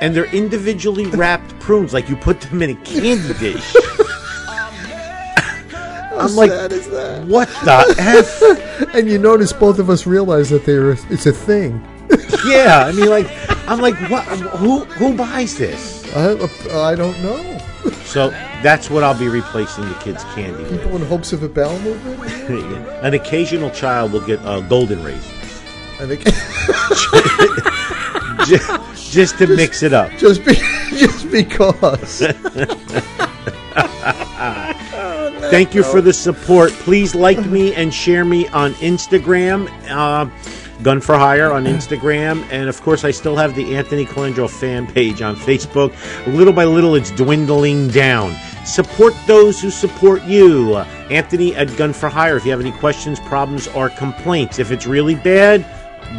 and 0.00 0.14
they're 0.14 0.32
individually 0.32 1.06
wrapped 1.06 1.58
prunes, 1.58 1.92
like 1.92 2.08
you 2.08 2.14
put 2.14 2.40
them 2.40 2.62
in 2.62 2.70
a 2.70 2.74
candy 2.84 3.34
dish. 3.40 3.74
I'm 6.16 6.36
like, 6.36 6.52
is 6.70 6.88
that? 6.90 7.24
what 7.26 7.48
the 7.64 7.94
f? 7.98 8.88
and 8.94 9.08
you 9.08 9.18
notice 9.18 9.52
both 9.52 9.80
of 9.80 9.90
us 9.90 10.06
realize 10.06 10.50
that 10.50 10.64
they're 10.64 10.92
it's 10.92 11.26
a 11.26 11.32
thing. 11.32 11.84
Yeah, 12.46 12.84
I 12.86 12.92
mean, 12.92 13.08
like, 13.08 13.26
I'm 13.68 13.80
like, 13.80 13.96
what? 14.10 14.24
Who 14.58 14.84
who 14.84 15.16
buys 15.16 15.56
this? 15.58 16.04
I, 16.14 16.32
I 16.90 16.94
don't 16.94 17.20
know. 17.22 17.58
So 18.04 18.30
that's 18.62 18.90
what 18.90 19.04
I'll 19.04 19.18
be 19.18 19.28
replacing 19.28 19.88
the 19.88 19.94
kids' 19.96 20.24
candy 20.34 20.62
with. 20.62 20.82
People 20.82 20.96
in 20.96 21.06
hopes 21.06 21.32
of 21.32 21.42
a 21.42 21.48
bowel 21.48 21.78
movement. 21.80 22.88
An 23.02 23.14
occasional 23.14 23.70
child 23.70 24.12
will 24.12 24.26
get 24.26 24.40
uh, 24.40 24.60
golden 24.60 25.02
raisins, 25.02 25.62
I 26.00 26.06
think 26.06 26.24
just, 28.48 29.12
just 29.12 29.38
to 29.38 29.46
mix 29.46 29.82
it 29.82 29.92
up. 29.92 30.10
just 30.12 30.44
be, 30.44 30.54
just 30.96 31.30
because. 31.30 32.20
Thank 35.50 35.74
you 35.74 35.82
for 35.82 36.00
the 36.00 36.12
support. 36.12 36.72
Please 36.72 37.14
like 37.14 37.44
me 37.46 37.74
and 37.74 37.92
share 37.92 38.24
me 38.24 38.48
on 38.48 38.72
Instagram, 38.74 39.68
uh, 39.88 40.28
Gun 40.82 41.00
for 41.00 41.16
Hire 41.16 41.50
on 41.52 41.64
Instagram, 41.64 42.46
and 42.52 42.68
of 42.68 42.80
course, 42.82 43.04
I 43.04 43.10
still 43.10 43.34
have 43.34 43.56
the 43.56 43.76
Anthony 43.76 44.04
Colangelo 44.06 44.48
fan 44.48 44.86
page 44.86 45.22
on 45.22 45.34
Facebook. 45.34 45.92
Little 46.26 46.52
by 46.52 46.64
little, 46.64 46.94
it's 46.94 47.10
dwindling 47.10 47.88
down. 47.88 48.36
Support 48.64 49.14
those 49.26 49.60
who 49.60 49.70
support 49.70 50.22
you. 50.24 50.76
Anthony 51.10 51.56
at 51.56 51.76
Gun 51.76 51.92
for 51.92 52.08
Hire. 52.08 52.36
If 52.36 52.44
you 52.44 52.52
have 52.52 52.60
any 52.60 52.70
questions, 52.70 53.18
problems, 53.18 53.66
or 53.68 53.88
complaints, 53.90 54.60
if 54.60 54.70
it's 54.70 54.86
really 54.86 55.16
bad, 55.16 55.66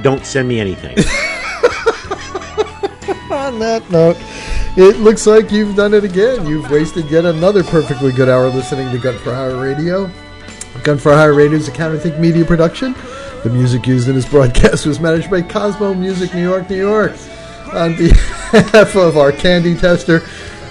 don't 0.01 0.25
send 0.25 0.49
me 0.49 0.59
anything. 0.59 0.97
On 3.31 3.59
that 3.59 3.89
note, 3.89 4.17
it 4.75 4.97
looks 4.97 5.25
like 5.25 5.51
you've 5.51 5.75
done 5.75 5.93
it 5.93 6.03
again. 6.03 6.45
You've 6.45 6.69
wasted 6.69 7.09
yet 7.09 7.23
another 7.25 7.63
perfectly 7.63 8.11
good 8.11 8.27
hour 8.27 8.49
listening 8.49 8.91
to 8.91 8.97
Gun 8.97 9.17
for 9.19 9.33
Hire 9.33 9.55
Radio. 9.55 10.11
Gun 10.83 10.97
for 10.97 11.13
Hire 11.13 11.33
Radio 11.33 11.57
is 11.57 11.67
a 11.67 11.71
Counterthink 11.71 12.19
media 12.19 12.43
production. 12.43 12.93
The 13.43 13.49
music 13.49 13.87
used 13.87 14.09
in 14.09 14.15
this 14.15 14.27
broadcast 14.27 14.85
was 14.85 14.99
managed 14.99 15.31
by 15.31 15.41
Cosmo 15.41 15.93
Music 15.93 16.33
New 16.33 16.41
York, 16.41 16.69
New 16.69 16.75
York. 16.75 17.13
On 17.73 17.95
behalf 17.95 18.97
of 18.97 19.15
our 19.15 19.31
candy 19.31 19.75
tester 19.75 20.23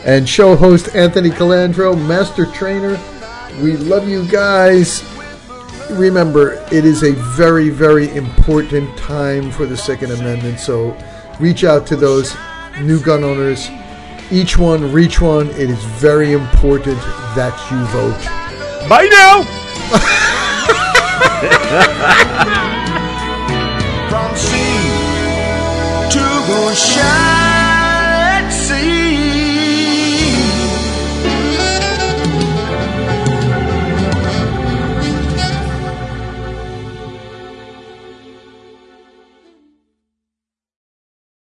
and 0.05 0.29
show 0.29 0.55
host 0.55 0.95
Anthony 0.95 1.31
Colangelo, 1.31 1.97
master 2.07 2.45
trainer, 2.45 3.01
we 3.63 3.79
love 3.79 4.07
you 4.07 4.29
guys. 4.29 5.03
Remember, 5.93 6.63
it 6.71 6.85
is 6.85 7.05
a 7.05 7.13
very, 7.37 7.71
very 7.71 8.15
important 8.15 8.95
time 8.99 9.51
for 9.51 9.65
the 9.65 9.77
Second 9.77 10.13
Amendment, 10.13 10.61
so 10.61 10.95
reach 11.41 11.65
out 11.65 11.87
to 11.87 11.97
those 11.97 12.37
new 12.83 13.01
gun 13.01 13.25
owners. 13.25 13.71
Each 14.31 14.59
one, 14.59 14.93
reach 14.93 15.23
one. 15.23 15.49
It 15.51 15.71
is 15.71 15.83
very 15.85 16.33
important 16.33 17.01
that 17.35 17.55
you 17.71 17.79
vote. 17.87 18.89
Bye 18.91 19.09
now. 19.11 20.25
From 21.39 21.47
sea 24.35 24.83
to 26.11 26.19
the 26.19 26.75
shine. 26.75 27.28